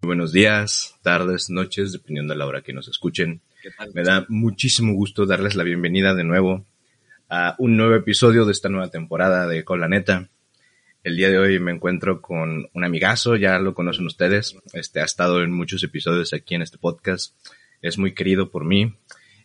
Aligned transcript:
Buenos 0.00 0.32
días, 0.32 0.94
tardes, 1.02 1.50
noches, 1.50 1.90
dependiendo 1.92 2.32
de 2.32 2.38
la 2.38 2.46
hora 2.46 2.62
que 2.62 2.72
nos 2.72 2.86
escuchen. 2.86 3.40
Me 3.94 4.04
da 4.04 4.24
muchísimo 4.28 4.94
gusto 4.94 5.26
darles 5.26 5.56
la 5.56 5.64
bienvenida 5.64 6.14
de 6.14 6.22
nuevo 6.22 6.64
a 7.28 7.56
un 7.58 7.76
nuevo 7.76 7.96
episodio 7.96 8.44
de 8.44 8.52
esta 8.52 8.68
nueva 8.68 8.90
temporada 8.90 9.48
de 9.48 9.64
Con 9.64 9.80
la 9.80 9.88
Neta. 9.88 10.28
El 11.02 11.16
día 11.16 11.30
de 11.30 11.38
hoy 11.38 11.58
me 11.58 11.72
encuentro 11.72 12.22
con 12.22 12.68
un 12.72 12.84
amigazo, 12.84 13.34
ya 13.34 13.58
lo 13.58 13.74
conocen 13.74 14.06
ustedes. 14.06 14.56
Este 14.72 15.00
ha 15.00 15.04
estado 15.04 15.42
en 15.42 15.50
muchos 15.52 15.82
episodios 15.82 16.32
aquí 16.32 16.54
en 16.54 16.62
este 16.62 16.78
podcast. 16.78 17.34
Es 17.82 17.98
muy 17.98 18.14
querido 18.14 18.52
por 18.52 18.64
mí 18.64 18.94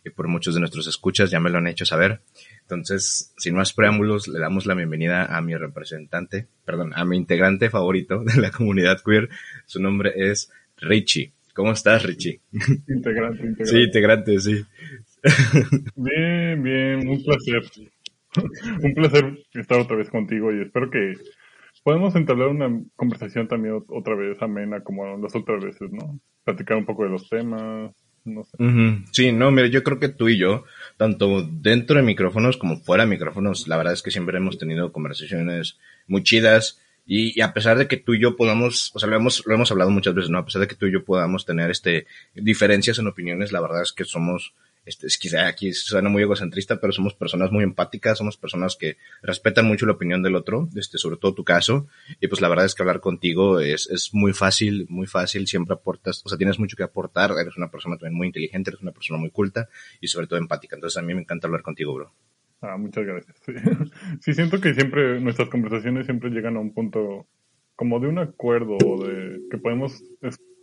y 0.04 0.10
por 0.10 0.28
muchos 0.28 0.54
de 0.54 0.60
nuestros 0.60 0.86
escuchas, 0.86 1.32
ya 1.32 1.40
me 1.40 1.50
lo 1.50 1.58
han 1.58 1.66
hecho 1.66 1.84
saber. 1.84 2.20
Entonces, 2.64 3.32
sin 3.36 3.54
más 3.54 3.72
preámbulos, 3.74 4.26
le 4.26 4.38
damos 4.38 4.64
la 4.64 4.74
bienvenida 4.74 5.36
a 5.36 5.40
mi 5.42 5.54
representante, 5.54 6.46
perdón, 6.64 6.92
a 6.94 7.04
mi 7.04 7.16
integrante 7.18 7.68
favorito 7.68 8.24
de 8.24 8.40
la 8.40 8.50
comunidad 8.50 9.02
queer. 9.04 9.28
Su 9.66 9.80
nombre 9.82 10.12
es 10.16 10.50
Richie. 10.78 11.32
¿Cómo 11.54 11.72
estás, 11.72 12.02
Richie? 12.02 12.40
Integrante, 12.88 13.46
integrante. 13.46 13.66
Sí, 13.66 13.82
integrante, 13.82 14.40
sí. 14.40 14.64
Bien, 15.94 16.62
bien, 16.62 17.08
un 17.08 17.22
placer. 17.22 17.62
un 18.82 18.94
placer 18.94 19.38
estar 19.54 19.78
otra 19.78 19.96
vez 19.96 20.10
contigo 20.10 20.52
y 20.52 20.62
espero 20.62 20.90
que 20.90 21.14
podamos 21.84 22.16
entablar 22.16 22.48
una 22.48 22.82
conversación 22.96 23.46
también 23.46 23.80
otra 23.88 24.16
vez 24.16 24.40
amena 24.42 24.82
como 24.82 25.16
las 25.18 25.36
otras 25.36 25.62
veces, 25.62 25.92
¿no? 25.92 26.18
Platicar 26.44 26.76
un 26.78 26.86
poco 26.86 27.04
de 27.04 27.10
los 27.10 27.28
temas, 27.28 27.94
no 28.24 28.44
sé. 28.44 28.56
Sí, 29.12 29.32
no, 29.32 29.50
mira, 29.50 29.68
yo 29.68 29.82
creo 29.82 30.00
que 30.00 30.08
tú 30.08 30.28
y 30.28 30.38
yo, 30.38 30.64
tanto 30.96 31.42
dentro 31.42 31.96
de 31.96 32.02
micrófonos 32.02 32.56
como 32.56 32.78
fuera 32.80 33.04
de 33.04 33.10
micrófonos, 33.10 33.68
la 33.68 33.76
verdad 33.76 33.92
es 33.92 34.02
que 34.02 34.10
siempre 34.10 34.38
hemos 34.38 34.58
tenido 34.58 34.92
conversaciones 34.92 35.78
muy 36.06 36.22
chidas. 36.22 36.80
Y, 37.06 37.38
a 37.42 37.52
pesar 37.52 37.76
de 37.76 37.86
que 37.86 37.98
tú 37.98 38.14
y 38.14 38.20
yo 38.20 38.34
podamos, 38.34 38.90
o 38.94 38.98
sea, 38.98 39.08
lo 39.08 39.16
hemos, 39.16 39.44
lo 39.44 39.54
hemos 39.54 39.70
hablado 39.70 39.90
muchas 39.90 40.14
veces, 40.14 40.30
¿no? 40.30 40.38
A 40.38 40.44
pesar 40.46 40.62
de 40.62 40.68
que 40.68 40.74
tú 40.74 40.86
y 40.86 40.92
yo 40.92 41.04
podamos 41.04 41.44
tener 41.44 41.70
este 41.70 42.06
diferencias 42.34 42.98
en 42.98 43.06
opiniones, 43.06 43.52
la 43.52 43.60
verdad 43.60 43.82
es 43.82 43.92
que 43.92 44.04
somos 44.04 44.54
este, 44.84 45.06
es 45.06 45.18
quizá 45.18 45.46
aquí 45.46 45.72
suena 45.72 46.08
muy 46.08 46.22
egocentrista, 46.22 46.80
pero 46.80 46.92
somos 46.92 47.14
personas 47.14 47.50
muy 47.50 47.64
empáticas, 47.64 48.18
somos 48.18 48.36
personas 48.36 48.76
que 48.76 48.96
respetan 49.22 49.66
mucho 49.66 49.86
la 49.86 49.92
opinión 49.92 50.22
del 50.22 50.36
otro, 50.36 50.68
este, 50.76 50.98
sobre 50.98 51.16
todo 51.16 51.34
tu 51.34 51.44
caso, 51.44 51.86
y 52.20 52.28
pues 52.28 52.40
la 52.40 52.48
verdad 52.48 52.66
es 52.66 52.74
que 52.74 52.82
hablar 52.82 53.00
contigo 53.00 53.60
es, 53.60 53.88
es 53.90 54.12
muy 54.12 54.32
fácil, 54.32 54.86
muy 54.88 55.06
fácil, 55.06 55.46
siempre 55.46 55.74
aportas, 55.74 56.22
o 56.24 56.28
sea, 56.28 56.38
tienes 56.38 56.58
mucho 56.58 56.76
que 56.76 56.82
aportar, 56.82 57.32
eres 57.32 57.56
una 57.56 57.70
persona 57.70 57.96
también 57.96 58.16
muy 58.16 58.26
inteligente, 58.26 58.70
eres 58.70 58.82
una 58.82 58.92
persona 58.92 59.18
muy 59.18 59.30
culta 59.30 59.68
y 60.00 60.08
sobre 60.08 60.26
todo 60.26 60.38
empática, 60.38 60.76
entonces 60.76 60.96
a 60.98 61.02
mí 61.02 61.14
me 61.14 61.20
encanta 61.20 61.46
hablar 61.46 61.62
contigo, 61.62 61.94
bro. 61.94 62.12
Ah, 62.60 62.76
muchas 62.78 63.04
gracias. 63.04 63.36
Sí, 64.20 64.32
siento 64.32 64.60
que 64.60 64.74
siempre 64.74 65.20
nuestras 65.20 65.48
conversaciones 65.48 66.06
siempre 66.06 66.30
llegan 66.30 66.56
a 66.56 66.60
un 66.60 66.72
punto 66.72 67.26
como 67.76 68.00
de 68.00 68.08
un 68.08 68.18
acuerdo, 68.18 68.76
de 68.78 69.40
que 69.50 69.58
podemos 69.58 70.02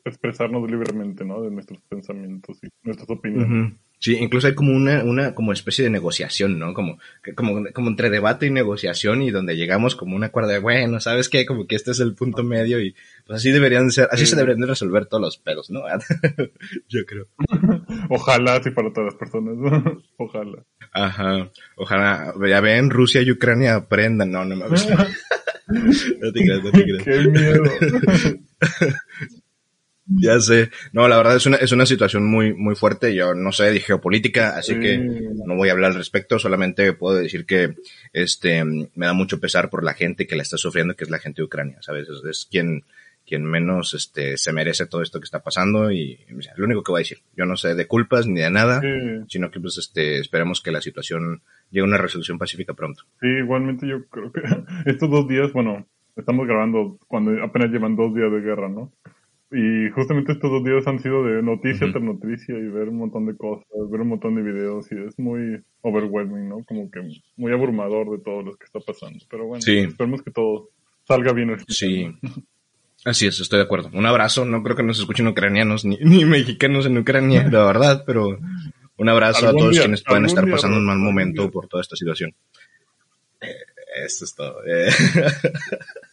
expresarnos 0.06 0.70
libremente, 0.70 1.26
¿no? 1.26 1.42
De 1.42 1.52
nuestros 1.52 1.82
pensamientos 1.82 2.60
y 2.64 2.70
nuestras 2.84 3.10
opiniones. 3.10 3.74
Sí, 4.02 4.18
incluso 4.20 4.48
hay 4.48 4.56
como 4.56 4.76
una, 4.76 5.04
una 5.04 5.36
como 5.36 5.54
especie 5.54 5.84
de 5.84 5.92
negociación, 5.92 6.58
¿no? 6.58 6.74
Como, 6.74 6.98
como, 7.36 7.64
como 7.72 7.88
entre 7.88 8.10
debate 8.10 8.48
y 8.48 8.50
negociación 8.50 9.22
y 9.22 9.30
donde 9.30 9.56
llegamos 9.56 9.96
como 9.96 10.16
un 10.16 10.24
acuerdo 10.24 10.50
de, 10.50 10.58
bueno, 10.58 11.00
¿sabes 11.00 11.30
qué? 11.30 11.46
Como 11.46 11.68
que 11.68 11.76
este 11.76 11.92
es 11.92 12.00
el 12.00 12.16
punto 12.16 12.42
medio 12.42 12.82
y 12.82 12.96
pues 13.28 13.38
así 13.38 13.52
deberían 13.52 13.92
ser, 13.92 14.08
así 14.10 14.26
se 14.26 14.36
deberían 14.36 14.62
de 14.62 14.66
resolver 14.66 15.06
todos 15.06 15.22
los 15.22 15.38
pedos, 15.38 15.70
¿no? 15.70 15.84
Yo 16.90 17.06
creo. 17.06 17.28
Ojalá, 18.10 18.60
sí, 18.64 18.72
para 18.72 18.92
todas 18.92 19.14
las 19.14 19.20
personas, 19.20 19.56
Ojalá. 20.18 20.66
Ajá. 20.94 21.52
Ojalá, 21.78 22.34
ya 22.50 22.60
ven, 22.60 22.90
Rusia 22.90 23.22
y 23.22 23.30
Ucrania 23.30 23.76
aprendan, 23.76 24.32
no, 24.32 24.44
no 24.44 24.56
me 24.56 24.66
no 24.66 26.32
te 26.32 26.44
creas, 26.44 26.64
no 26.64 26.72
te 26.72 26.84
creas. 26.84 27.04
Qué 27.04 27.20
miedo. 27.30 27.64
Ya 30.20 30.40
sé. 30.40 30.70
No, 30.94 31.08
la 31.08 31.18
verdad 31.18 31.36
es 31.36 31.46
una, 31.46 31.58
es 31.58 31.72
una 31.72 31.86
situación 31.86 32.26
muy, 32.26 32.54
muy 32.54 32.76
fuerte. 32.76 33.14
Yo 33.16 33.34
no 33.34 33.52
sé 33.52 33.72
de 33.72 33.80
geopolítica, 33.80 34.58
así 34.58 34.80
que 34.80 34.98
no 34.98 35.56
voy 35.56 35.70
a 35.70 35.72
hablar 35.74 35.92
al 35.92 35.98
respecto. 35.98 36.40
Solamente 36.40 36.94
puedo 36.94 37.18
decir 37.18 37.46
que, 37.46 37.76
este, 38.14 38.64
me 38.64 39.06
da 39.06 39.14
mucho 39.14 39.40
pesar 39.40 39.70
por 39.70 39.84
la 39.84 39.94
gente 39.94 40.28
que 40.28 40.36
la 40.36 40.44
está 40.44 40.58
sufriendo, 40.58 40.96
que 40.96 41.04
es 41.04 41.10
la 41.10 41.20
gente 41.20 41.42
de 41.42 41.46
Ucrania, 41.46 41.78
¿sabes? 41.82 42.08
Es, 42.10 42.48
quien, 42.50 42.84
quien 43.26 43.46
menos, 43.46 43.94
este, 43.94 44.38
se 44.38 44.52
merece 44.52 44.88
todo 44.88 45.02
esto 45.02 45.20
que 45.20 45.26
está 45.26 45.42
pasando 45.42 45.92
y, 45.92 46.20
lo 46.58 46.66
único 46.66 46.84
que 46.84 46.92
voy 46.92 47.00
a 47.00 47.04
decir. 47.04 47.20
Yo 47.36 47.46
no 47.46 47.56
sé 47.56 47.76
de 47.76 47.88
culpas 47.88 48.28
ni 48.28 48.42
de 48.42 48.50
nada, 48.50 48.82
sino 49.28 49.52
que, 49.52 49.60
pues, 49.60 49.78
este, 49.78 50.20
esperemos 50.20 50.62
que 50.62 50.72
la 50.72 50.82
situación 50.82 51.42
llegue 51.70 51.82
a 51.82 51.88
una 51.88 51.98
resolución 51.98 52.38
pacífica 52.38 52.74
pronto. 52.74 53.04
Sí, 53.22 53.28
igualmente 53.28 53.88
yo 53.88 54.06
creo 54.06 54.32
que 54.32 54.42
estos 54.90 55.10
dos 55.10 55.28
días, 55.28 55.54
bueno, 55.54 55.88
estamos 56.16 56.48
grabando 56.48 56.98
cuando 57.08 57.44
apenas 57.44 57.70
llevan 57.70 57.96
dos 57.96 58.14
días 58.14 58.32
de 58.32 58.42
guerra, 58.42 58.70
¿no? 58.70 58.92
Y 59.54 59.90
justamente 59.92 60.32
estos 60.32 60.50
dos 60.50 60.64
días 60.64 60.88
han 60.88 61.02
sido 61.02 61.26
de 61.26 61.44
noticia 61.44 61.92
tras 61.92 62.02
noticia 62.02 62.58
y 62.58 62.68
ver 62.68 62.88
un 62.88 63.00
montón 63.00 63.26
de 63.26 63.36
cosas, 63.36 63.66
ver 63.90 64.00
un 64.00 64.08
montón 64.08 64.36
de 64.36 64.42
videos 64.44 64.90
y 64.92 64.96
es 64.96 65.20
muy 65.20 65.62
overwhelming, 65.82 66.48
¿no? 66.48 66.64
Como 66.64 66.90
que 66.90 67.02
muy 67.36 67.52
abrumador 67.52 68.12
de 68.12 68.24
todo 68.24 68.44
lo 68.44 68.56
que 68.56 68.64
está 68.64 68.80
pasando. 68.80 69.20
Pero 69.30 69.48
bueno, 69.48 69.62
esperemos 69.68 70.22
que 70.22 70.32
todo 70.32 70.70
salga 71.06 71.34
bien. 71.34 71.58
Sí. 71.68 72.08
Así 73.04 73.28
es, 73.28 73.42
estoy 73.42 73.60
de 73.60 73.66
acuerdo. 73.66 73.90
Un 73.94 74.06
abrazo, 74.06 74.46
no 74.46 74.64
creo 74.64 74.78
que 74.78 74.84
nos 74.84 75.00
escuchen 75.00 75.28
ucranianos 75.28 75.84
ni, 75.84 75.98
ni 76.02 76.24
mexicanos 76.24 76.86
en 76.86 76.98
Ucrania, 76.98 77.46
la 77.52 77.66
verdad, 77.66 78.04
pero 78.06 78.38
un 78.98 79.10
abrazo 79.10 79.50
a 79.50 79.52
todos 79.52 79.78
quienes 79.78 80.04
pueden 80.04 80.26
estar 80.26 80.50
pasando 80.50 80.78
un 80.78 80.86
mal 80.86 80.98
momento 80.98 81.52
por 81.52 81.68
toda 81.68 81.82
esta 81.82 81.98
situación. 81.98 82.34
Eh, 83.42 83.56
eso 84.06 84.24
es 84.24 84.34
todo. 84.34 84.64
Eh. 84.66 84.90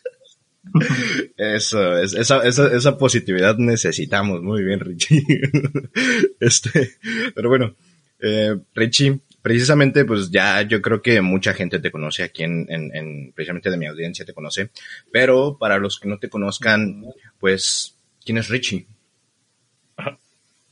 Eso, 1.36 1.98
es, 1.98 2.14
esa, 2.14 2.46
esa, 2.46 2.74
esa 2.74 2.98
positividad 2.98 3.56
necesitamos. 3.58 4.42
Muy 4.42 4.62
bien, 4.62 4.80
Richie. 4.80 5.22
este, 6.40 6.96
pero 7.34 7.48
bueno, 7.48 7.74
eh, 8.20 8.56
Richie, 8.74 9.20
precisamente, 9.42 10.04
pues 10.04 10.30
ya 10.30 10.62
yo 10.62 10.82
creo 10.82 11.00
que 11.00 11.20
mucha 11.20 11.54
gente 11.54 11.78
te 11.78 11.90
conoce 11.90 12.22
aquí 12.22 12.44
en, 12.44 12.66
en, 12.68 13.32
precisamente 13.32 13.70
de 13.70 13.76
mi 13.76 13.86
audiencia 13.86 14.24
te 14.24 14.34
conoce. 14.34 14.70
Pero 15.12 15.56
para 15.58 15.78
los 15.78 15.98
que 15.98 16.08
no 16.08 16.18
te 16.18 16.28
conozcan, 16.28 17.04
pues, 17.38 17.96
¿quién 18.24 18.38
es 18.38 18.48
Richie? 18.48 18.86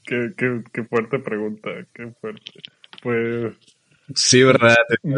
Qué, 0.05 0.33
qué, 0.37 0.63
qué 0.73 0.85
fuerte 0.85 1.19
pregunta, 1.19 1.71
qué 1.93 2.13
fuerte. 2.21 2.53
Pues. 3.03 3.55
Sí, 4.15 4.43
verdad. 4.45 4.77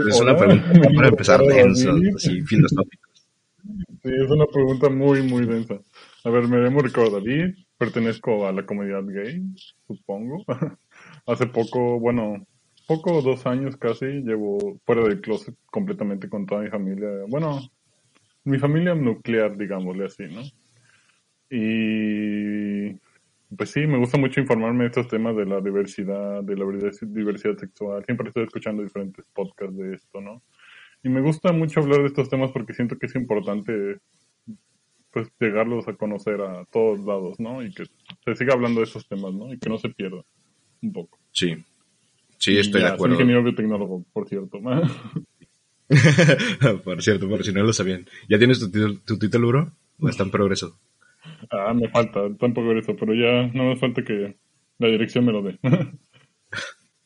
Es 0.08 0.20
una 0.20 0.36
pregunta 0.36 0.88
para 0.94 1.08
empezar 1.08 1.42
denso, 1.42 1.94
así 2.16 2.40
filosófico. 2.42 3.07
Sí, 4.02 4.10
es 4.14 4.30
una 4.30 4.46
pregunta 4.46 4.88
muy, 4.88 5.22
muy 5.22 5.44
densa. 5.44 5.78
A 6.24 6.30
ver, 6.30 6.48
me 6.48 6.56
llamo 6.56 6.80
Ricardo 6.80 7.10
David, 7.10 7.54
pertenezco 7.76 8.46
a 8.46 8.52
la 8.52 8.64
comunidad 8.64 9.04
gay, 9.04 9.42
supongo. 9.86 10.44
Hace 11.26 11.46
poco, 11.48 12.00
bueno, 12.00 12.46
poco, 12.86 13.20
dos 13.20 13.44
años 13.46 13.76
casi, 13.76 14.06
llevo 14.06 14.78
fuera 14.86 15.02
del 15.02 15.20
closet 15.20 15.54
completamente 15.66 16.30
con 16.30 16.46
toda 16.46 16.62
mi 16.62 16.70
familia. 16.70 17.08
Bueno, 17.28 17.60
mi 18.44 18.58
familia 18.58 18.94
nuclear, 18.94 19.58
digámosle 19.58 20.06
así, 20.06 20.24
¿no? 20.24 20.40
Y 21.50 22.98
pues 23.54 23.70
sí, 23.70 23.86
me 23.86 23.98
gusta 23.98 24.16
mucho 24.16 24.40
informarme 24.40 24.84
de 24.84 24.88
estos 24.88 25.08
temas 25.08 25.36
de 25.36 25.44
la 25.44 25.60
diversidad, 25.60 26.42
de 26.42 26.56
la 26.56 26.64
diversidad 27.02 27.56
sexual. 27.58 28.02
Siempre 28.06 28.28
estoy 28.28 28.44
escuchando 28.44 28.82
diferentes 28.82 29.26
podcasts 29.34 29.76
de 29.76 29.94
esto, 29.94 30.22
¿no? 30.22 30.42
Y 31.02 31.08
me 31.08 31.20
gusta 31.20 31.52
mucho 31.52 31.80
hablar 31.80 32.00
de 32.00 32.06
estos 32.06 32.28
temas 32.28 32.50
porque 32.52 32.74
siento 32.74 32.98
que 32.98 33.06
es 33.06 33.14
importante 33.14 33.98
pues 35.10 35.28
llegarlos 35.40 35.88
a 35.88 35.94
conocer 35.94 36.40
a 36.40 36.64
todos 36.66 37.00
lados, 37.00 37.40
¿no? 37.40 37.64
Y 37.64 37.72
que 37.72 37.84
se 38.24 38.36
siga 38.36 38.54
hablando 38.54 38.80
de 38.80 38.84
esos 38.84 39.08
temas, 39.08 39.32
¿no? 39.32 39.52
Y 39.52 39.58
que 39.58 39.70
no 39.70 39.78
se 39.78 39.88
pierda 39.88 40.22
un 40.82 40.92
poco. 40.92 41.18
Sí. 41.32 41.56
Sí, 42.36 42.58
estoy 42.58 42.82
de 42.82 42.88
acuerdo. 42.88 43.16
Soy 43.16 43.22
ingeniero 43.22 43.42
biotecnólogo, 43.42 44.04
por 44.12 44.28
cierto. 44.28 44.60
por 46.84 47.02
cierto, 47.02 47.28
por 47.28 47.44
si 47.44 47.52
no 47.52 47.62
lo 47.62 47.72
sabían. 47.72 48.06
¿Ya 48.28 48.38
tienes 48.38 48.60
tu, 48.60 48.70
título, 48.70 49.00
tu 49.04 49.18
título, 49.18 49.48
bro? 49.48 49.72
¿O 50.00 50.08
está 50.08 50.22
en 50.22 50.30
progreso? 50.30 50.78
Ah, 51.50 51.74
me 51.74 51.88
falta, 51.88 52.26
está 52.26 52.46
en 52.46 52.54
progreso, 52.54 52.94
pero 52.96 53.14
ya 53.14 53.50
no 53.54 53.64
me 53.64 53.76
falta 53.76 54.02
que 54.02 54.36
la 54.78 54.88
dirección 54.88 55.24
me 55.24 55.32
lo 55.32 55.42
dé. 55.42 55.58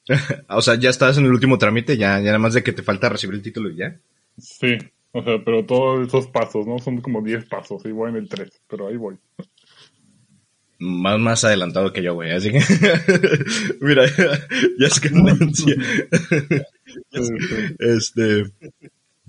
o 0.48 0.62
sea, 0.62 0.74
ya 0.74 0.90
estás 0.90 1.18
en 1.18 1.24
el 1.26 1.32
último 1.32 1.58
trámite, 1.58 1.96
ya, 1.96 2.18
ya 2.18 2.26
nada 2.26 2.38
más 2.38 2.54
de 2.54 2.62
que 2.62 2.72
te 2.72 2.82
falta 2.82 3.08
recibir 3.08 3.36
el 3.36 3.42
título 3.42 3.70
y 3.70 3.76
ya. 3.76 3.96
Sí, 4.38 4.78
o 5.12 5.22
sea, 5.22 5.42
pero 5.44 5.64
todos 5.64 6.08
esos 6.08 6.26
pasos, 6.28 6.66
¿no? 6.66 6.78
Son 6.78 7.00
como 7.00 7.22
10 7.22 7.46
pasos, 7.46 7.84
y 7.84 7.92
voy 7.92 8.10
en 8.10 8.16
el 8.16 8.28
3, 8.28 8.48
pero 8.68 8.88
ahí 8.88 8.96
voy. 8.96 9.16
Más, 10.78 11.18
más 11.20 11.44
adelantado 11.44 11.92
que 11.92 12.02
yo, 12.02 12.14
güey, 12.14 12.32
así 12.32 12.50
que... 12.50 12.60
Mira, 13.80 14.04
ya 14.78 14.86
es 14.86 15.00
que... 15.00 15.10
este... 17.78 18.44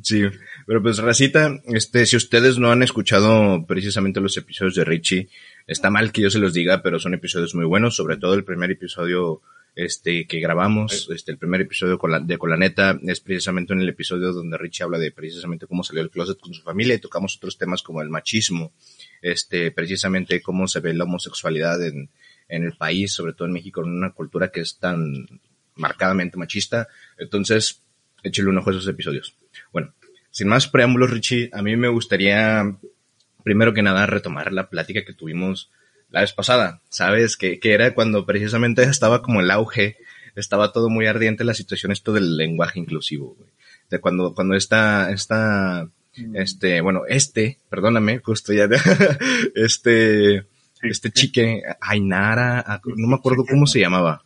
Sí, 0.02 0.24
pero 0.66 0.82
pues 0.82 0.98
Racita, 0.98 1.62
este, 1.66 2.06
si 2.06 2.18
ustedes 2.18 2.58
no 2.58 2.72
han 2.72 2.84
escuchado 2.84 3.66
precisamente 3.66 4.20
los 4.20 4.36
episodios 4.36 4.76
de 4.76 4.84
Richie, 4.84 5.30
está 5.66 5.90
mal 5.90 6.12
que 6.12 6.24
yo 6.24 6.30
se 6.30 6.40
los 6.40 6.54
diga, 6.54 6.82
pero 6.82 7.00
son 7.00 7.14
episodios 7.14 7.56
muy 7.56 7.66
buenos, 7.66 7.96
sobre 7.96 8.18
todo 8.18 8.34
el 8.34 8.44
primer 8.44 8.72
episodio 8.72 9.42
este, 9.76 10.28
que 10.28 10.40
grabamos, 10.40 11.10
este, 11.12 11.32
el 11.32 11.38
primer 11.38 11.62
episodio 11.62 11.98
con 11.98 12.12
la, 12.12 12.20
de 12.20 12.38
Con 12.38 12.50
la 12.50 12.58
Neta, 12.58 13.00
es 13.04 13.20
precisamente 13.20 13.74
en 13.74 13.82
el 13.82 13.90
episodio 13.90 14.32
donde 14.32 14.58
Richie 14.58 14.84
habla 14.84 15.00
de 15.00 15.12
precisamente 15.12 15.66
cómo 15.66 15.84
salió 15.84 16.04
del 16.04 16.12
closet 16.12 16.40
con 16.40 16.54
su 16.54 16.62
familia 16.62 16.96
y 16.96 17.00
tocamos 17.00 17.38
otros 17.38 17.58
temas 17.58 17.82
como 17.82 18.02
el 18.02 18.10
machismo, 18.10 18.74
este, 19.22 19.72
precisamente 19.72 20.42
cómo 20.42 20.68
se 20.68 20.80
ve 20.80 20.94
la 20.94 21.06
homosexualidad 21.06 21.84
en, 21.84 22.10
en 22.48 22.64
el 22.64 22.74
país, 22.74 23.14
sobre 23.14 23.34
todo 23.34 23.48
en 23.48 23.54
México, 23.54 23.82
en 23.82 23.90
una 23.90 24.12
cultura 24.12 24.52
que 24.52 24.62
es 24.62 24.78
tan 24.78 25.42
marcadamente 25.76 26.38
machista. 26.38 26.88
Entonces, 27.18 27.82
échale 28.22 28.50
un 28.50 28.58
ojo 28.58 28.70
a 28.70 28.74
esos 28.74 28.88
episodios. 28.88 29.36
Bueno, 29.72 29.94
sin 30.30 30.48
más 30.48 30.68
preámbulos, 30.68 31.12
Richie, 31.12 31.50
a 31.52 31.62
mí 31.62 31.76
me 31.76 31.88
gustaría, 31.88 32.64
primero 33.44 33.74
que 33.74 33.82
nada, 33.82 34.06
retomar 34.06 34.54
la 34.54 34.70
plática 34.70 35.04
que 35.04 35.14
tuvimos 35.14 35.72
la 36.14 36.22
vez 36.22 36.32
pasada, 36.32 36.80
¿sabes? 36.90 37.36
Que, 37.36 37.60
que 37.60 37.74
era 37.74 37.96
cuando 37.96 38.26
precisamente 38.26 38.84
estaba 38.84 39.24
como 39.24 39.42
el 39.42 39.50
auge, 39.50 39.98
estaba 40.36 40.72
todo 40.72 40.88
muy 40.88 41.08
ardiente 41.08 41.44
la 41.44 41.56
situación 41.56 41.92
esto 41.92 42.14
del 42.14 42.38
lenguaje 42.38 42.80
inclusivo, 42.80 43.36
güey. 43.36 43.50
De 43.90 44.00
cuando, 44.00 44.36
cuando 44.36 44.56
esta, 44.56 45.12
esta, 45.12 45.90
mm. 46.16 46.36
este, 46.38 46.82
bueno, 46.82 47.02
este, 47.08 47.58
perdóname, 47.68 48.20
justo 48.20 48.54
ya, 48.54 48.70
este, 49.56 50.46
este 50.84 51.12
chique, 51.12 51.64
Ainara, 51.82 52.80
no 52.96 53.08
me 53.08 53.16
acuerdo 53.16 53.44
cómo 53.50 53.66
se 53.66 53.80
llamaba. 53.80 54.22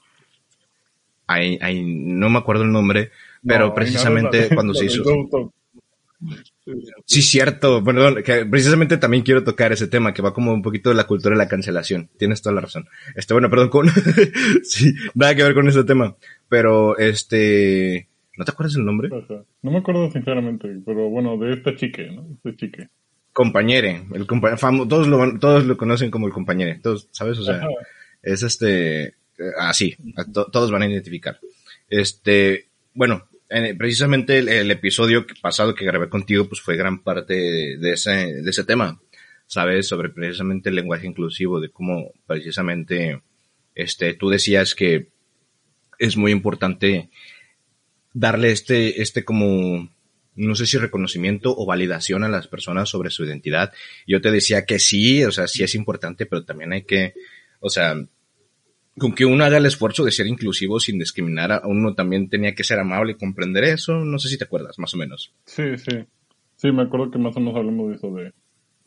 Ay, 1.25 1.57
ay, 1.61 1.81
no 1.83 2.29
me 2.29 2.39
acuerdo 2.39 2.63
el 2.63 2.71
nombre, 2.71 3.11
pero 3.45 3.73
precisamente 3.73 4.49
cuando 4.53 4.73
se 4.73 4.85
hizo... 4.85 5.03
Sí, 7.05 7.21
cierto. 7.21 7.81
Bueno, 7.81 8.15
que 8.23 8.45
precisamente 8.45 8.97
también 8.97 9.23
quiero 9.23 9.43
tocar 9.43 9.71
ese 9.71 9.87
tema 9.87 10.13
que 10.13 10.21
va 10.21 10.33
como 10.33 10.53
un 10.53 10.61
poquito 10.61 10.89
de 10.89 10.95
la 10.95 11.05
cultura 11.05 11.35
de 11.35 11.43
la 11.43 11.47
cancelación. 11.47 12.09
Tienes 12.17 12.41
toda 12.41 12.55
la 12.55 12.61
razón. 12.61 12.87
Este, 13.15 13.33
bueno, 13.33 13.49
perdón, 13.49 13.69
con... 13.69 13.89
sí, 14.63 14.93
nada 15.15 15.35
que 15.35 15.43
ver 15.43 15.53
con 15.53 15.67
ese 15.67 15.83
tema. 15.83 16.15
Pero, 16.49 16.97
este, 16.97 18.07
¿no 18.37 18.45
te 18.45 18.51
acuerdas 18.51 18.75
el 18.75 18.85
nombre? 18.85 19.09
No 19.61 19.71
me 19.71 19.77
acuerdo 19.77 20.11
sinceramente, 20.11 20.67
pero 20.85 21.09
bueno, 21.09 21.37
de 21.37 21.53
esta 21.53 21.75
chique, 21.75 22.11
¿no? 22.11 22.27
Este 22.35 22.55
chique. 22.55 22.89
Compañere, 23.33 24.03
el 24.13 24.25
compañero, 24.25 24.87
todos 24.87 25.07
lo, 25.07 25.37
todos 25.39 25.65
lo 25.65 25.77
conocen 25.77 26.09
como 26.09 26.25
el 26.25 26.33
compañere, 26.33 26.79
todos, 26.81 27.07
¿sabes? 27.11 27.37
O 27.37 27.43
sea, 27.43 27.67
es 28.23 28.41
este, 28.41 29.13
así, 29.59 29.95
todos 30.51 30.71
van 30.71 30.81
a 30.81 30.87
identificar. 30.87 31.39
Este, 31.87 32.65
bueno, 32.93 33.26
precisamente 33.77 34.39
el, 34.39 34.71
episodio 34.71 35.25
pasado 35.41 35.73
que 35.73 35.85
grabé 35.85 36.09
contigo, 36.09 36.47
pues 36.47 36.61
fue 36.61 36.75
gran 36.75 37.03
parte 37.03 37.77
de, 37.77 37.91
ese, 37.91 38.41
de 38.41 38.49
ese 38.49 38.63
tema, 38.63 38.99
¿sabes? 39.45 39.87
Sobre 39.87 40.09
precisamente 40.09 40.69
el 40.69 40.75
lenguaje 40.75 41.07
inclusivo, 41.07 41.59
de 41.59 41.69
cómo 41.69 42.11
precisamente, 42.25 43.21
este, 43.75 44.13
tú 44.13 44.29
decías 44.29 44.75
que 44.75 45.09
es 45.99 46.17
muy 46.17 46.31
importante 46.31 47.09
darle 48.13 48.51
este, 48.51 49.01
este 49.01 49.23
como, 49.23 49.89
no 50.35 50.55
sé 50.55 50.65
si 50.65 50.77
reconocimiento 50.77 51.55
o 51.55 51.65
validación 51.65 52.23
a 52.23 52.29
las 52.29 52.47
personas 52.47 52.89
sobre 52.89 53.09
su 53.09 53.23
identidad. 53.25 53.71
Yo 54.05 54.21
te 54.21 54.31
decía 54.31 54.65
que 54.65 54.79
sí, 54.79 55.23
o 55.23 55.31
sea, 55.31 55.47
sí 55.47 55.63
es 55.63 55.75
importante, 55.75 56.25
pero 56.25 56.43
también 56.43 56.73
hay 56.73 56.83
que, 56.83 57.13
o 57.59 57.69
sea, 57.69 57.95
con 58.97 59.13
que 59.13 59.25
uno 59.25 59.43
haga 59.43 59.57
el 59.57 59.65
esfuerzo 59.65 60.03
de 60.03 60.11
ser 60.11 60.27
inclusivo 60.27 60.79
sin 60.79 60.99
discriminar 60.99 61.51
a 61.51 61.61
uno 61.65 61.93
también 61.93 62.29
tenía 62.29 62.55
que 62.55 62.63
ser 62.63 62.79
amable 62.79 63.13
y 63.13 63.15
comprender 63.15 63.63
eso. 63.65 63.93
No 64.03 64.19
sé 64.19 64.29
si 64.29 64.37
te 64.37 64.45
acuerdas, 64.45 64.79
más 64.79 64.93
o 64.93 64.97
menos. 64.97 65.33
Sí, 65.45 65.77
sí. 65.77 66.05
Sí, 66.55 66.71
me 66.71 66.83
acuerdo 66.83 67.11
que 67.11 67.19
más 67.19 67.35
o 67.37 67.39
menos 67.39 67.55
hablamos 67.55 67.89
de 67.89 67.95
eso 67.95 68.11
de 68.13 68.33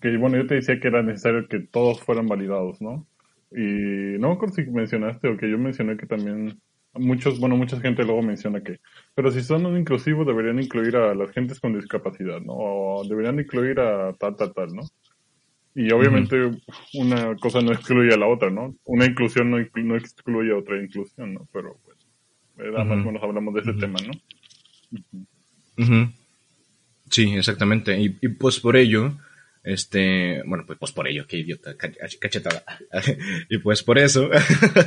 que, 0.01 0.17
bueno, 0.17 0.37
yo 0.37 0.47
te 0.47 0.57
decía 0.57 0.81
que 0.81 0.89
era 0.89 1.03
necesario 1.03 1.47
que 1.47 1.61
todos 1.61 2.01
fueran 2.01 2.27
validados, 2.27 2.81
¿no? 2.81 3.07
Y 3.53 4.19
no 4.19 4.29
me 4.29 4.35
acuerdo 4.35 4.55
si 4.55 4.63
mencionaste 4.63 5.29
o 5.29 5.37
que 5.37 5.51
yo 5.51 5.59
mencioné 5.59 5.97
que 5.97 6.07
también 6.07 6.61
muchos, 6.95 7.39
bueno, 7.39 7.57
mucha 7.57 7.81
gente 7.81 8.05
luego 8.05 8.23
menciona 8.23 8.63
que, 8.63 8.81
pero 9.15 9.31
si 9.31 9.43
son 9.43 9.77
inclusivos 9.77 10.27
deberían 10.27 10.61
incluir 10.61 10.97
a 10.97 11.15
las 11.15 11.31
gentes 11.33 11.61
con 11.61 11.75
discapacidad, 11.75 12.41
¿no? 12.41 12.55
O 12.55 13.05
deberían 13.09 13.39
incluir 13.39 13.79
a 13.81 14.13
tal, 14.15 14.37
tal, 14.37 14.53
tal, 14.55 14.75
¿no? 14.75 14.83
Y 15.75 15.93
obviamente 15.93 16.51
una 16.95 17.37
cosa 17.37 17.61
no 17.61 17.73
excluye 17.73 18.13
a 18.13 18.17
la 18.17 18.27
otra, 18.27 18.51
¿no? 18.51 18.77
Una 18.85 19.07
inclusión 19.07 19.51
no, 19.51 19.59
no 19.59 19.97
excluye 19.97 20.53
a 20.53 20.57
otra 20.59 20.83
inclusión, 20.83 21.35
¿no? 21.35 21.49
Pero 21.53 21.79
pues, 21.85 22.73
más 22.73 22.87
o 22.87 22.97
menos 22.97 23.23
hablamos 23.23 23.55
de 23.55 23.61
ese 23.61 23.73
tema, 23.75 23.99
¿no? 24.07 24.13
Sí, 27.11 27.35
exactamente. 27.35 27.99
Y, 28.01 28.17
y, 28.21 28.29
pues 28.29 28.61
por 28.61 28.77
ello, 28.77 29.17
este, 29.63 30.43
bueno, 30.47 30.65
pues, 30.67 30.79
pues 30.79 30.93
por 30.93 31.07
ello, 31.09 31.27
qué 31.27 31.39
idiota, 31.39 31.77
cachetada. 31.77 32.65
y 33.49 33.59
pues 33.59 33.83
por 33.83 33.99
eso, 33.99 34.31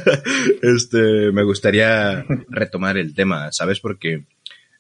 este, 0.62 1.32
me 1.32 1.44
gustaría 1.44 2.26
retomar 2.50 2.98
el 2.98 3.14
tema, 3.14 3.52
¿sabes? 3.52 3.80
Porque 3.80 4.26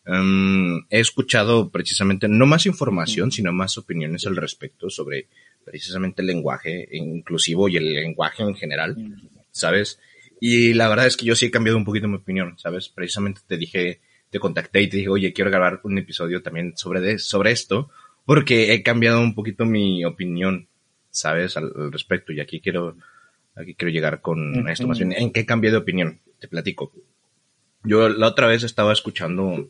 um, 0.07 0.77
he 0.89 0.99
escuchado 0.99 1.69
precisamente 1.69 2.27
no 2.27 2.45
más 2.45 2.65
información, 2.65 3.31
sino 3.31 3.51
más 3.51 3.77
opiniones 3.77 4.25
al 4.25 4.35
respecto 4.35 4.89
sobre 4.89 5.27
precisamente 5.63 6.21
el 6.21 6.27
lenguaje 6.27 6.87
inclusivo 6.91 7.69
y 7.69 7.77
el 7.77 7.93
lenguaje 7.93 8.43
en 8.43 8.55
general, 8.55 8.95
¿sabes? 9.51 9.99
Y 10.39 10.73
la 10.73 10.89
verdad 10.89 11.07
es 11.07 11.17
que 11.17 11.25
yo 11.25 11.35
sí 11.35 11.45
he 11.45 11.51
cambiado 11.51 11.77
un 11.77 11.85
poquito 11.85 12.07
mi 12.07 12.17
opinión, 12.17 12.57
¿sabes? 12.57 12.89
Precisamente 12.89 13.41
te 13.47 13.57
dije, 13.57 14.01
te 14.29 14.39
contacté 14.39 14.81
y 14.81 14.89
te 14.89 14.97
dije, 14.97 15.09
oye, 15.09 15.33
quiero 15.33 15.49
grabar 15.49 15.79
un 15.83 15.97
episodio 15.97 16.41
también 16.41 16.75
sobre, 16.75 17.17
sobre 17.19 17.51
esto, 17.51 17.89
porque 18.25 18.73
he 18.73 18.83
cambiado 18.83 19.21
un 19.21 19.35
poquito 19.35 19.65
mi 19.65 20.03
opinión, 20.05 20.67
¿sabes? 21.09 21.55
Al, 21.57 21.91
respecto. 21.91 22.33
Y 22.33 22.41
aquí 22.41 22.59
quiero, 22.59 22.97
aquí 23.55 23.75
quiero 23.75 23.91
llegar 23.91 24.21
con 24.21 24.67
esto 24.67 24.87
más 24.87 24.97
bien. 24.97 25.13
¿En 25.13 25.31
qué 25.31 25.45
cambié 25.45 25.71
de 25.71 25.77
opinión? 25.77 26.19
Te 26.39 26.47
platico. 26.47 26.91
Yo 27.83 28.09
la 28.09 28.27
otra 28.27 28.47
vez 28.47 28.63
estaba 28.63 28.93
escuchando 28.93 29.69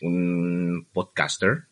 un 0.00 0.86
podcaster 0.92 1.67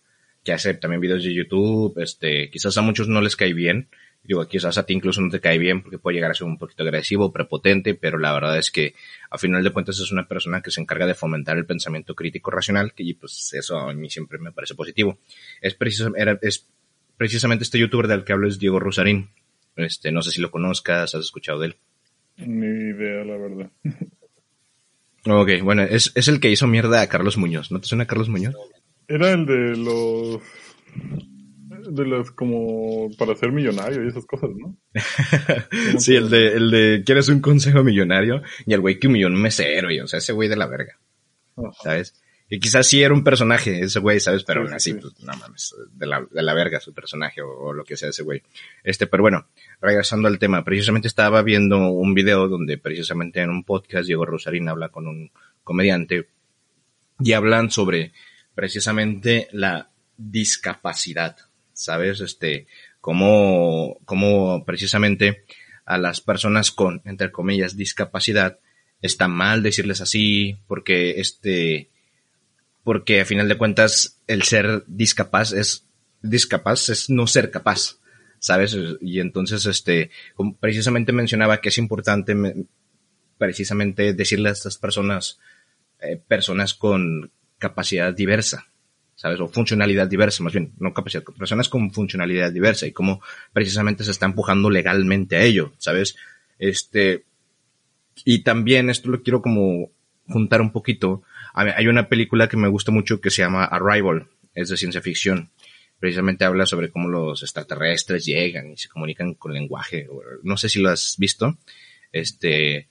que 0.46 0.52
hace 0.52 0.74
también 0.74 1.00
videos 1.00 1.24
de 1.24 1.34
YouTube, 1.34 1.98
este, 1.98 2.48
quizás 2.50 2.78
a 2.78 2.82
muchos 2.82 3.08
no 3.08 3.20
les 3.20 3.34
cae 3.34 3.52
bien, 3.52 3.88
digo, 4.22 4.46
quizás 4.46 4.78
a 4.78 4.86
ti 4.86 4.94
incluso 4.94 5.20
no 5.20 5.28
te 5.28 5.40
cae 5.40 5.58
bien 5.58 5.82
porque 5.82 5.98
puede 5.98 6.14
llegar 6.14 6.30
a 6.30 6.34
ser 6.34 6.46
un 6.46 6.56
poquito 6.56 6.84
agresivo, 6.84 7.32
prepotente, 7.32 7.96
pero 7.96 8.16
la 8.16 8.32
verdad 8.32 8.56
es 8.56 8.70
que 8.70 8.94
a 9.28 9.38
final 9.38 9.64
de 9.64 9.72
cuentas 9.72 9.98
es 9.98 10.12
una 10.12 10.28
persona 10.28 10.62
que 10.62 10.70
se 10.70 10.80
encarga 10.80 11.04
de 11.04 11.14
fomentar 11.14 11.56
el 11.56 11.66
pensamiento 11.66 12.14
crítico 12.14 12.52
racional, 12.52 12.92
que 12.92 13.16
pues 13.18 13.52
eso 13.54 13.76
a 13.76 13.92
mí 13.92 14.08
siempre 14.08 14.38
me 14.38 14.52
parece 14.52 14.76
positivo. 14.76 15.18
Es, 15.60 15.76
es 16.42 16.68
precisamente 17.16 17.64
este 17.64 17.80
youtuber 17.80 18.06
del 18.06 18.22
que 18.22 18.32
hablo 18.32 18.46
es 18.46 18.60
Diego 18.60 18.78
Rosarín. 18.78 19.30
Este, 19.74 20.12
no 20.12 20.22
sé 20.22 20.30
si 20.30 20.40
lo 20.40 20.52
conozcas, 20.52 21.12
has 21.12 21.24
escuchado 21.24 21.58
de 21.58 21.66
él. 21.66 21.76
Ni 22.36 22.66
idea, 22.66 23.24
la 23.24 23.36
verdad. 23.36 23.70
Ok, 25.28 25.60
bueno, 25.62 25.82
es, 25.82 26.12
es 26.14 26.28
el 26.28 26.38
que 26.38 26.50
hizo 26.50 26.68
mierda 26.68 27.00
a 27.00 27.08
Carlos 27.08 27.36
Muñoz. 27.36 27.72
¿No 27.72 27.80
te 27.80 27.88
suena 27.88 28.06
Carlos 28.06 28.28
Muñoz? 28.28 28.54
Era 29.08 29.30
el 29.32 29.46
de 29.46 29.76
los 29.76 30.42
de 31.88 32.06
las 32.06 32.30
como 32.30 33.08
para 33.16 33.36
ser 33.36 33.52
millonario 33.52 34.04
y 34.04 34.08
esas 34.08 34.26
cosas, 34.26 34.50
¿no? 34.56 34.76
sí, 36.00 36.16
el 36.16 36.30
de, 36.30 36.48
el 36.54 36.70
de 36.70 37.02
¿quieres 37.04 37.28
un 37.28 37.40
consejo 37.40 37.84
millonario? 37.84 38.42
Y 38.64 38.74
el 38.74 38.80
güey 38.80 38.98
que 38.98 39.06
humilló 39.06 39.28
un 39.28 39.40
mesero, 39.40 39.90
y 39.90 40.00
o 40.00 40.06
sea, 40.06 40.18
ese 40.18 40.32
güey 40.32 40.48
de 40.48 40.56
la 40.56 40.66
verga. 40.66 40.98
¿Sabes? 41.82 42.14
Y 42.48 42.60
quizás 42.60 42.86
sí 42.86 43.02
era 43.02 43.12
un 43.12 43.24
personaje 43.24 43.80
ese 43.80 43.98
güey, 43.98 44.20
¿sabes? 44.20 44.44
Pero 44.44 44.60
aún 44.60 44.72
así, 44.72 44.94
pues, 44.94 45.18
no 45.20 45.32
mames, 45.36 45.74
de 45.92 46.06
la, 46.06 46.24
de 46.30 46.42
la 46.42 46.54
verga 46.54 46.78
su 46.78 46.94
personaje 46.94 47.42
o, 47.42 47.72
lo 47.72 47.84
que 47.84 47.96
sea 47.96 48.10
ese 48.10 48.22
güey. 48.22 48.42
Este, 48.84 49.08
pero 49.08 49.22
bueno, 49.22 49.48
regresando 49.80 50.28
al 50.28 50.38
tema, 50.38 50.64
precisamente 50.64 51.08
estaba 51.08 51.42
viendo 51.42 51.90
un 51.90 52.14
video 52.14 52.46
donde 52.48 52.78
precisamente 52.78 53.40
en 53.40 53.50
un 53.50 53.64
podcast 53.64 54.06
Diego 54.06 54.24
Rosarín 54.24 54.68
habla 54.68 54.90
con 54.90 55.08
un 55.08 55.32
comediante 55.64 56.28
y 57.18 57.32
hablan 57.32 57.70
sobre 57.70 58.12
precisamente 58.56 59.46
la 59.52 59.90
discapacidad, 60.16 61.36
¿sabes? 61.72 62.20
Este, 62.20 62.66
cómo 63.00 64.64
precisamente 64.66 65.44
a 65.84 65.98
las 65.98 66.20
personas 66.20 66.72
con, 66.72 67.00
entre 67.04 67.30
comillas, 67.30 67.76
discapacidad, 67.76 68.58
está 69.00 69.28
mal 69.28 69.62
decirles 69.62 70.00
así, 70.00 70.58
porque 70.66 71.20
este, 71.20 71.90
porque 72.82 73.20
a 73.20 73.24
final 73.24 73.48
de 73.48 73.58
cuentas 73.58 74.20
el 74.26 74.42
ser 74.42 74.84
discapaz 74.86 75.52
es, 75.52 75.86
discapaz 76.22 76.88
es 76.88 77.10
no 77.10 77.26
ser 77.26 77.50
capaz, 77.50 77.98
¿sabes? 78.38 78.76
Y 79.00 79.20
entonces, 79.20 79.66
este, 79.66 80.10
precisamente 80.60 81.12
mencionaba 81.12 81.60
que 81.60 81.68
es 81.68 81.78
importante 81.78 82.34
precisamente 83.38 84.12
decirle 84.14 84.48
a 84.48 84.52
estas 84.52 84.78
personas, 84.78 85.38
eh, 86.00 86.20
personas 86.28 86.74
con 86.74 87.30
capacidad 87.58 88.14
diversa, 88.14 88.66
¿sabes? 89.14 89.40
O 89.40 89.48
funcionalidad 89.48 90.08
diversa, 90.08 90.42
más 90.42 90.52
bien, 90.52 90.72
no 90.78 90.92
capacidad, 90.92 91.24
personas 91.24 91.68
con 91.68 91.90
funcionalidad 91.92 92.52
diversa 92.52 92.86
y 92.86 92.92
cómo 92.92 93.22
precisamente 93.52 94.04
se 94.04 94.10
está 94.10 94.26
empujando 94.26 94.70
legalmente 94.70 95.36
a 95.36 95.42
ello, 95.42 95.72
¿sabes? 95.78 96.16
Este, 96.58 97.24
y 98.24 98.40
también 98.40 98.90
esto 98.90 99.10
lo 99.10 99.22
quiero 99.22 99.42
como 99.42 99.90
juntar 100.28 100.60
un 100.60 100.72
poquito. 100.72 101.22
Hay 101.54 101.86
una 101.86 102.08
película 102.08 102.48
que 102.48 102.56
me 102.56 102.68
gusta 102.68 102.92
mucho 102.92 103.20
que 103.20 103.30
se 103.30 103.42
llama 103.42 103.64
Arrival, 103.64 104.28
es 104.54 104.68
de 104.68 104.76
ciencia 104.76 105.00
ficción. 105.00 105.50
Precisamente 105.98 106.44
habla 106.44 106.66
sobre 106.66 106.90
cómo 106.90 107.08
los 107.08 107.42
extraterrestres 107.42 108.26
llegan 108.26 108.70
y 108.70 108.76
se 108.76 108.88
comunican 108.88 109.34
con 109.34 109.54
lenguaje. 109.54 110.06
No 110.42 110.58
sé 110.58 110.68
si 110.68 110.80
lo 110.80 110.90
has 110.90 111.16
visto. 111.18 111.56
Este, 112.12 112.88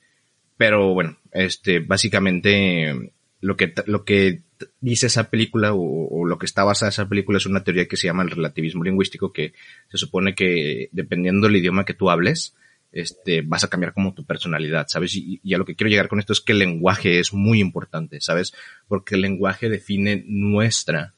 pero 0.57 0.93
bueno, 0.93 1.17
este, 1.31 1.79
básicamente 1.79 3.13
lo 3.41 3.55
que, 3.55 3.73
lo 3.85 4.03
que 4.03 4.41
dice 4.79 5.07
esa 5.07 5.29
película 5.29 5.73
o, 5.73 6.25
lo 6.25 6.37
que 6.37 6.45
está 6.45 6.63
basada 6.63 6.89
esa 6.89 7.07
película 7.07 7.37
es 7.37 7.45
una 7.45 7.63
teoría 7.63 7.87
que 7.87 7.97
se 7.97 8.07
llama 8.07 8.23
el 8.23 8.31
relativismo 8.31 8.83
lingüístico, 8.83 9.31
que 9.31 9.53
se 9.89 9.97
supone 9.97 10.35
que 10.35 10.89
dependiendo 10.91 11.47
del 11.47 11.57
idioma 11.57 11.85
que 11.85 11.93
tú 11.93 12.09
hables, 12.09 12.55
este, 12.91 13.41
vas 13.41 13.63
a 13.63 13.69
cambiar 13.69 13.93
como 13.93 14.13
tu 14.13 14.25
personalidad, 14.25 14.87
¿sabes? 14.87 15.15
Y, 15.15 15.39
y, 15.43 15.53
a 15.53 15.57
lo 15.57 15.65
que 15.65 15.75
quiero 15.75 15.89
llegar 15.89 16.07
con 16.07 16.19
esto 16.19 16.33
es 16.33 16.41
que 16.41 16.53
el 16.53 16.59
lenguaje 16.59 17.19
es 17.19 17.33
muy 17.33 17.59
importante, 17.59 18.21
¿sabes? 18.21 18.53
Porque 18.87 19.15
el 19.15 19.21
lenguaje 19.21 19.69
define 19.69 20.23
nuestra 20.27 21.13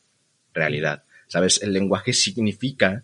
realidad, 0.54 1.04
¿sabes? 1.28 1.62
El 1.62 1.74
lenguaje 1.74 2.14
significa 2.14 3.04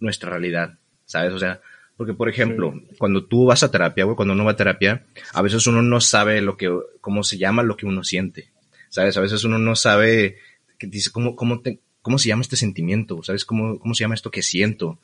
nuestra 0.00 0.30
realidad, 0.30 0.78
¿sabes? 1.06 1.32
O 1.32 1.38
sea, 1.38 1.60
porque, 1.98 2.14
por 2.14 2.28
ejemplo, 2.28 2.80
cuando 2.96 3.24
tú 3.24 3.46
vas 3.46 3.64
a 3.64 3.72
terapia, 3.72 4.04
güey, 4.04 4.14
cuando 4.14 4.32
uno 4.32 4.44
va 4.44 4.52
a 4.52 4.56
terapia, 4.56 5.04
a 5.32 5.42
veces 5.42 5.66
uno 5.66 5.82
no 5.82 6.00
sabe 6.00 6.40
lo 6.40 6.56
que, 6.56 6.72
cómo 7.00 7.24
se 7.24 7.38
llama 7.38 7.64
lo 7.64 7.76
que 7.76 7.86
uno 7.86 8.04
siente. 8.04 8.52
¿Sabes? 8.88 9.16
A 9.16 9.20
veces 9.20 9.44
uno 9.44 9.58
no 9.58 9.76
sabe, 9.76 10.36
que 10.78 10.86
dice, 10.86 11.10
¿cómo, 11.10 11.36
cómo, 11.36 11.60
te, 11.60 11.80
cómo 12.02 12.18
se 12.18 12.28
llama 12.28 12.42
este 12.42 12.56
sentimiento? 12.56 13.22
¿Sabes? 13.22 13.44
¿Cómo, 13.44 13.78
¿Cómo 13.78 13.94
se 13.94 14.04
llama 14.04 14.14
esto 14.14 14.30
que 14.30 14.42
siento? 14.42 14.98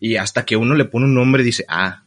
Y 0.00 0.16
hasta 0.16 0.44
que 0.44 0.56
uno 0.56 0.74
le 0.74 0.84
pone 0.84 1.06
un 1.06 1.14
nombre 1.14 1.42
dice, 1.42 1.64
ah, 1.68 2.04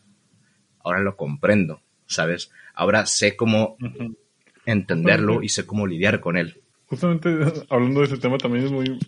ahora 0.84 1.00
lo 1.00 1.16
comprendo, 1.18 1.82
¿sabes? 2.06 2.52
Ahora 2.74 3.06
sé 3.06 3.36
cómo 3.36 3.78
entenderlo 4.66 5.44
y 5.44 5.50
sé 5.50 5.66
cómo 5.66 5.88
lidiar 5.88 6.22
con 6.22 6.38
él. 6.38 6.62
Justamente 6.86 7.30
hablando 7.70 8.02
de 8.02 8.08
ese 8.08 8.18
tema 8.18 8.38
también 8.38 8.66
es 8.66 8.72
muy... 8.72 9.00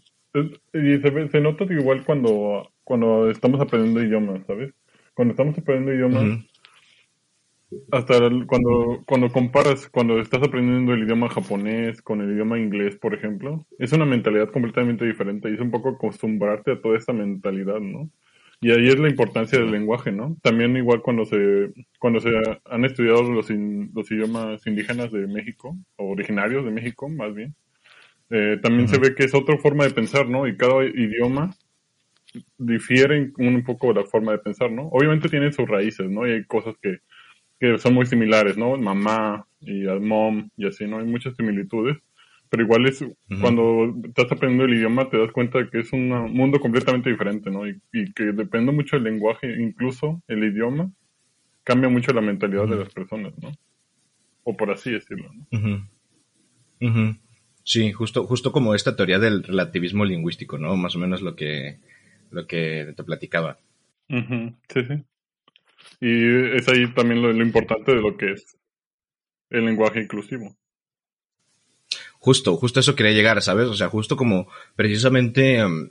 Y 0.74 0.98
se, 0.98 1.30
se 1.30 1.42
nota 1.42 1.66
igual 1.66 2.04
cuando, 2.04 2.72
cuando 2.84 3.30
estamos 3.30 3.62
aprendiendo 3.62 4.02
idiomas, 4.02 4.42
¿sabes? 4.48 4.74
cuando 5.14 5.34
estamos 5.34 5.58
aprendiendo 5.58 5.94
idiomas, 5.94 6.46
hasta 7.92 8.20
cuando, 8.48 9.02
cuando 9.06 9.32
comparas, 9.32 9.88
cuando 9.90 10.20
estás 10.20 10.44
aprendiendo 10.44 10.94
el 10.94 11.04
idioma 11.04 11.30
japonés 11.30 12.02
con 12.02 12.22
el 12.22 12.32
idioma 12.32 12.60
inglés, 12.60 12.96
por 12.96 13.14
ejemplo, 13.14 13.66
es 13.80 13.94
una 13.94 14.06
mentalidad 14.06 14.50
completamente 14.50 15.06
diferente 15.06 15.50
y 15.50 15.56
es 15.56 15.60
un 15.60 15.72
poco 15.72 15.90
acostumbrarte 15.90 16.72
a 16.72 16.82
toda 16.82 16.98
esta 16.98 17.14
mentalidad, 17.14 17.80
¿no? 17.80 18.10
Y 18.62 18.72
ahí 18.72 18.88
es 18.88 18.98
la 18.98 19.10
importancia 19.10 19.60
del 19.60 19.72
lenguaje, 19.72 20.12
¿no? 20.12 20.38
También 20.42 20.78
igual 20.78 21.02
cuando 21.02 21.26
se, 21.26 21.74
cuando 22.00 22.22
se 22.22 22.30
han 22.66 22.86
estudiado 22.86 23.24
los, 23.24 23.50
los 23.50 24.12
idiomas 24.12 24.66
indígenas 24.66 25.12
de 25.12 25.28
México, 25.28 25.76
o 25.98 26.12
originarios 26.12 26.64
de 26.64 26.72
México, 26.72 27.10
más 27.10 27.36
bien, 27.36 27.56
eh, 28.30 28.58
también 28.62 28.88
se 28.88 29.00
ve 29.00 29.16
que 29.16 29.26
es 29.26 29.36
otra 29.36 29.58
forma 29.58 29.84
de 29.84 29.92
pensar, 29.92 30.30
¿no? 30.30 30.48
Y 30.48 30.56
cada 30.56 30.84
idioma 30.86 31.54
difieren 32.58 33.34
un 33.38 33.64
poco 33.64 33.94
la 33.94 34.04
forma 34.06 34.32
de 34.32 34.40
pensar, 34.40 34.72
¿no? 34.72 34.88
Obviamente 34.88 35.30
tienen 35.30 35.54
sus 35.54 35.68
raíces, 35.68 36.10
¿no? 36.10 36.28
Y 36.28 36.32
hay 36.32 36.46
cosas 36.46 36.76
que, 36.82 37.00
que 37.64 37.78
son 37.78 37.94
muy 37.94 38.06
similares, 38.06 38.58
¿no? 38.58 38.76
Mamá 38.76 39.48
y 39.62 39.86
mom 39.86 40.50
y 40.58 40.68
así, 40.68 40.86
¿no? 40.86 41.00
Hay 41.00 41.06
muchas 41.06 41.34
similitudes, 41.38 41.96
pero 42.50 42.64
igual 42.64 42.86
es 42.88 43.06
cuando 43.40 43.96
estás 44.04 44.30
aprendiendo 44.30 44.66
el 44.66 44.74
idioma 44.74 45.10
te 45.10 45.18
das 45.18 45.32
cuenta 45.32 45.60
de 45.60 45.70
que 45.70 45.80
es 45.80 45.94
un 45.94 46.10
mundo 46.10 46.60
completamente 46.60 47.10
diferente, 47.10 47.50
¿no? 47.50 47.66
Y, 47.66 47.80
que 48.14 48.26
depende 48.34 48.74
mucho 48.74 48.98
del 48.98 49.06
lenguaje, 49.06 49.48
incluso 49.62 50.22
el 50.28 50.44
idioma 50.44 50.92
cambia 51.64 51.88
mucho 51.88 52.12
la 52.12 52.20
mentalidad 52.20 52.68
de 52.68 52.76
las 52.76 52.94
personas, 52.94 53.32
¿no? 53.42 53.54
O 54.44 54.58
por 54.58 54.70
así 54.70 54.92
decirlo, 54.92 55.32
¿no? 55.34 57.18
Sí, 57.64 57.94
justo, 57.94 58.26
justo 58.26 58.52
como 58.52 58.76
esta 58.76 58.98
teoría 58.98 59.20
del 59.20 59.42
relativismo 59.42 60.04
lingüístico, 60.04 60.58
¿no? 60.58 60.76
Más 60.76 60.98
o 60.98 61.00
menos 61.00 61.22
lo 61.22 61.38
que 61.38 61.80
lo 62.30 62.46
que 62.46 62.94
te 62.98 63.04
platicaba. 63.06 63.58
Sí, 64.10 64.84
sí. 64.86 65.04
Y 66.00 66.56
es 66.56 66.68
ahí 66.68 66.92
también 66.94 67.22
lo, 67.22 67.32
importante 67.32 67.94
de 67.94 68.02
lo 68.02 68.18
que 68.18 68.34
es 68.34 68.58
el 69.50 69.66
lenguaje 69.66 70.02
inclusivo. 70.02 70.56
Justo, 72.20 72.56
justo 72.58 72.80
eso 72.80 72.96
quería 72.96 73.12
llegar, 73.12 73.42
¿sabes? 73.42 73.68
O 73.68 73.74
sea, 73.74 73.90
justo 73.90 74.16
como 74.16 74.48
precisamente 74.76 75.58
em, 75.58 75.90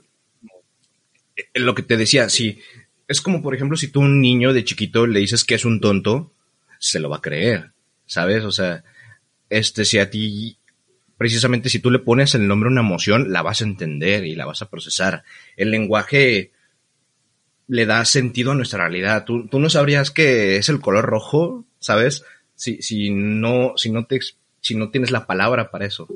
lo 1.53 1.75
que 1.75 1.83
te 1.83 1.97
decía, 1.97 2.29
sí, 2.29 2.59
es 3.07 3.21
como 3.21 3.41
por 3.41 3.55
ejemplo 3.55 3.77
si 3.77 3.87
tú 3.87 4.01
a 4.01 4.05
un 4.05 4.21
niño 4.21 4.53
de 4.53 4.63
chiquito 4.63 5.05
le 5.07 5.19
dices 5.19 5.43
que 5.43 5.55
es 5.55 5.65
un 5.65 5.79
tonto, 5.79 6.31
se 6.79 6.99
lo 6.99 7.09
va 7.09 7.17
a 7.17 7.21
creer, 7.21 7.71
¿sabes? 8.05 8.43
O 8.43 8.51
sea, 8.51 8.83
este, 9.49 9.85
si 9.85 9.99
a 9.99 10.09
ti 10.09 10.57
precisamente 11.17 11.69
si 11.69 11.79
tú 11.79 11.89
le 11.89 11.99
pones 11.99 12.35
el 12.35 12.47
nombre 12.47 12.67
a 12.67 12.71
una 12.71 12.81
emoción, 12.81 13.31
la 13.31 13.41
vas 13.41 13.61
a 13.61 13.65
entender 13.65 14.25
y 14.25 14.35
la 14.35 14.45
vas 14.45 14.61
a 14.61 14.69
procesar. 14.69 15.23
El 15.55 15.71
lenguaje 15.71 16.51
le 17.73 17.87
da 17.87 18.05
sentido 18.05 18.51
a 18.51 18.55
nuestra 18.55 18.87
realidad. 18.87 19.25
Tú, 19.25 19.49
no 19.51 19.67
sabrías 19.67 20.11
que 20.11 20.57
es 20.57 20.69
el 20.69 20.79
color 20.79 21.05
rojo, 21.05 21.65
¿sabes? 21.79 22.23
Si, 22.53 22.83
si, 22.83 23.09
no, 23.09 23.73
si, 23.77 23.89
no 23.89 24.05
te, 24.05 24.19
si 24.61 24.75
no 24.75 24.91
tienes 24.91 25.09
la 25.09 25.25
palabra 25.25 25.71
para 25.71 25.87
eso, 25.87 26.07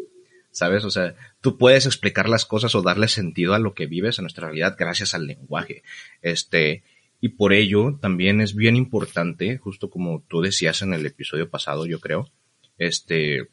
¿sabes? 0.51 0.83
O 0.83 0.91
sea, 0.91 1.15
tú 1.41 1.57
puedes 1.57 1.87
explicar 1.87 2.29
las 2.29 2.45
cosas 2.45 2.75
o 2.75 2.83
darle 2.83 3.07
sentido 3.07 3.55
a 3.55 3.59
lo 3.59 3.73
que 3.73 3.87
vives 3.87 4.19
en 4.19 4.25
nuestra 4.25 4.45
realidad 4.45 4.75
gracias 4.77 5.15
al 5.15 5.25
lenguaje. 5.25 5.81
Este, 6.21 6.83
y 7.21 7.29
por 7.29 7.53
ello 7.53 7.97
también 7.99 8.39
es 8.39 8.53
bien 8.53 8.75
importante, 8.75 9.57
justo 9.57 9.89
como 9.89 10.21
tú 10.27 10.41
decías 10.41 10.83
en 10.83 10.93
el 10.93 11.07
episodio 11.07 11.49
pasado, 11.49 11.87
yo 11.87 11.99
creo, 11.99 12.29
este, 12.77 13.47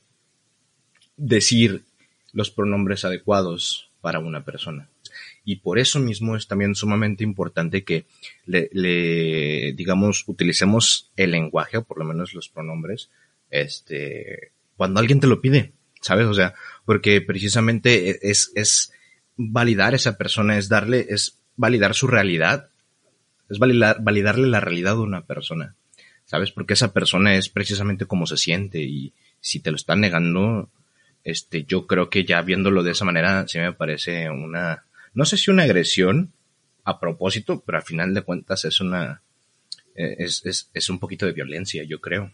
decir 1.16 1.84
los 2.34 2.50
pronombres 2.50 3.06
adecuados 3.06 3.88
para 4.02 4.18
una 4.18 4.44
persona. 4.44 4.90
Y 5.44 5.56
por 5.56 5.78
eso 5.78 6.00
mismo 6.00 6.36
es 6.36 6.48
también 6.48 6.74
sumamente 6.74 7.22
importante 7.22 7.84
que 7.84 8.06
le, 8.46 9.72
digamos, 9.76 10.24
utilicemos 10.26 11.10
el 11.16 11.32
lenguaje, 11.32 11.76
o 11.76 11.84
por 11.84 11.98
lo 11.98 12.04
menos 12.04 12.32
los 12.32 12.48
pronombres, 12.48 13.10
este, 13.50 14.52
cuando 14.76 15.00
alguien 15.00 15.20
te 15.20 15.26
lo 15.26 15.40
pide, 15.40 15.72
¿sabes? 16.00 16.26
O 16.26 16.34
sea, 16.34 16.54
porque 16.86 17.20
precisamente 17.20 18.30
es, 18.30 18.52
es 18.54 18.92
validar 19.36 19.92
a 19.92 19.96
esa 19.96 20.16
persona, 20.16 20.56
es 20.56 20.68
darle, 20.68 21.06
es 21.08 21.38
validar 21.56 21.94
su 21.94 22.06
realidad, 22.06 22.70
es 23.48 23.58
validar, 23.58 23.98
validarle 24.02 24.46
la 24.48 24.60
realidad 24.60 24.94
de 24.94 25.02
una 25.02 25.26
persona, 25.26 25.76
¿sabes? 26.24 26.52
Porque 26.52 26.74
esa 26.74 26.92
persona 26.92 27.36
es 27.36 27.48
precisamente 27.48 28.06
como 28.06 28.26
se 28.26 28.38
siente 28.38 28.82
y 28.82 29.12
si 29.40 29.60
te 29.60 29.70
lo 29.70 29.76
están 29.76 30.00
negando, 30.00 30.70
este, 31.22 31.64
yo 31.64 31.86
creo 31.86 32.08
que 32.08 32.24
ya 32.24 32.40
viéndolo 32.42 32.82
de 32.82 32.92
esa 32.92 33.04
manera, 33.04 33.46
sí 33.46 33.58
me 33.58 33.72
parece 33.72 34.30
una, 34.30 34.83
no 35.14 35.25
sé 35.25 35.37
si 35.37 35.50
una 35.50 35.64
agresión 35.64 36.33
a 36.85 37.00
propósito, 37.00 37.62
pero 37.64 37.78
al 37.78 37.85
final 37.85 38.14
de 38.14 38.23
cuentas 38.23 38.64
es 38.64 38.80
una, 38.80 39.23
eh, 39.94 40.16
es, 40.18 40.44
es, 40.44 40.71
es 40.75 40.90
un 40.90 40.99
poquito 40.99 41.26
de 41.26 41.33
violencia, 41.33 41.83
yo 41.85 42.00
creo. 42.00 42.30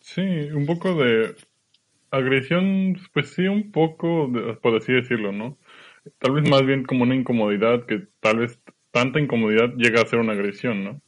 Sí, 0.00 0.22
un 0.22 0.66
poco 0.66 0.94
de 0.94 1.34
agresión, 2.10 2.98
pues 3.12 3.30
sí, 3.30 3.46
un 3.46 3.70
poco, 3.70 4.30
por 4.62 4.76
así 4.76 4.92
decirlo, 4.92 5.32
¿no? 5.32 5.58
Tal 6.18 6.32
vez 6.32 6.48
más 6.48 6.64
bien 6.64 6.84
como 6.84 7.02
una 7.02 7.14
incomodidad, 7.14 7.84
que 7.86 8.06
tal 8.20 8.38
vez 8.38 8.58
tanta 8.90 9.20
incomodidad 9.20 9.74
llega 9.76 10.00
a 10.00 10.06
ser 10.06 10.18
una 10.18 10.32
agresión, 10.32 10.82
¿no? 10.82 11.00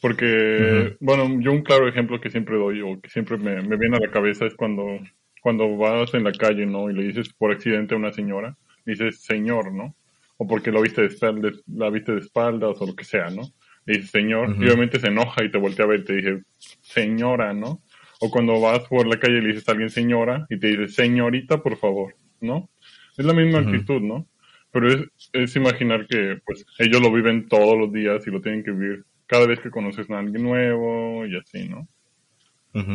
Porque, 0.00 0.96
bueno, 1.00 1.40
yo 1.40 1.50
un 1.50 1.62
claro 1.62 1.88
ejemplo 1.88 2.20
que 2.20 2.28
siempre 2.28 2.56
doy 2.56 2.82
o 2.82 3.00
que 3.00 3.08
siempre 3.08 3.38
me, 3.38 3.62
me 3.62 3.76
viene 3.76 3.96
a 3.96 4.00
la 4.00 4.10
cabeza 4.10 4.44
es 4.44 4.54
cuando 4.54 4.98
cuando 5.44 5.76
vas 5.76 6.14
en 6.14 6.24
la 6.24 6.32
calle, 6.32 6.64
¿no? 6.64 6.90
Y 6.90 6.94
le 6.94 7.02
dices 7.02 7.28
por 7.28 7.52
accidente 7.52 7.94
a 7.94 7.98
una 7.98 8.12
señora, 8.12 8.56
dices 8.86 9.20
señor, 9.20 9.74
¿no? 9.74 9.94
O 10.36 10.46
porque 10.46 10.70
lo 10.70 10.82
viste 10.82 11.02
de 11.02 11.08
espaldas, 11.08 11.62
la 11.66 11.90
viste 11.90 12.12
de 12.12 12.20
espaldas 12.20 12.76
o 12.80 12.86
lo 12.86 12.94
que 12.94 13.04
sea, 13.04 13.30
¿no? 13.30 13.42
Le 13.86 13.96
dices 13.96 14.10
señor, 14.10 14.56
y 14.58 14.64
obviamente 14.64 14.98
se 14.98 15.08
enoja 15.08 15.44
y 15.44 15.50
te 15.50 15.58
voltea 15.58 15.84
a 15.84 15.88
ver 15.88 16.00
y 16.00 16.04
te 16.04 16.14
dice 16.14 16.42
señora, 16.80 17.52
¿no? 17.52 17.82
O 18.20 18.30
cuando 18.30 18.60
vas 18.60 18.80
por 18.88 19.06
la 19.06 19.18
calle 19.18 19.38
y 19.38 19.40
le 19.42 19.48
dices 19.48 19.68
a 19.68 19.72
alguien 19.72 19.90
señora 19.90 20.46
y 20.48 20.58
te 20.58 20.68
dice 20.68 20.88
señorita, 20.88 21.62
por 21.62 21.76
favor, 21.76 22.16
¿no? 22.40 22.70
Es 23.16 23.24
la 23.24 23.34
misma 23.34 23.60
actitud, 23.60 24.00
¿no? 24.00 24.26
Pero 24.72 24.88
es, 24.88 25.30
es 25.32 25.54
imaginar 25.56 26.06
que 26.08 26.40
pues 26.44 26.64
ellos 26.78 27.00
lo 27.00 27.12
viven 27.12 27.48
todos 27.48 27.78
los 27.78 27.92
días 27.92 28.26
y 28.26 28.30
lo 28.30 28.40
tienen 28.40 28.64
que 28.64 28.72
vivir 28.72 29.04
cada 29.26 29.46
vez 29.46 29.60
que 29.60 29.70
conoces 29.70 30.10
a 30.10 30.18
alguien 30.18 30.42
nuevo 30.42 31.26
y 31.26 31.36
así, 31.36 31.68
¿no? 31.68 31.86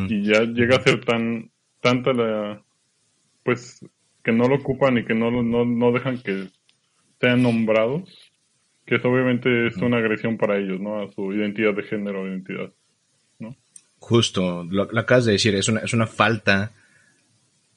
Y 0.09 0.23
ya 0.23 0.41
llega 0.43 0.75
a 0.75 0.81
ser 0.81 1.05
tan 1.05 1.49
tanta 1.81 2.13
la, 2.13 2.63
pues, 3.43 3.85
que 4.23 4.31
no 4.31 4.47
lo 4.47 4.55
ocupan 4.55 4.97
y 4.97 5.05
que 5.05 5.13
no, 5.13 5.31
no, 5.31 5.65
no 5.65 5.91
dejan 5.91 6.21
que 6.21 6.47
sean 7.19 7.43
nombrados, 7.43 8.09
que 8.85 8.95
eso 8.95 9.09
obviamente 9.09 9.67
es 9.67 9.77
una 9.77 9.97
agresión 9.97 10.37
para 10.37 10.57
ellos, 10.57 10.79
¿no? 10.79 11.01
A 11.01 11.11
su 11.11 11.33
identidad 11.33 11.73
de 11.73 11.83
género, 11.83 12.27
identidad, 12.27 12.71
¿no? 13.39 13.55
Justo, 13.99 14.65
lo, 14.69 14.85
lo 14.85 14.99
acabas 14.99 15.25
de 15.25 15.33
decir, 15.33 15.55
es 15.55 15.67
una, 15.67 15.81
es 15.81 15.93
una 15.93 16.07
falta 16.07 16.71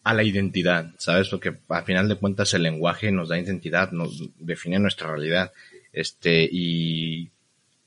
a 0.05 0.15
la 0.15 0.25
identidad, 0.25 0.93
¿sabes? 0.99 1.29
Porque 1.29 1.55
al 1.69 1.85
final 1.85 2.09
de 2.09 2.17
cuentas 2.17 2.55
el 2.55 2.63
lenguaje 2.63 3.13
nos 3.13 3.29
da 3.29 3.39
identidad, 3.39 3.93
nos 3.93 4.31
define 4.39 4.79
nuestra 4.79 5.09
realidad. 5.09 5.53
Este, 5.93 6.49
y 6.51 7.31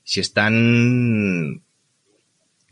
si 0.02 0.20
están 0.20 1.62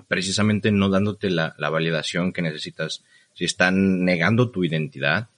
precisamente 0.08 0.70
no 0.70 0.88
dándote 0.88 1.30
la, 1.30 1.54
la 1.58 1.70
validación 1.70 2.32
que 2.32 2.42
necesitas 2.42 3.02
si 3.34 3.44
están 3.44 4.04
negando 4.04 4.50
tu 4.50 4.64
identidad, 4.64 5.28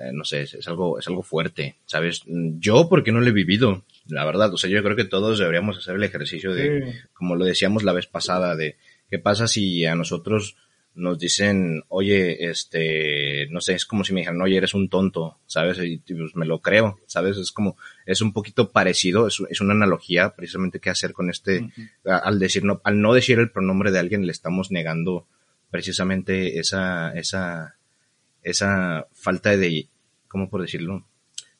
eh, 0.00 0.10
no 0.12 0.24
sé, 0.24 0.42
es, 0.42 0.68
algo, 0.68 0.98
es 0.98 1.06
algo 1.08 1.22
fuerte, 1.22 1.76
¿sabes? 1.86 2.22
Yo 2.26 2.88
porque 2.88 3.12
no 3.12 3.20
lo 3.20 3.28
he 3.28 3.32
vivido, 3.32 3.84
la 4.06 4.24
verdad, 4.24 4.52
o 4.52 4.56
sea, 4.56 4.70
yo 4.70 4.82
creo 4.82 4.96
que 4.96 5.04
todos 5.04 5.38
deberíamos 5.38 5.78
hacer 5.78 5.96
el 5.96 6.02
ejercicio 6.02 6.54
de, 6.54 6.94
como 7.12 7.36
lo 7.36 7.44
decíamos 7.44 7.82
la 7.82 7.92
vez 7.92 8.06
pasada, 8.06 8.56
de 8.56 8.76
qué 9.10 9.18
pasa 9.18 9.46
si 9.46 9.84
a 9.84 9.94
nosotros 9.94 10.56
nos 10.96 11.18
dicen, 11.18 11.84
oye, 11.88 12.48
este, 12.48 13.48
no 13.50 13.60
sé, 13.60 13.74
es 13.74 13.84
como 13.84 14.02
si 14.02 14.14
me 14.14 14.20
dijeran, 14.20 14.40
oye, 14.40 14.56
eres 14.56 14.72
un 14.72 14.88
tonto, 14.88 15.38
¿sabes? 15.46 15.78
Y 15.78 15.98
pues 15.98 16.34
me 16.34 16.46
lo 16.46 16.60
creo, 16.60 16.98
¿sabes? 17.06 17.36
Es 17.36 17.52
como, 17.52 17.76
es 18.06 18.22
un 18.22 18.32
poquito 18.32 18.70
parecido, 18.70 19.26
es, 19.26 19.42
es 19.50 19.60
una 19.60 19.74
analogía 19.74 20.34
precisamente 20.34 20.80
que 20.80 20.88
hacer 20.90 21.12
con 21.12 21.28
este, 21.28 21.70
al 22.04 22.38
decir, 22.38 22.64
no, 22.64 22.80
al 22.82 23.00
no 23.00 23.12
decir 23.12 23.38
el 23.38 23.50
pronombre 23.50 23.90
de 23.90 23.98
alguien 23.98 24.24
le 24.24 24.32
estamos 24.32 24.70
negando 24.70 25.26
precisamente 25.70 26.58
esa, 26.58 27.12
esa, 27.12 27.75
esa 28.46 29.06
falta 29.12 29.54
de, 29.56 29.88
¿cómo 30.28 30.48
por 30.48 30.62
decirlo? 30.62 31.04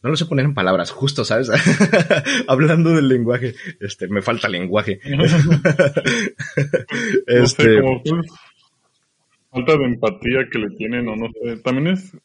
No 0.02 0.10
lo 0.10 0.16
sé 0.16 0.26
poner 0.26 0.44
en 0.44 0.54
palabras, 0.54 0.92
justo, 0.92 1.24
¿sabes? 1.24 1.50
Hablando 2.48 2.90
del 2.90 3.08
lenguaje, 3.08 3.54
este, 3.80 4.06
me 4.08 4.22
falta 4.22 4.48
lenguaje. 4.48 5.00
este, 7.26 7.82
falta 9.50 9.76
de 9.76 9.84
empatía 9.84 10.48
que 10.50 10.60
le 10.60 10.70
tienen 10.76 11.08
o 11.08 11.16
no 11.16 11.28
sé. 11.32 11.56
También 11.56 11.88
es, 11.88 12.16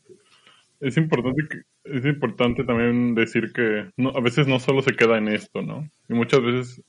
es 0.79 0.95
importante 0.97 1.41
que, 1.49 1.61
es 1.97 2.05
importante 2.05 2.63
también 2.63 3.15
decir 3.15 3.51
que 3.53 3.89
no, 3.97 4.09
a 4.09 4.21
veces 4.21 4.45
no 4.47 4.59
solo 4.59 4.83
se 4.83 4.95
queda 4.95 5.17
en 5.17 5.29
esto, 5.29 5.63
¿no? 5.63 5.89
Y 6.07 6.13
muchas 6.13 6.43
veces 6.43 6.83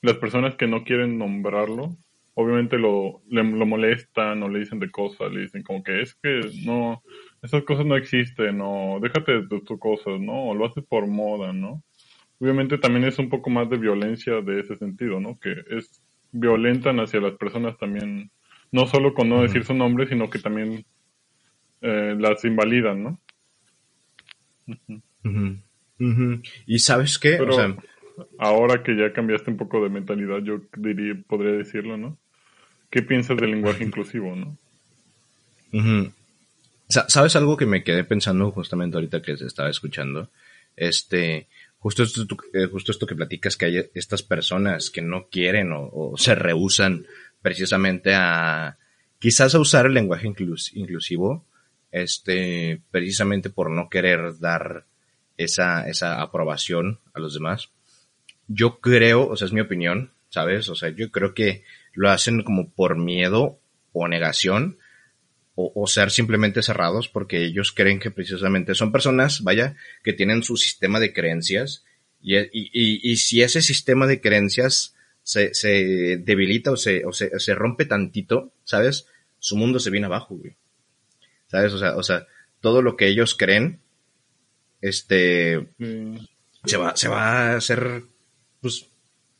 las 0.00 0.16
personas 0.16 0.54
que 0.54 0.66
no 0.66 0.84
quieren 0.84 1.18
nombrarlo, 1.18 1.98
obviamente 2.34 2.78
lo, 2.78 3.22
lo 3.28 3.66
molestan 3.66 4.42
o 4.42 4.48
le 4.48 4.60
dicen 4.60 4.78
de 4.80 4.90
cosas, 4.90 5.32
le 5.32 5.42
dicen 5.42 5.62
como 5.62 5.82
que 5.82 6.02
es 6.02 6.14
que 6.14 6.40
no, 6.64 7.02
esas 7.42 7.64
cosas 7.64 7.86
no 7.86 7.96
existen, 7.96 8.60
o 8.62 8.98
déjate 9.00 9.42
de 9.42 9.60
tus 9.60 9.78
cosas, 9.78 10.20
¿no? 10.20 10.48
O 10.50 10.54
lo 10.54 10.66
haces 10.66 10.84
por 10.84 11.06
moda, 11.06 11.52
¿no? 11.52 11.82
Obviamente 12.40 12.78
también 12.78 13.04
es 13.04 13.18
un 13.18 13.28
poco 13.28 13.50
más 13.50 13.68
de 13.70 13.78
violencia 13.78 14.40
de 14.40 14.60
ese 14.60 14.76
sentido, 14.76 15.20
¿no? 15.20 15.38
Que 15.38 15.52
es 15.70 16.02
violentan 16.32 17.00
hacia 17.00 17.20
las 17.20 17.34
personas 17.36 17.76
también 17.78 18.30
no 18.72 18.86
solo 18.86 19.14
con 19.14 19.28
no 19.28 19.42
decir 19.42 19.64
su 19.64 19.74
nombre, 19.74 20.06
sino 20.08 20.30
que 20.30 20.38
también 20.38 20.84
eh, 21.82 22.16
las 22.18 22.44
invalidan, 22.44 23.02
¿no? 23.02 23.20
Y 26.66 26.78
sabes 26.78 27.18
qué, 27.18 27.38
ahora 28.38 28.82
que 28.82 28.96
ya 28.96 29.12
cambiaste 29.12 29.50
un 29.50 29.56
poco 29.56 29.82
de 29.82 29.90
mentalidad, 29.90 30.38
yo 30.42 30.60
diría, 30.76 31.14
podría 31.26 31.52
decirlo, 31.52 31.96
¿no? 31.96 32.18
¿Qué 32.90 33.02
piensas 33.02 33.36
del 33.36 33.52
lenguaje 33.52 33.84
inclusivo, 33.84 34.34
no? 34.34 34.56
¿Sabes 36.88 37.36
algo 37.36 37.56
que 37.56 37.66
me 37.66 37.84
quedé 37.84 38.04
pensando 38.04 38.50
justamente 38.50 38.96
ahorita 38.96 39.22
que 39.22 39.32
estaba 39.32 39.70
escuchando? 39.70 40.30
Este, 40.76 41.46
justo 41.78 42.02
esto, 42.02 42.26
eh, 42.52 42.66
justo 42.66 42.90
esto 42.90 43.06
que 43.06 43.14
platicas, 43.14 43.56
que 43.56 43.66
hay 43.66 43.90
estas 43.94 44.22
personas 44.22 44.90
que 44.90 45.02
no 45.02 45.28
quieren 45.30 45.70
o 45.72 46.14
se 46.16 46.34
rehusan 46.34 47.06
precisamente 47.42 48.12
a 48.14 48.76
quizás 49.20 49.54
a 49.54 49.60
usar 49.60 49.86
el 49.86 49.94
lenguaje 49.94 50.26
inclusivo, 50.26 51.44
este, 51.92 52.80
precisamente 52.90 53.50
por 53.50 53.70
no 53.70 53.88
querer 53.88 54.38
dar 54.38 54.86
esa, 55.36 55.88
esa 55.88 56.20
aprobación 56.20 56.98
a 57.14 57.20
los 57.20 57.34
demás. 57.34 57.70
Yo 58.52 58.80
creo, 58.80 59.28
o 59.28 59.36
sea, 59.36 59.46
es 59.46 59.52
mi 59.52 59.60
opinión, 59.60 60.12
¿sabes? 60.28 60.68
O 60.68 60.74
sea, 60.74 60.88
yo 60.90 61.10
creo 61.10 61.34
que 61.34 61.64
lo 61.92 62.10
hacen 62.10 62.42
como 62.42 62.70
por 62.70 62.96
miedo 62.96 63.58
o 63.92 64.08
negación 64.08 64.78
o, 65.54 65.86
ser 65.86 66.10
simplemente 66.10 66.62
cerrados 66.62 67.08
porque 67.08 67.44
ellos 67.44 67.72
creen 67.72 67.98
que 68.00 68.10
precisamente 68.10 68.74
son 68.74 68.92
personas, 68.92 69.42
vaya, 69.42 69.76
que 70.02 70.14
tienen 70.14 70.42
su 70.42 70.56
sistema 70.56 70.98
de 71.00 71.12
creencias 71.12 71.84
y, 72.22 72.38
y 72.52 73.16
si 73.16 73.42
ese 73.42 73.60
sistema 73.60 74.06
de 74.06 74.22
creencias 74.22 74.94
se, 75.22 75.54
se 75.54 76.18
debilita 76.18 76.72
o, 76.72 76.76
se, 76.76 77.04
o 77.04 77.12
se, 77.12 77.38
se, 77.38 77.54
rompe 77.54 77.84
tantito, 77.84 78.52
¿sabes? 78.64 79.06
Su 79.38 79.56
mundo 79.56 79.78
se 79.78 79.90
viene 79.90 80.06
abajo, 80.06 80.36
güey. 80.36 80.56
¿Sabes? 81.48 81.72
O 81.72 81.78
sea, 81.78 81.96
o 81.96 82.02
sea, 82.02 82.26
todo 82.60 82.82
lo 82.82 82.96
que 82.96 83.08
ellos 83.08 83.34
creen, 83.34 83.80
este, 84.80 85.68
se 86.64 86.76
va, 86.76 86.96
se 86.96 87.08
va 87.08 87.52
a 87.52 87.56
hacer, 87.56 88.02
pues, 88.60 88.86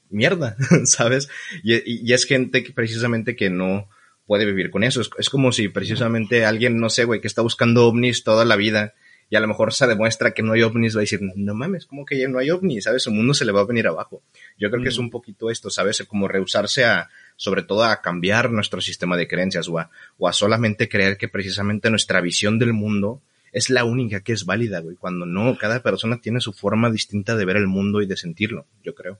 mierda, 0.09 0.57
¿sabes? 0.85 1.29
Y, 1.63 2.09
y, 2.09 2.13
es 2.13 2.25
gente 2.25 2.63
que 2.63 2.73
precisamente 2.73 3.37
que 3.37 3.51
no 3.51 3.89
puede 4.27 4.45
vivir 4.45 4.71
con 4.71 4.85
eso. 4.85 5.01
Es, 5.01 5.11
es 5.19 5.31
como 5.31 5.53
si 5.53 5.69
precisamente 5.69 6.45
alguien, 6.45 6.79
no 6.79 6.91
sé, 6.91 7.05
güey, 7.05 7.21
que 7.21 7.29
está 7.29 7.43
buscando 7.43 7.87
ovnis 7.87 8.25
toda 8.25 8.45
la 8.45 8.57
vida 8.57 8.95
y 9.31 9.37
a 9.37 9.41
lo 9.41 9.47
mejor 9.47 9.73
se 9.73 9.87
demuestra 9.87 10.33
que 10.33 10.43
no 10.43 10.53
hay 10.53 10.63
ovnis, 10.63 10.97
va 10.97 11.01
a 11.01 11.03
decir, 11.03 11.21
no 11.23 11.55
mames, 11.55 11.87
como 11.87 12.05
que 12.05 12.19
ya 12.19 12.27
no 12.27 12.41
hay 12.41 12.51
ovnis, 12.51 12.85
¿sabes? 12.85 13.05
Su 13.05 13.13
mundo 13.13 13.33
se 13.33 13.45
le 13.45 13.53
va 13.53 13.61
a 13.61 13.65
venir 13.65 13.87
abajo. 13.87 14.25
Yo 14.59 14.71
creo 14.71 14.83
que 14.83 14.89
es 14.89 14.99
un 14.99 15.09
poquito 15.09 15.51
esto, 15.51 15.71
¿sabes? 15.71 16.03
Como 16.09 16.27
rehusarse 16.27 16.85
a, 16.85 17.09
sobre 17.37 17.63
todo 17.63 17.85
a 17.85 18.03
cambiar 18.03 18.51
nuestro 18.51 18.81
sistema 18.81 19.17
de 19.17 19.29
creencias 19.29 19.69
o 19.69 19.79
a, 19.79 19.91
o 20.19 20.27
a 20.27 20.33
solamente 20.33 20.89
creer 20.89 21.17
que 21.17 21.29
precisamente 21.29 21.91
nuestra 21.91 22.21
visión 22.21 22.59
del 22.59 22.73
mundo 22.73 23.23
es 23.53 23.71
la 23.71 23.85
única 23.85 24.21
que 24.21 24.33
es 24.33 24.45
válida, 24.45 24.81
güey, 24.81 24.97
cuando 24.97 25.27
no, 25.27 25.57
cada 25.57 25.83
persona 25.83 26.21
tiene 26.21 26.41
su 26.41 26.53
forma 26.53 26.91
distinta 26.91 27.37
de 27.37 27.45
ver 27.45 27.57
el 27.57 27.67
mundo 27.67 28.03
y 28.03 28.07
de 28.07 28.17
sentirlo, 28.17 28.67
yo 28.83 28.95
creo. 28.95 29.19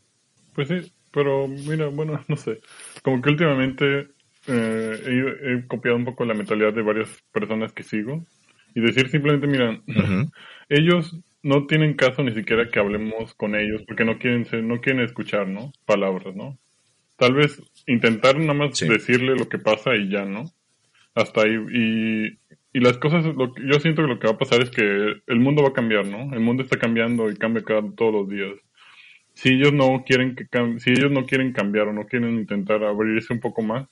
Pues 0.55 0.69
sí, 0.69 0.93
pero 1.13 1.49
mira, 1.49 1.87
bueno, 1.89 2.21
no 2.29 2.37
sé, 2.37 2.61
como 3.03 3.21
que 3.21 3.31
últimamente 3.31 4.09
eh, 4.47 5.33
he, 5.43 5.67
copiado 5.67 5.97
un 5.97 6.05
poco 6.05 6.25
la 6.25 6.35
mentalidad 6.35 6.73
de 6.73 6.83
varias 6.83 7.23
personas 7.33 7.73
que 7.73 7.83
sigo 7.83 8.25
y 8.75 8.81
decir 8.81 9.09
simplemente, 9.09 9.47
mira, 9.47 9.81
ellos 10.69 11.17
no 11.43 11.67
tienen 11.67 11.95
caso 11.95 12.23
ni 12.23 12.33
siquiera 12.33 12.69
que 12.69 12.79
hablemos 12.79 13.35
con 13.35 13.55
ellos 13.55 13.83
porque 13.87 14.05
no 14.05 14.19
quieren 14.19 14.45
ser, 14.47 14.63
no 14.63 14.81
quieren 14.81 15.03
escuchar, 15.03 15.49
¿no? 15.49 15.73
Palabras, 15.87 16.35
¿no? 16.37 16.59
Tal 17.17 17.35
vez 17.35 17.63
intentar 17.87 18.39
nada 18.39 18.55
más 18.55 18.79
decirle 18.79 19.35
lo 19.37 19.49
que 19.49 19.59
pasa 19.59 19.95
y 19.95 20.09
ya, 20.09 20.25
¿no? 20.25 20.51
Hasta 21.15 21.43
ahí. 21.43 21.55
Y, 21.73 22.50
y 22.73 22.81
las 22.81 22.99
cosas, 22.99 23.25
lo, 23.25 23.53
yo 23.57 23.81
siento 23.81 24.03
que 24.03 24.09
lo 24.09 24.19
que 24.19 24.29
va 24.29 24.35
a 24.35 24.39
pasar 24.39 24.63
es 24.63 24.71
que 24.71 24.83
el 25.27 25.41
mundo 25.41 25.63
va 25.63 25.71
a 25.71 25.73
cambiar, 25.73 26.07
¿no? 26.07 26.33
El 26.33 26.41
mundo 26.41 26.63
está 26.63 26.79
cambiando 26.79 27.31
y 27.31 27.37
cambia 27.37 27.65
cada, 27.65 27.83
todos 27.97 28.13
los 28.13 28.29
días. 28.29 28.53
Si 29.35 29.51
ellos 29.51 29.73
no 29.73 30.05
quieren 30.07 30.37
que 30.37 30.47
si 30.79 30.91
ellos 30.91 31.11
no 31.11 31.25
quieren 31.25 31.53
cambiar 31.53 31.89
o 31.89 31.93
no 31.93 32.07
quieren 32.07 32.35
intentar 32.35 32.85
abrirse 32.85 33.33
un 33.33 33.41
poco 33.41 33.63
más, 33.63 33.89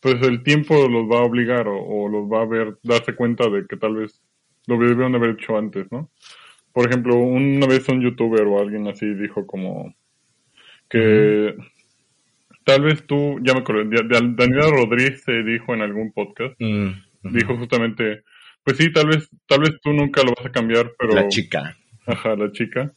pues 0.00 0.20
el 0.22 0.42
tiempo 0.42 0.88
los 0.88 1.04
va 1.10 1.20
a 1.20 1.24
obligar 1.24 1.66
o, 1.68 2.08
los 2.08 2.30
va 2.30 2.42
a 2.42 2.46
ver, 2.46 2.78
darse 2.82 3.14
cuenta 3.14 3.48
de 3.48 3.66
que 3.66 3.76
tal 3.76 3.96
vez 3.96 4.22
lo 4.66 4.78
debieron 4.78 5.14
haber 5.14 5.30
hecho 5.30 5.56
antes, 5.56 5.90
¿no? 5.92 6.10
Por 6.72 6.88
ejemplo, 6.88 7.16
una 7.16 7.66
vez 7.66 7.88
un 7.88 8.02
youtuber 8.02 8.42
o 8.42 8.60
alguien 8.60 8.88
así 8.88 9.06
dijo 9.14 9.46
como 9.46 9.94
que 10.88 11.56
tal 12.64 12.82
vez 12.82 13.06
tú, 13.06 13.38
ya 13.42 13.54
me 13.54 13.60
acuerdo, 13.60 13.84
Daniela 13.84 14.70
Rodríguez 14.70 15.22
se 15.22 15.42
dijo 15.42 15.74
en 15.74 15.82
algún 15.82 16.12
podcast, 16.12 16.54
dijo 17.32 17.56
justamente, 17.56 18.22
pues 18.62 18.76
sí, 18.76 18.92
tal 18.92 19.08
vez, 19.08 19.28
tal 19.46 19.60
vez 19.60 19.72
tú 19.82 19.92
nunca 19.92 20.22
lo 20.22 20.32
vas 20.36 20.46
a 20.46 20.52
cambiar, 20.52 20.92
pero... 20.98 21.14
La 21.14 21.28
chica. 21.28 21.76
Ajá, 22.06 22.36
la 22.36 22.52
chica. 22.52 22.92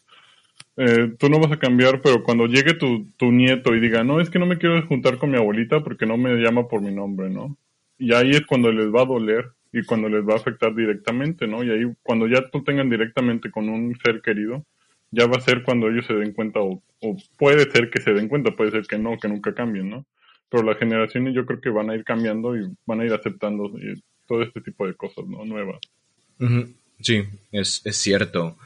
Eh, 0.78 1.14
tú 1.20 1.30
no 1.30 1.40
vas 1.40 1.52
a 1.52 1.60
cambiar, 1.60 2.02
pero 2.02 2.24
cuando 2.24 2.48
llegue 2.48 2.74
tu, 2.74 3.12
tu 3.18 3.32
nieto 3.32 3.76
y 3.76 3.80
diga, 3.80 4.04
no, 4.04 4.22
es 4.22 4.30
que 4.30 4.40
no 4.40 4.46
me 4.46 4.58
quiero 4.58 4.82
juntar 4.88 5.18
con 5.18 5.32
mi 5.32 5.38
abuelita 5.38 5.84
porque 5.84 6.06
no 6.06 6.18
me 6.18 6.36
llama 6.36 6.68
por 6.68 6.82
mi 6.82 6.94
nombre, 6.94 7.30
¿no? 7.30 7.58
Y 7.98 8.14
ahí 8.14 8.32
es 8.32 8.46
cuando 8.46 8.72
les 8.72 8.88
va 8.88 9.02
a 9.02 9.06
doler 9.06 9.52
y 9.72 9.84
cuando 9.84 10.10
les 10.10 10.28
va 10.28 10.34
a 10.34 10.38
afectar 10.38 10.74
directamente, 10.74 11.48
¿no? 11.48 11.64
Y 11.64 11.72
ahí 11.72 11.84
cuando 12.02 12.28
ya 12.28 12.50
tú 12.50 12.64
tengan 12.64 12.90
directamente 12.90 13.52
con 13.52 13.68
un 13.70 13.96
ser 14.04 14.22
querido, 14.22 14.66
ya 15.12 15.28
va 15.28 15.38
a 15.38 15.42
ser 15.42 15.64
cuando 15.64 15.90
ellos 15.90 16.06
se 16.06 16.14
den 16.14 16.34
cuenta 16.34 16.60
o, 16.62 16.82
puede 17.38 17.70
ser 17.72 17.90
que 17.90 18.02
se 18.02 18.14
den 18.14 18.28
cuenta, 18.28 18.56
puede 18.56 18.72
ser 18.72 18.88
que 18.88 18.98
no, 18.98 19.18
que 19.18 19.28
nunca 19.28 19.54
cambien, 19.54 19.90
¿no? 19.90 20.06
Pero 20.50 20.64
las 20.64 20.78
generaciones 20.78 21.34
yo 21.36 21.46
creo 21.46 21.62
que 21.62 21.70
van 21.70 21.90
a 21.90 21.96
ir 21.96 22.04
cambiando 22.04 22.56
y 22.56 22.74
van 22.86 23.02
a 23.02 23.06
ir 23.06 23.14
aceptando 23.14 23.72
todo 24.30 24.44
este 24.44 24.62
tipo 24.62 24.86
de 24.86 24.94
cosas, 24.94 25.26
¿no? 25.26 25.44
Nuevas. 25.44 25.80
Sí, 27.02 27.24
es, 27.52 27.82
es 27.84 27.98
cierto. 27.98 28.58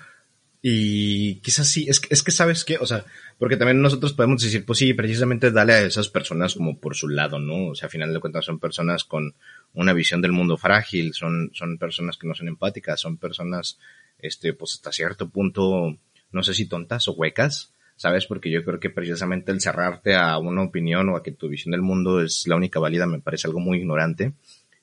Y 0.61 1.35
quizás 1.41 1.67
sí, 1.67 1.85
es 1.89 2.01
es 2.09 2.23
que 2.23 2.31
sabes 2.31 2.63
qué, 2.63 2.77
o 2.77 2.85
sea, 2.85 3.05
porque 3.37 3.57
también 3.57 3.81
nosotros 3.81 4.13
podemos 4.13 4.41
decir, 4.41 4.65
pues 4.65 4.79
sí, 4.79 4.93
precisamente 4.93 5.51
dale 5.51 5.73
a 5.73 5.81
esas 5.81 6.09
personas 6.09 6.55
como 6.55 6.79
por 6.79 6.95
su 6.95 7.09
lado, 7.09 7.39
¿no? 7.39 7.67
O 7.67 7.75
sea, 7.75 7.87
a 7.87 7.89
final 7.89 8.13
de 8.13 8.19
cuentas 8.19 8.45
son 8.45 8.59
personas 8.59 9.03
con 9.03 9.35
una 9.73 9.93
visión 9.93 10.21
del 10.21 10.31
mundo 10.31 10.55
frágil, 10.57 11.13
son, 11.13 11.51
son 11.53 11.77
personas 11.77 12.17
que 12.17 12.27
no 12.27 12.35
son 12.35 12.47
empáticas, 12.47 13.01
son 13.01 13.17
personas, 13.17 13.79
este, 14.19 14.53
pues 14.53 14.73
hasta 14.75 14.91
cierto 14.91 15.29
punto, 15.29 15.97
no 16.31 16.43
sé 16.43 16.53
si 16.53 16.65
tontas 16.65 17.07
o 17.07 17.13
huecas, 17.13 17.73
¿sabes? 17.95 18.25
Porque 18.25 18.49
yo 18.49 18.63
creo 18.63 18.79
que 18.79 18.89
precisamente 18.89 19.51
el 19.51 19.61
cerrarte 19.61 20.15
a 20.15 20.37
una 20.37 20.63
opinión 20.63 21.09
o 21.09 21.17
a 21.17 21.23
que 21.23 21.31
tu 21.31 21.49
visión 21.49 21.71
del 21.71 21.81
mundo 21.81 22.21
es 22.21 22.47
la 22.47 22.55
única 22.55 22.79
válida 22.79 23.05
me 23.05 23.19
parece 23.19 23.47
algo 23.47 23.59
muy 23.59 23.79
ignorante. 23.79 24.33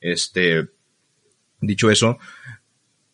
Este, 0.01 0.69
dicho 1.61 1.91
eso, 1.91 2.19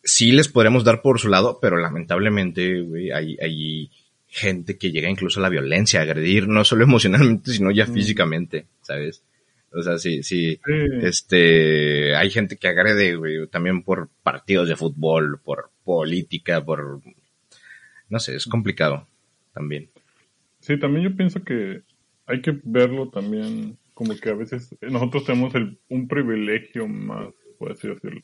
sí 0.03 0.31
les 0.31 0.47
podremos 0.47 0.83
dar 0.83 1.01
por 1.01 1.19
su 1.19 1.27
lado, 1.27 1.59
pero 1.61 1.77
lamentablemente, 1.77 2.81
güey, 2.81 3.11
hay, 3.11 3.37
hay 3.41 3.91
gente 4.27 4.77
que 4.77 4.91
llega 4.91 5.09
incluso 5.09 5.39
a 5.39 5.43
la 5.43 5.49
violencia, 5.49 5.99
a 5.99 6.03
agredir, 6.03 6.47
no 6.47 6.63
solo 6.63 6.83
emocionalmente, 6.85 7.51
sino 7.51 7.71
ya 7.71 7.85
mm. 7.85 7.93
físicamente, 7.93 8.65
¿sabes? 8.81 9.23
O 9.71 9.83
sea, 9.83 9.97
sí, 9.97 10.23
sí, 10.23 10.59
este, 11.01 12.15
hay 12.15 12.29
gente 12.29 12.55
que 12.55 12.69
agrede, 12.69 13.15
güey, 13.15 13.47
también 13.47 13.83
por 13.83 14.09
partidos 14.23 14.69
de 14.69 14.77
fútbol, 14.77 15.39
por 15.43 15.69
política, 15.83 16.63
por, 16.63 17.01
no 18.09 18.19
sé, 18.19 18.37
es 18.37 18.45
complicado 18.45 19.05
también. 19.53 19.89
Sí, 20.61 20.79
también 20.79 21.09
yo 21.09 21.15
pienso 21.15 21.43
que 21.43 21.81
hay 22.25 22.41
que 22.41 22.57
verlo 22.63 23.09
también 23.09 23.77
Como 23.97 24.15
que 24.15 24.29
a 24.29 24.35
veces 24.35 24.77
nosotros 24.79 25.25
tenemos 25.25 25.55
el, 25.55 25.79
un 25.89 26.07
privilegio 26.07 26.87
más, 26.87 27.33
por 27.57 27.71
así 27.71 27.87
decirlo. 27.87 28.21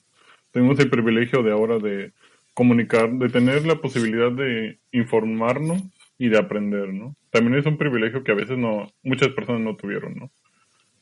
Tenemos 0.51 0.77
el 0.77 0.87
privilegio 0.87 1.41
de 1.41 1.51
ahora 1.51 1.79
de 1.79 2.13
comunicar, 2.53 3.11
de 3.13 3.27
tener 3.29 3.65
la 3.65 3.81
posibilidad 3.81 4.31
de 4.31 4.77
informarnos 4.91 5.81
y 6.19 6.29
de 6.29 6.37
aprender, 6.37 6.93
¿no? 6.93 7.15
También 7.31 7.57
es 7.57 7.65
un 7.65 7.79
privilegio 7.79 8.23
que 8.23 8.33
a 8.33 8.35
veces 8.35 8.55
no, 8.55 8.87
muchas 9.01 9.29
personas 9.29 9.61
no 9.61 9.75
tuvieron, 9.75 10.13
¿no? 10.13 10.31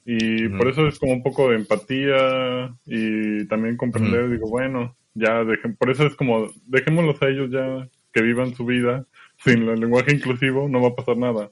Y 0.06 0.48
por 0.48 0.70
eso 0.70 0.88
es 0.88 0.98
como 1.00 1.12
un 1.12 1.22
poco 1.22 1.50
de 1.50 1.58
empatía 1.58 2.74
y 2.86 3.46
también 3.48 3.76
comprender, 3.76 4.30
digo, 4.30 4.50
bueno, 4.50 4.96
ya 5.16 5.44
dejen, 5.44 5.76
por 5.76 5.90
eso 5.90 6.06
es 6.06 6.16
como, 6.16 6.48
dejémoslos 6.66 7.22
a 7.22 7.28
ellos 7.28 7.52
ya 7.52 7.90
que 8.14 8.22
vivan 8.22 8.56
su 8.56 8.64
vida 8.66 9.06
sin 9.44 9.68
el 9.68 9.82
lenguaje 9.82 10.16
inclusivo, 10.16 10.70
no 10.70 10.82
va 10.82 10.88
a 10.88 10.96
pasar 10.96 11.18
nada. 11.18 11.52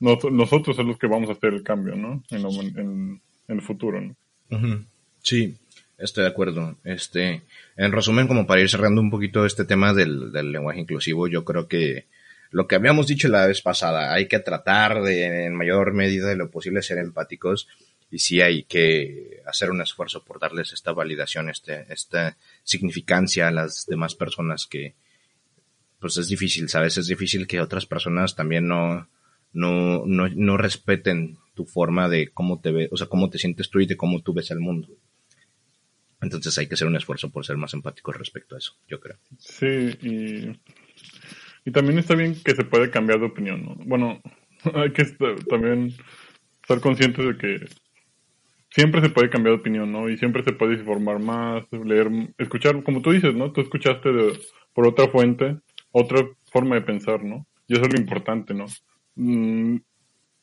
Nosotros 0.00 0.76
somos 0.76 0.90
los 0.90 0.98
que 0.98 1.06
vamos 1.06 1.28
a 1.28 1.32
hacer 1.32 1.54
el 1.54 1.62
cambio, 1.62 1.96
¿no? 1.96 2.22
En, 2.30 3.20
el 3.46 3.60
futuro, 3.60 4.00
¿no? 4.00 4.16
Sí, 5.22 5.56
estoy 5.98 6.24
de 6.24 6.30
acuerdo. 6.30 6.76
Este, 6.84 7.42
en 7.76 7.92
resumen, 7.92 8.26
como 8.26 8.46
para 8.46 8.60
ir 8.60 8.68
cerrando 8.68 9.00
un 9.00 9.10
poquito 9.10 9.44
este 9.44 9.64
tema 9.64 9.92
del, 9.92 10.32
del 10.32 10.52
lenguaje 10.52 10.80
inclusivo, 10.80 11.28
yo 11.28 11.44
creo 11.44 11.68
que 11.68 12.06
lo 12.50 12.68
que 12.68 12.76
habíamos 12.76 13.08
dicho 13.08 13.28
la 13.28 13.46
vez 13.46 13.62
pasada, 13.62 14.14
hay 14.14 14.28
que 14.28 14.38
tratar 14.38 15.02
de, 15.02 15.46
en 15.46 15.56
mayor 15.56 15.92
medida 15.92 16.28
de 16.28 16.36
lo 16.36 16.50
posible, 16.50 16.82
ser 16.82 16.98
empáticos 16.98 17.66
y 18.10 18.20
sí 18.20 18.40
hay 18.40 18.62
que 18.62 19.42
hacer 19.44 19.72
un 19.72 19.80
esfuerzo 19.80 20.22
por 20.22 20.38
darles 20.38 20.72
esta 20.72 20.92
validación, 20.92 21.50
este, 21.50 21.84
esta 21.92 22.36
significancia 22.62 23.48
a 23.48 23.50
las 23.50 23.86
demás 23.86 24.14
personas 24.14 24.68
que, 24.68 24.94
pues 25.98 26.16
es 26.16 26.28
difícil, 26.28 26.68
¿sabes? 26.68 26.96
Es 26.96 27.08
difícil 27.08 27.48
que 27.48 27.60
otras 27.60 27.86
personas 27.86 28.36
también 28.36 28.68
no, 28.68 29.08
no, 29.54 30.04
no, 30.04 30.28
no 30.28 30.56
respeten 30.56 31.38
tu 31.54 31.64
forma 31.64 32.08
de 32.08 32.28
cómo 32.28 32.60
te 32.60 32.72
ves, 32.72 32.88
o 32.92 32.96
sea, 32.96 33.06
cómo 33.06 33.30
te 33.30 33.38
sientes 33.38 33.70
tú 33.70 33.80
y 33.80 33.86
de 33.86 33.96
cómo 33.96 34.20
tú 34.20 34.34
ves 34.34 34.50
el 34.50 34.60
mundo. 34.60 34.88
Entonces 36.20 36.56
hay 36.58 36.66
que 36.66 36.74
hacer 36.74 36.88
un 36.88 36.96
esfuerzo 36.96 37.30
por 37.30 37.46
ser 37.46 37.56
más 37.56 37.74
empáticos 37.74 38.16
respecto 38.16 38.54
a 38.54 38.58
eso, 38.58 38.76
yo 38.88 39.00
creo. 39.00 39.16
Sí, 39.38 39.96
y 40.02 40.58
y 41.64 41.70
también 41.70 41.98
está 41.98 42.14
bien 42.14 42.36
que 42.44 42.54
se 42.54 42.64
puede 42.64 42.90
cambiar 42.90 43.20
de 43.20 43.26
opinión, 43.26 43.64
¿no? 43.64 43.74
Bueno, 43.86 44.20
hay 44.74 44.92
que 44.92 45.04
también 45.48 45.94
estar 46.62 46.80
conscientes 46.80 47.24
de 47.24 47.36
que 47.36 47.66
siempre 48.70 49.00
se 49.00 49.08
puede 49.08 49.30
cambiar 49.30 49.54
de 49.54 49.60
opinión, 49.60 49.90
¿no? 49.90 50.08
Y 50.08 50.18
siempre 50.18 50.42
se 50.42 50.52
puede 50.52 50.74
informar 50.74 51.20
más, 51.20 51.64
leer, 51.72 52.10
escuchar, 52.38 52.82
como 52.82 53.00
tú 53.00 53.12
dices, 53.12 53.34
¿no? 53.34 53.52
Tú 53.52 53.62
escuchaste 53.62 54.10
por 54.74 54.86
otra 54.86 55.08
fuente, 55.08 55.56
otra 55.90 56.26
forma 56.50 56.74
de 56.74 56.82
pensar, 56.82 57.24
¿no? 57.24 57.46
Y 57.66 57.74
eso 57.74 57.84
es 57.84 57.92
lo 57.92 58.00
importante, 58.00 58.52
¿no? 58.52 58.66
Mm, 59.16 59.76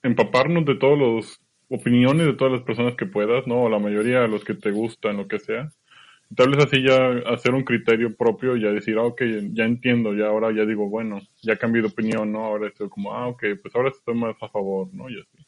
empaparnos 0.04 0.66
de 0.66 0.76
todas 0.76 1.00
las 1.00 1.40
opiniones 1.70 2.26
de 2.26 2.34
todas 2.34 2.54
las 2.54 2.64
personas 2.64 2.96
que 2.96 3.06
puedas, 3.06 3.48
¿no? 3.48 3.64
O 3.64 3.70
la 3.70 3.80
mayoría 3.80 4.22
de 4.22 4.28
los 4.28 4.44
que 4.44 4.54
te 4.56 4.72
gustan, 4.72 5.18
lo 5.18 5.28
que 5.28 5.40
sea 5.40 5.72
tal 6.36 6.50
vez 6.50 6.66
así 6.66 6.84
ya 6.84 7.10
hacer 7.32 7.54
un 7.54 7.64
criterio 7.64 8.16
propio 8.16 8.56
y 8.56 8.62
ya 8.62 8.70
decir, 8.70 8.98
ah, 8.98 9.04
ok, 9.04 9.22
ya 9.54 9.66
entiendo, 9.66 10.14
ya 10.14 10.28
ahora 10.28 10.52
ya 10.52 10.66
digo, 10.66 10.90
bueno, 10.90 11.20
ya 11.42 11.58
cambié 11.58 11.82
de 11.82 11.90
opinión, 11.90 12.32
¿no? 12.32 12.46
Ahora 12.46 12.68
estoy 12.68 12.90
como, 12.90 13.14
ah, 13.14 13.28
ok, 13.28 13.44
pues 13.62 13.76
ahora 13.76 13.90
estoy 13.90 14.16
más 14.16 14.36
a 14.42 14.50
favor, 14.50 14.90
¿no? 14.94 15.10
Y 15.10 15.20
así. 15.20 15.46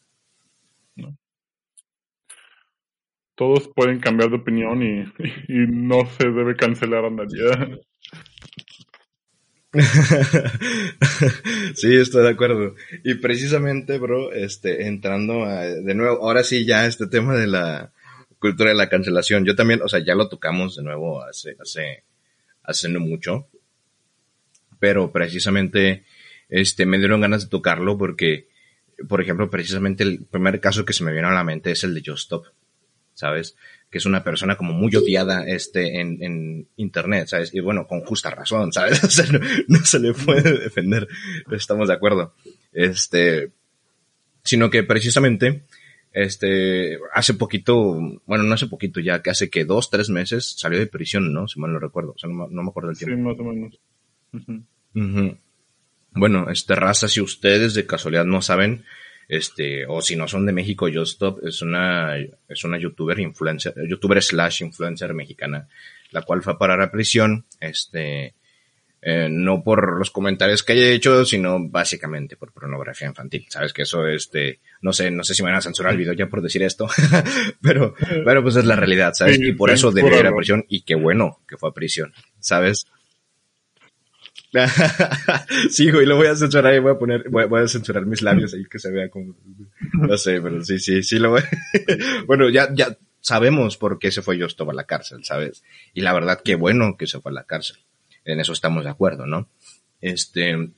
Todos 3.36 3.67
pueden 3.69 3.99
cambiar 3.99 4.29
de 4.29 4.36
opinión 4.38 4.83
y, 4.83 5.01
y 5.47 5.67
no 5.67 6.05
se 6.05 6.29
debe 6.29 6.55
cancelar 6.55 7.05
a 7.05 7.09
nadie. 7.09 7.39
sí, 11.75 11.95
estoy 11.95 12.23
de 12.23 12.29
acuerdo. 12.29 12.75
Y 13.03 13.15
precisamente, 13.15 13.97
bro, 13.97 14.31
este, 14.31 14.88
entrando 14.88 15.45
a, 15.45 15.65
de 15.65 15.95
nuevo, 15.95 16.23
ahora 16.23 16.43
sí 16.43 16.65
ya 16.65 16.86
este 16.86 17.07
tema 17.07 17.36
de 17.36 17.47
la, 17.47 17.91
cultura 18.43 18.71
de 18.71 18.75
la 18.75 18.89
cancelación. 18.89 19.45
Yo 19.45 19.55
también, 19.55 19.81
o 19.81 19.88
sea, 19.88 20.03
ya 20.03 20.15
lo 20.15 20.27
tocamos 20.27 20.75
de 20.75 20.83
nuevo 20.83 21.23
hace, 21.23 21.55
hace, 21.62 22.03
hace 22.62 22.89
no 22.89 22.99
mucho. 22.99 23.47
Pero 24.79 25.13
precisamente, 25.13 26.03
este, 26.49 26.86
me 26.86 26.97
dieron 26.97 27.21
ganas 27.21 27.45
de 27.45 27.49
tocarlo 27.49 27.97
porque, 27.97 28.49
por 29.07 29.21
ejemplo, 29.21 29.49
precisamente 29.49 30.03
el 30.03 30.25
primer 30.25 30.59
caso 30.59 30.83
que 30.83 30.91
se 30.91 31.05
me 31.05 31.13
vino 31.13 31.29
a 31.29 31.33
la 31.33 31.45
mente 31.45 31.71
es 31.71 31.86
el 31.86 31.93
de 31.93 32.03
Just 32.05 32.23
Stop, 32.23 32.47
¿sabes? 33.13 33.55
Que 33.93 33.99
es 33.99 34.08
una 34.08 34.23
persona 34.23 34.58
como 34.58 34.73
muy 34.73 34.95
odiada, 34.95 35.47
este, 35.47 36.01
en, 36.01 36.17
en 36.23 36.67
internet, 36.77 37.27
¿sabes? 37.27 37.53
Y 37.53 37.60
bueno, 37.60 37.86
con 37.86 38.01
justa 38.01 38.32
razón, 38.32 38.73
¿sabes? 38.73 39.03
O 39.03 39.08
sea, 39.08 39.27
no, 39.32 39.39
no 39.67 39.86
se 39.86 39.99
le 39.99 40.15
puede 40.15 40.58
defender, 40.58 41.08
estamos 41.51 41.89
de 41.89 41.93
acuerdo. 41.93 42.34
Este, 42.71 43.51
sino 44.43 44.71
que 44.71 44.82
precisamente, 44.82 45.65
este, 46.12 46.97
hace 47.13 47.36
poquito, 47.36 47.99
bueno, 48.25 48.43
no 48.45 48.56
hace 48.56 48.65
poquito 48.65 48.99
ya, 48.99 49.21
que 49.21 49.29
hace 49.29 49.51
que 49.51 49.63
dos, 49.63 49.91
tres 49.91 50.10
meses 50.10 50.56
salió 50.58 50.79
de 50.79 50.88
prisión, 50.88 51.32
¿no? 51.32 51.47
Si 51.47 51.60
mal 51.60 51.71
no 51.71 51.77
recuerdo, 51.77 52.13
o 52.13 52.17
sea, 52.17 52.32
no, 52.32 52.47
me 52.47 52.69
acuerdo 52.69 52.89
del 52.89 52.97
tiempo. 52.97 53.15
Sí, 53.15 53.21
más 53.21 53.39
o 53.39 53.43
menos. 55.03 55.38
Bueno, 56.15 56.49
este 56.49 56.73
raza, 56.73 57.08
si 57.08 57.21
ustedes 57.21 57.75
de 57.75 57.86
casualidad 57.86 58.25
no 58.25 58.41
saben, 58.41 58.86
este, 59.27 59.86
o 59.86 60.01
si 60.01 60.15
no 60.15 60.27
son 60.27 60.45
de 60.45 60.53
México, 60.53 60.88
Stop 60.88 61.45
es 61.45 61.62
una, 61.62 62.17
es 62.17 62.63
una 62.63 62.77
youtuber 62.77 63.19
influencer, 63.19 63.73
youtuber 63.88 64.21
slash 64.21 64.62
influencer 64.62 65.13
mexicana, 65.13 65.67
la 66.12 66.21
cual 66.21 66.41
fue 66.41 66.53
a 66.53 66.57
parar 66.57 66.81
a 66.81 66.91
prisión, 66.91 67.45
este, 67.59 68.36
eh, 69.05 69.27
no 69.29 69.63
por 69.63 69.97
los 69.97 70.12
comentarios 70.12 70.63
que 70.63 70.73
haya 70.73 70.88
hecho, 70.88 71.25
sino 71.25 71.57
básicamente 71.67 72.38
por 72.38 72.53
pornografía 72.53 73.07
infantil. 73.07 73.45
Sabes 73.49 73.73
que 73.73 73.81
eso, 73.81 74.07
este, 74.07 74.59
no 74.81 74.93
sé, 74.93 75.12
no 75.12 75.23
sé 75.23 75.33
si 75.33 75.43
me 75.43 75.49
van 75.49 75.57
a 75.57 75.62
censurar 75.62 75.91
el 75.91 75.97
video 75.97 76.13
ya 76.13 76.27
por 76.27 76.41
decir 76.41 76.63
esto, 76.63 76.88
pero, 77.62 77.95
pero 78.23 78.41
pues 78.41 78.55
es 78.55 78.65
la 78.65 78.77
realidad, 78.77 79.13
¿sabes? 79.13 79.39
y 79.41 79.51
por 79.53 79.71
eso 79.71 79.91
debería 79.91 80.21
ir 80.21 80.27
a 80.27 80.36
prisión 80.36 80.65
y 80.69 80.83
qué 80.83 80.95
bueno 80.95 81.39
que 81.47 81.57
fue 81.57 81.69
a 81.69 81.73
prisión, 81.73 82.13
¿sabes? 82.39 82.88
sí, 85.69 85.91
güey, 85.91 86.05
lo 86.05 86.15
voy 86.15 86.27
a 86.27 86.35
censurar 86.35 86.73
ahí, 86.73 86.79
voy 86.79 86.93
a 86.93 86.99
poner, 86.99 87.29
voy, 87.29 87.61
a 87.61 87.67
censurar 87.67 88.05
mis 88.05 88.21
labios 88.21 88.53
ahí 88.53 88.65
que 88.65 88.79
se 88.79 88.91
vea 88.91 89.09
como, 89.09 89.35
no 89.93 90.17
sé, 90.17 90.41
pero 90.41 90.63
sí, 90.63 90.79
sí, 90.79 91.01
sí 91.03 91.19
lo 91.19 91.31
voy. 91.31 91.41
bueno, 92.27 92.49
ya, 92.49 92.73
ya 92.73 92.97
sabemos 93.19 93.77
por 93.77 93.99
qué 93.99 94.11
se 94.11 94.21
fue 94.21 94.39
Justo 94.39 94.69
a 94.69 94.73
la 94.73 94.85
cárcel, 94.85 95.23
¿sabes? 95.23 95.63
Y 95.93 96.01
la 96.01 96.13
verdad, 96.13 96.41
qué 96.43 96.55
bueno 96.55 96.97
que 96.97 97.07
se 97.07 97.19
fue 97.19 97.31
a 97.31 97.35
la 97.35 97.43
cárcel 97.45 97.77
en 98.25 98.39
eso 98.39 98.53
estamos 98.53 98.83
de 98.83 98.89
acuerdo, 98.89 99.25
¿no? 99.25 99.49
Este, 100.01 100.69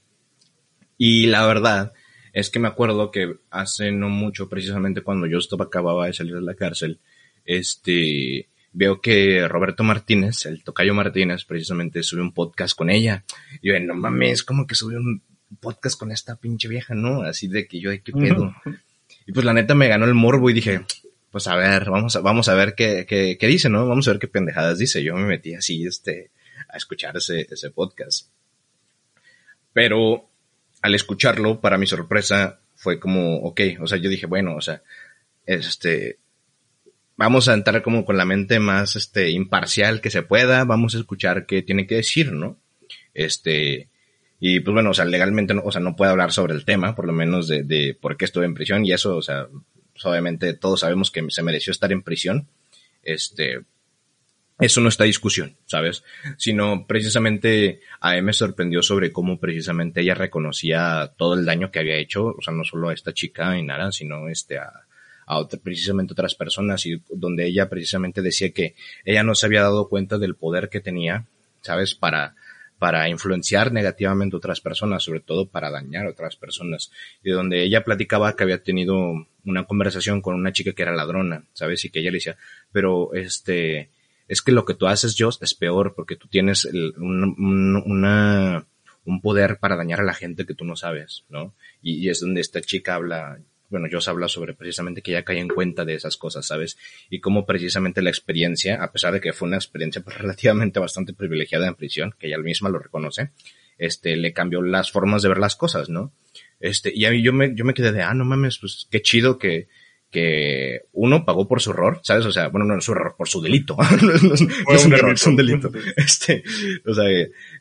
y 0.97 1.27
la 1.27 1.45
verdad 1.45 1.93
es 2.33 2.49
que 2.49 2.59
me 2.59 2.67
acuerdo 2.67 3.11
que 3.11 3.37
hace 3.49 3.91
no 3.91 4.09
mucho, 4.09 4.49
precisamente 4.49 5.01
cuando 5.01 5.27
yo 5.27 5.37
estaba, 5.37 5.65
acababa 5.65 6.07
de 6.07 6.13
salir 6.13 6.35
de 6.35 6.41
la 6.41 6.55
cárcel, 6.55 6.99
este, 7.45 8.49
veo 8.75 8.99
que 8.99 9.47
Roberto 9.47 9.83
Martínez, 9.83 10.45
el 10.45 10.63
tocayo 10.63 10.93
Martínez, 10.93 11.45
precisamente 11.45 12.03
sube 12.03 12.21
un 12.21 12.33
podcast 12.33 12.77
con 12.77 12.89
ella. 12.89 13.23
Y 13.61 13.69
yo, 13.69 13.79
no 13.79 13.95
mames, 13.95 14.43
como 14.43 14.67
que 14.67 14.75
sube 14.75 14.97
un 14.97 15.23
podcast 15.61 15.97
con 15.97 16.11
esta 16.11 16.35
pinche 16.35 16.67
vieja, 16.67 16.93
¿no? 16.93 17.21
Así 17.21 17.47
de 17.47 17.67
que 17.67 17.79
yo, 17.79 17.89
¿de 17.89 18.01
qué 18.01 18.11
pedo? 18.11 18.53
Y 19.25 19.31
pues 19.31 19.45
la 19.45 19.53
neta 19.53 19.75
me 19.75 19.87
ganó 19.87 20.05
el 20.05 20.13
morbo 20.13 20.49
y 20.49 20.53
dije, 20.53 20.81
pues 21.31 21.47
a 21.47 21.55
ver, 21.55 21.89
vamos 21.89 22.17
a, 22.17 22.19
vamos 22.19 22.49
a 22.49 22.53
ver 22.53 22.75
qué, 22.75 23.05
qué, 23.07 23.37
qué 23.39 23.47
dice, 23.47 23.69
¿no? 23.69 23.87
Vamos 23.87 24.07
a 24.07 24.11
ver 24.11 24.19
qué 24.19 24.27
pendejadas 24.27 24.77
dice. 24.77 25.01
Yo 25.01 25.15
me 25.15 25.25
metí 25.25 25.55
así, 25.55 25.85
este, 25.85 26.31
a 26.67 26.75
escuchar 26.75 27.15
ese, 27.15 27.47
ese 27.49 27.71
podcast. 27.71 28.29
Pero 29.71 30.29
al 30.81 30.95
escucharlo, 30.95 31.61
para 31.61 31.77
mi 31.77 31.87
sorpresa, 31.87 32.59
fue 32.75 32.99
como, 32.99 33.37
ok, 33.37 33.61
o 33.79 33.87
sea, 33.87 33.97
yo 33.97 34.09
dije, 34.09 34.25
bueno, 34.25 34.55
o 34.55 34.61
sea, 34.61 34.83
este, 35.45 36.19
vamos 37.17 37.47
a 37.47 37.53
entrar 37.53 37.81
como 37.81 38.05
con 38.05 38.17
la 38.17 38.25
mente 38.25 38.59
más, 38.59 38.95
este, 38.95 39.29
imparcial 39.29 40.01
que 40.01 40.11
se 40.11 40.23
pueda, 40.23 40.63
vamos 40.65 40.95
a 40.95 40.99
escuchar 40.99 41.45
qué 41.45 41.61
tiene 41.61 41.87
que 41.87 41.95
decir, 41.95 42.31
¿no? 42.31 42.57
Este, 43.13 43.89
y 44.39 44.59
pues 44.59 44.73
bueno, 44.73 44.91
o 44.91 44.93
sea, 44.93 45.05
legalmente, 45.05 45.53
no, 45.53 45.61
o 45.63 45.71
sea, 45.71 45.81
no 45.81 45.95
puedo 45.95 46.11
hablar 46.11 46.31
sobre 46.31 46.53
el 46.53 46.65
tema, 46.65 46.95
por 46.95 47.05
lo 47.05 47.13
menos 47.13 47.47
de, 47.47 47.63
de 47.63 47.97
por 47.99 48.17
qué 48.17 48.25
estuve 48.25 48.45
en 48.45 48.53
prisión 48.53 48.85
y 48.85 48.91
eso, 48.91 49.15
o 49.15 49.21
sea, 49.21 49.47
pues 49.93 50.05
obviamente 50.05 50.53
todos 50.53 50.81
sabemos 50.81 51.11
que 51.11 51.23
se 51.29 51.43
mereció 51.43 51.71
estar 51.71 51.91
en 51.91 52.03
prisión, 52.03 52.47
este, 53.01 53.61
eso 54.59 54.81
no 54.81 54.89
está 54.89 55.03
discusión, 55.03 55.57
¿sabes? 55.65 56.03
Sino 56.37 56.85
precisamente 56.87 57.81
a 57.99 58.13
mí 58.13 58.21
me 58.21 58.33
sorprendió 58.33 58.81
sobre 58.81 59.11
cómo 59.11 59.39
precisamente 59.39 60.01
ella 60.01 60.15
reconocía 60.15 61.13
todo 61.17 61.33
el 61.33 61.45
daño 61.45 61.71
que 61.71 61.79
había 61.79 61.97
hecho, 61.97 62.27
o 62.27 62.41
sea, 62.41 62.53
no 62.53 62.63
solo 62.63 62.89
a 62.89 62.93
esta 62.93 63.13
chica 63.13 63.57
y 63.57 63.63
nada, 63.63 63.91
sino 63.91 64.29
este 64.29 64.57
a, 64.57 64.84
a 65.25 65.47
precisamente 65.47 66.13
otras 66.13 66.35
personas 66.35 66.85
y 66.85 67.01
donde 67.09 67.45
ella 67.45 67.69
precisamente 67.69 68.21
decía 68.21 68.51
que 68.51 68.75
ella 69.03 69.23
no 69.23 69.35
se 69.35 69.45
había 69.45 69.61
dado 69.61 69.89
cuenta 69.89 70.17
del 70.17 70.35
poder 70.35 70.69
que 70.69 70.81
tenía, 70.81 71.25
¿sabes? 71.61 71.95
Para, 71.95 72.35
para 72.77 73.09
influenciar 73.09 73.71
negativamente 73.71 74.35
a 74.35 74.37
otras 74.37 74.61
personas, 74.61 75.03
sobre 75.03 75.21
todo 75.21 75.47
para 75.47 75.71
dañar 75.71 76.05
a 76.05 76.11
otras 76.11 76.35
personas. 76.35 76.91
Y 77.23 77.31
donde 77.31 77.63
ella 77.63 77.83
platicaba 77.83 78.35
que 78.35 78.43
había 78.43 78.61
tenido 78.61 79.27
una 79.45 79.65
conversación 79.65 80.21
con 80.21 80.35
una 80.35 80.51
chica 80.51 80.73
que 80.73 80.81
era 80.81 80.95
ladrona, 80.95 81.45
¿sabes? 81.53 81.85
Y 81.85 81.89
que 81.89 81.99
ella 81.99 82.11
le 82.11 82.17
decía, 82.17 82.37
pero 82.71 83.13
este, 83.13 83.89
es 84.27 84.41
que 84.41 84.51
lo 84.51 84.65
que 84.65 84.73
tú 84.73 84.87
haces, 84.87 85.15
Joss, 85.17 85.39
es 85.41 85.53
peor 85.53 85.93
porque 85.95 86.15
tú 86.15 86.27
tienes 86.27 86.65
un, 86.65 87.35
una, 87.85 88.65
un 89.05 89.21
poder 89.21 89.57
para 89.59 89.75
dañar 89.75 90.01
a 90.01 90.05
la 90.05 90.13
gente 90.13 90.45
que 90.45 90.55
tú 90.55 90.65
no 90.65 90.75
sabes, 90.75 91.23
¿no? 91.29 91.53
Y, 91.81 92.09
es 92.09 92.21
donde 92.21 92.41
esta 92.41 92.61
chica 92.61 92.95
habla, 92.95 93.39
bueno, 93.69 93.87
Joss 93.91 94.07
habla 94.07 94.27
sobre 94.27 94.53
precisamente 94.53 95.01
que 95.01 95.11
ella 95.11 95.23
cae 95.23 95.39
en 95.39 95.47
cuenta 95.47 95.85
de 95.85 95.95
esas 95.95 96.17
cosas, 96.17 96.45
¿sabes? 96.45 96.77
Y 97.09 97.19
cómo 97.19 97.45
precisamente 97.45 98.01
la 98.01 98.09
experiencia, 98.09 98.83
a 98.83 98.91
pesar 98.91 99.13
de 99.13 99.21
que 99.21 99.33
fue 99.33 99.47
una 99.47 99.57
experiencia 99.57 100.01
pues, 100.01 100.17
relativamente 100.19 100.79
bastante 100.79 101.13
privilegiada 101.13 101.67
en 101.67 101.75
prisión, 101.75 102.13
que 102.19 102.27
ella 102.27 102.37
misma 102.37 102.69
lo 102.69 102.79
reconoce, 102.79 103.31
este, 103.77 104.15
le 104.15 104.33
cambió 104.33 104.61
las 104.61 104.91
formas 104.91 105.21
de 105.21 105.29
ver 105.29 105.37
las 105.37 105.55
cosas, 105.55 105.89
¿no? 105.89 106.13
Este, 106.59 106.91
y 106.93 107.05
a 107.05 107.11
mí 107.11 107.21
yo 107.21 107.33
me, 107.33 107.53
yo 107.55 107.65
me 107.65 107.73
quedé 107.73 107.91
de, 107.91 108.01
ah, 108.01 108.13
no 108.13 108.25
mames, 108.25 108.59
pues 108.59 108.87
qué 108.89 109.01
chido 109.01 109.37
que, 109.37 109.67
que 110.11 110.83
uno 110.93 111.25
pagó 111.25 111.47
por 111.47 111.61
su 111.61 111.71
error, 111.71 111.99
¿sabes? 112.03 112.25
O 112.25 112.31
sea, 112.31 112.47
bueno, 112.47 112.65
no 112.65 112.77
es 112.77 112.85
su 112.85 112.93
error, 112.93 113.15
por 113.17 113.27
su 113.27 113.41
delito. 113.41 113.75
no, 114.01 114.73
es, 114.73 114.85
un 114.85 114.93
error, 114.93 115.13
es 115.13 115.27
un 115.27 115.35
delito. 115.35 115.69
Este, 115.97 116.41
o 116.85 116.93
sea, 116.93 117.05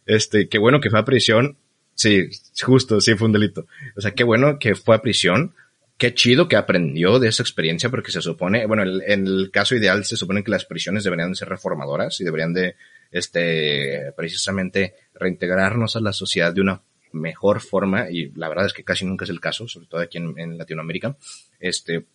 este, 0.06 0.48
qué 0.48 0.58
bueno 0.58 0.80
que 0.80 0.90
fue 0.90 1.00
a 1.00 1.04
prisión. 1.04 1.58
Sí, 1.94 2.28
justo, 2.62 3.00
sí 3.00 3.14
fue 3.14 3.26
un 3.26 3.32
delito. 3.32 3.66
O 3.96 4.00
sea, 4.00 4.12
qué 4.12 4.24
bueno 4.24 4.58
que 4.60 4.76
fue 4.76 4.94
a 4.94 5.02
prisión. 5.02 5.54
Qué 5.96 6.12
chido 6.12 6.48
que 6.48 6.56
aprendió 6.56 7.20
de 7.20 7.28
esa 7.28 7.42
experiencia 7.42 7.88
porque 7.88 8.10
se 8.10 8.20
supone, 8.20 8.66
bueno, 8.66 8.82
en 8.82 9.26
el 9.26 9.50
caso 9.52 9.76
ideal 9.76 10.04
se 10.04 10.16
supone 10.16 10.42
que 10.42 10.50
las 10.50 10.64
prisiones 10.64 11.04
deberían 11.04 11.36
ser 11.36 11.48
reformadoras 11.48 12.20
y 12.20 12.24
deberían 12.24 12.52
de, 12.52 12.74
este, 13.14 14.12
precisamente 14.16 14.94
reintegrarnos 15.14 15.94
a 15.94 16.00
la 16.00 16.12
sociedad 16.12 16.52
de 16.52 16.60
una 16.60 16.82
mejor 17.12 17.60
forma 17.60 18.10
y 18.10 18.32
la 18.32 18.48
verdad 18.48 18.66
es 18.66 18.72
que 18.72 18.82
casi 18.82 19.04
nunca 19.04 19.24
es 19.24 19.30
el 19.30 19.40
caso, 19.40 19.68
sobre 19.68 19.86
todo 19.86 20.00
aquí 20.00 20.18
en, 20.18 20.58
Latinoamérica. 20.58 21.16
Este, 21.60 22.06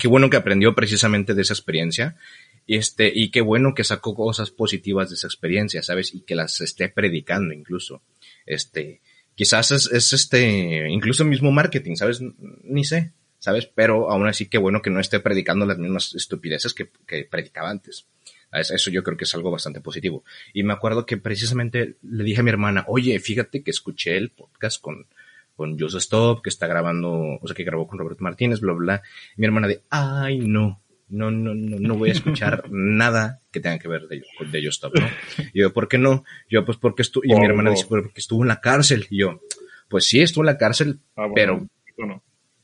qué 0.00 0.08
bueno 0.08 0.30
que 0.30 0.38
aprendió 0.38 0.74
precisamente 0.74 1.34
de 1.34 1.42
esa 1.42 1.52
experiencia. 1.52 2.16
Y 2.66 2.76
este, 2.76 3.12
y 3.14 3.30
qué 3.30 3.42
bueno 3.42 3.74
que 3.74 3.84
sacó 3.84 4.14
cosas 4.14 4.50
positivas 4.50 5.10
de 5.10 5.16
esa 5.16 5.26
experiencia, 5.26 5.82
¿sabes? 5.82 6.14
Y 6.14 6.22
que 6.22 6.34
las 6.34 6.60
esté 6.62 6.88
predicando 6.88 7.52
incluso. 7.52 8.02
Este, 8.46 9.02
quizás 9.34 9.70
es, 9.70 9.90
es 9.92 10.14
este, 10.14 10.88
incluso 10.88 11.26
mismo 11.26 11.52
marketing, 11.52 11.96
¿sabes? 11.96 12.20
Ni 12.62 12.84
sé, 12.84 13.12
¿sabes? 13.38 13.66
Pero 13.66 14.10
aún 14.10 14.26
así 14.26 14.48
qué 14.48 14.58
bueno 14.58 14.82
que 14.82 14.90
no 14.90 15.00
esté 15.00 15.20
predicando 15.20 15.66
las 15.66 15.78
mismas 15.78 16.14
estupideces 16.14 16.74
que, 16.74 16.90
que 17.06 17.24
predicaba 17.24 17.70
antes. 17.70 18.06
Eso 18.52 18.90
yo 18.90 19.02
creo 19.02 19.16
que 19.16 19.24
es 19.24 19.34
algo 19.34 19.50
bastante 19.50 19.80
positivo. 19.80 20.24
Y 20.54 20.62
me 20.62 20.72
acuerdo 20.72 21.04
que 21.04 21.18
precisamente 21.18 21.96
le 22.02 22.24
dije 22.24 22.40
a 22.40 22.42
mi 22.42 22.50
hermana, 22.50 22.84
oye, 22.88 23.18
fíjate 23.20 23.62
que 23.62 23.70
escuché 23.70 24.16
el 24.16 24.30
podcast 24.30 24.80
con, 24.80 25.06
con 25.54 25.78
Joseph 25.78 26.00
Stop, 26.00 26.42
que 26.42 26.48
está 26.48 26.66
grabando, 26.66 27.38
o 27.40 27.46
sea, 27.46 27.54
que 27.54 27.64
grabó 27.64 27.86
con 27.86 27.98
Roberto 27.98 28.24
Martínez, 28.24 28.60
bla, 28.60 28.72
bla. 28.72 29.02
Y 29.36 29.40
mi 29.40 29.46
hermana 29.46 29.68
de, 29.68 29.82
ay, 29.90 30.38
no, 30.38 30.80
no, 31.08 31.30
no, 31.30 31.54
no, 31.54 31.76
no 31.78 31.94
voy 31.96 32.10
a 32.10 32.12
escuchar 32.12 32.64
nada 32.70 33.42
que 33.50 33.60
tenga 33.60 33.78
que 33.78 33.88
ver 33.88 34.08
de, 34.08 34.22
de 34.50 34.64
Just 34.64 34.84
Stop, 34.84 34.94
¿no? 34.98 35.08
Y 35.52 35.60
yo, 35.60 35.72
¿por 35.72 35.88
qué 35.88 35.98
no? 35.98 36.24
Yo, 36.48 36.64
pues 36.64 36.78
porque 36.78 37.02
estuvo, 37.02 37.24
y 37.24 37.34
mi 37.34 37.44
hermana 37.44 37.70
dice, 37.70 37.86
porque 37.86 38.12
estuvo 38.16 38.42
en 38.42 38.48
la 38.48 38.60
cárcel. 38.60 39.06
Y 39.10 39.18
yo, 39.18 39.40
pues 39.88 40.06
sí, 40.06 40.20
estuvo 40.20 40.42
en 40.42 40.46
la 40.46 40.58
cárcel, 40.58 41.00
ah, 41.16 41.26
pero, 41.34 41.68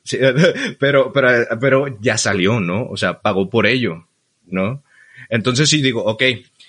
pero, 0.78 1.12
pero, 1.12 1.58
pero 1.60 1.98
ya 2.00 2.18
salió, 2.18 2.60
¿no? 2.60 2.86
O 2.86 2.96
sea, 2.96 3.20
pagó 3.20 3.48
por 3.48 3.66
ello, 3.66 4.06
¿no? 4.46 4.82
Entonces 5.30 5.68
sí 5.68 5.80
digo, 5.80 6.04
ok, 6.04 6.22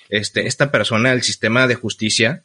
este, 0.10 0.48
esta 0.48 0.71
persona, 0.71 1.12
el 1.12 1.24
sistema 1.24 1.67
de 1.67 1.76
justicia, 1.76 2.43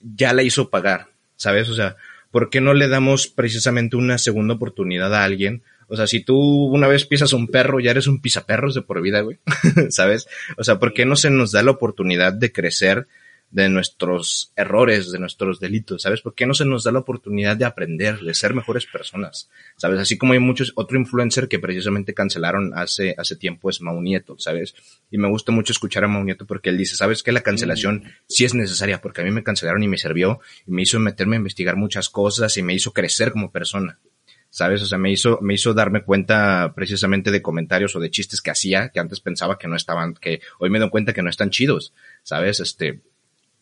ya 0.00 0.32
la 0.32 0.42
hizo 0.42 0.70
pagar, 0.70 1.08
¿sabes? 1.36 1.68
O 1.68 1.74
sea, 1.74 1.96
¿por 2.30 2.50
qué 2.50 2.60
no 2.60 2.74
le 2.74 2.88
damos 2.88 3.28
precisamente 3.28 3.96
una 3.96 4.18
segunda 4.18 4.54
oportunidad 4.54 5.14
a 5.14 5.24
alguien? 5.24 5.62
O 5.88 5.96
sea, 5.96 6.06
si 6.06 6.20
tú 6.20 6.36
una 6.38 6.88
vez 6.88 7.04
pisas 7.06 7.32
un 7.32 7.48
perro, 7.48 7.80
ya 7.80 7.90
eres 7.90 8.06
un 8.06 8.20
pisaperros 8.20 8.74
de 8.74 8.82
por 8.82 9.00
vida, 9.02 9.20
güey. 9.20 9.38
¿Sabes? 9.90 10.28
O 10.56 10.64
sea, 10.64 10.78
¿por 10.78 10.92
qué 10.94 11.04
no 11.04 11.16
se 11.16 11.30
nos 11.30 11.52
da 11.52 11.62
la 11.62 11.70
oportunidad 11.70 12.32
de 12.32 12.52
crecer 12.52 13.06
de 13.52 13.68
nuestros 13.68 14.50
errores, 14.56 15.12
de 15.12 15.18
nuestros 15.18 15.60
delitos, 15.60 16.02
¿sabes? 16.02 16.22
¿Por 16.22 16.34
qué 16.34 16.46
no 16.46 16.54
se 16.54 16.64
nos 16.64 16.84
da 16.84 16.90
la 16.90 17.00
oportunidad 17.00 17.56
de 17.56 17.66
aprender, 17.66 18.18
de 18.20 18.32
ser 18.32 18.54
mejores 18.54 18.86
personas? 18.86 19.50
¿Sabes? 19.76 20.00
Así 20.00 20.16
como 20.16 20.32
hay 20.32 20.38
muchos, 20.38 20.72
otro 20.74 20.98
influencer 20.98 21.48
que 21.48 21.58
precisamente 21.58 22.14
cancelaron 22.14 22.72
hace, 22.74 23.14
hace 23.18 23.36
tiempo 23.36 23.68
es 23.68 23.82
Mau 23.82 24.00
Nieto, 24.00 24.36
¿sabes? 24.38 24.74
Y 25.10 25.18
me 25.18 25.28
gusta 25.28 25.52
mucho 25.52 25.72
escuchar 25.72 26.04
a 26.04 26.08
Mau 26.08 26.24
Nieto 26.24 26.46
porque 26.46 26.70
él 26.70 26.78
dice, 26.78 26.96
¿sabes 26.96 27.22
que 27.22 27.30
La 27.30 27.42
cancelación 27.42 28.04
sí 28.26 28.44
es 28.46 28.54
necesaria 28.54 29.02
porque 29.02 29.20
a 29.20 29.24
mí 29.24 29.30
me 29.30 29.44
cancelaron 29.44 29.82
y 29.82 29.88
me 29.88 29.98
sirvió 29.98 30.40
y 30.66 30.72
me 30.72 30.82
hizo 30.82 30.98
meterme 30.98 31.36
a 31.36 31.38
investigar 31.38 31.76
muchas 31.76 32.08
cosas 32.08 32.56
y 32.56 32.62
me 32.62 32.74
hizo 32.74 32.92
crecer 32.92 33.32
como 33.32 33.52
persona. 33.52 34.00
¿sabes? 34.48 34.82
O 34.82 34.86
sea, 34.86 34.98
me 34.98 35.10
hizo, 35.10 35.38
me 35.40 35.54
hizo 35.54 35.72
darme 35.72 36.02
cuenta 36.02 36.74
precisamente 36.74 37.30
de 37.30 37.40
comentarios 37.40 37.96
o 37.96 38.00
de 38.00 38.10
chistes 38.10 38.42
que 38.42 38.50
hacía, 38.50 38.90
que 38.90 39.00
antes 39.00 39.20
pensaba 39.20 39.58
que 39.58 39.66
no 39.66 39.76
estaban, 39.76 40.12
que 40.12 40.42
hoy 40.58 40.68
me 40.68 40.78
doy 40.78 40.90
cuenta 40.90 41.14
que 41.14 41.22
no 41.22 41.30
están 41.30 41.48
chidos, 41.48 41.94
¿sabes? 42.22 42.60
Este, 42.60 43.00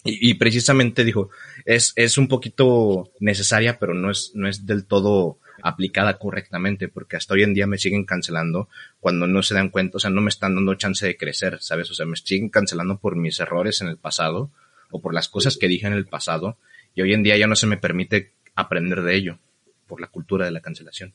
y, 0.02 0.34
precisamente 0.34 1.04
dijo, 1.04 1.30
es, 1.66 1.92
es 1.96 2.16
un 2.16 2.26
poquito 2.26 3.12
necesaria, 3.20 3.78
pero 3.78 3.92
no 3.92 4.10
es, 4.10 4.32
no 4.34 4.48
es 4.48 4.64
del 4.64 4.86
todo 4.86 5.38
aplicada 5.62 6.16
correctamente, 6.16 6.88
porque 6.88 7.16
hasta 7.16 7.34
hoy 7.34 7.42
en 7.42 7.52
día 7.52 7.66
me 7.66 7.76
siguen 7.76 8.06
cancelando 8.06 8.68
cuando 8.98 9.26
no 9.26 9.42
se 9.42 9.54
dan 9.54 9.68
cuenta, 9.68 9.98
o 9.98 10.00
sea, 10.00 10.08
no 10.08 10.22
me 10.22 10.30
están 10.30 10.54
dando 10.54 10.74
chance 10.74 11.06
de 11.06 11.18
crecer, 11.18 11.58
¿sabes? 11.60 11.90
O 11.90 11.94
sea, 11.94 12.06
me 12.06 12.16
siguen 12.16 12.48
cancelando 12.48 12.98
por 12.98 13.14
mis 13.16 13.38
errores 13.40 13.82
en 13.82 13.88
el 13.88 13.98
pasado 13.98 14.50
o 14.90 15.02
por 15.02 15.12
las 15.12 15.28
cosas 15.28 15.58
que 15.58 15.68
dije 15.68 15.86
en 15.86 15.92
el 15.92 16.06
pasado 16.06 16.56
y 16.94 17.02
hoy 17.02 17.12
en 17.12 17.22
día 17.22 17.36
ya 17.36 17.46
no 17.46 17.54
se 17.54 17.66
me 17.66 17.76
permite 17.76 18.32
aprender 18.54 19.02
de 19.02 19.14
ello 19.14 19.38
por 19.86 20.00
la 20.00 20.06
cultura 20.06 20.46
de 20.46 20.50
la 20.50 20.60
cancelación. 20.60 21.12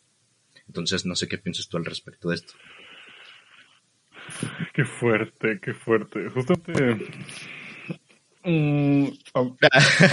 Entonces, 0.68 1.06
no 1.06 1.16
sé 1.16 1.28
qué 1.28 1.40
piensas 1.40 1.68
tú 1.68 1.78
al 1.78 1.86
respecto 1.86 2.30
de 2.30 2.36
esto. 2.36 2.54
Qué 4.74 4.86
fuerte, 4.86 5.60
qué 5.62 5.74
fuerte. 5.74 6.30
Justamente 6.30 7.08
Mm, 8.46 9.08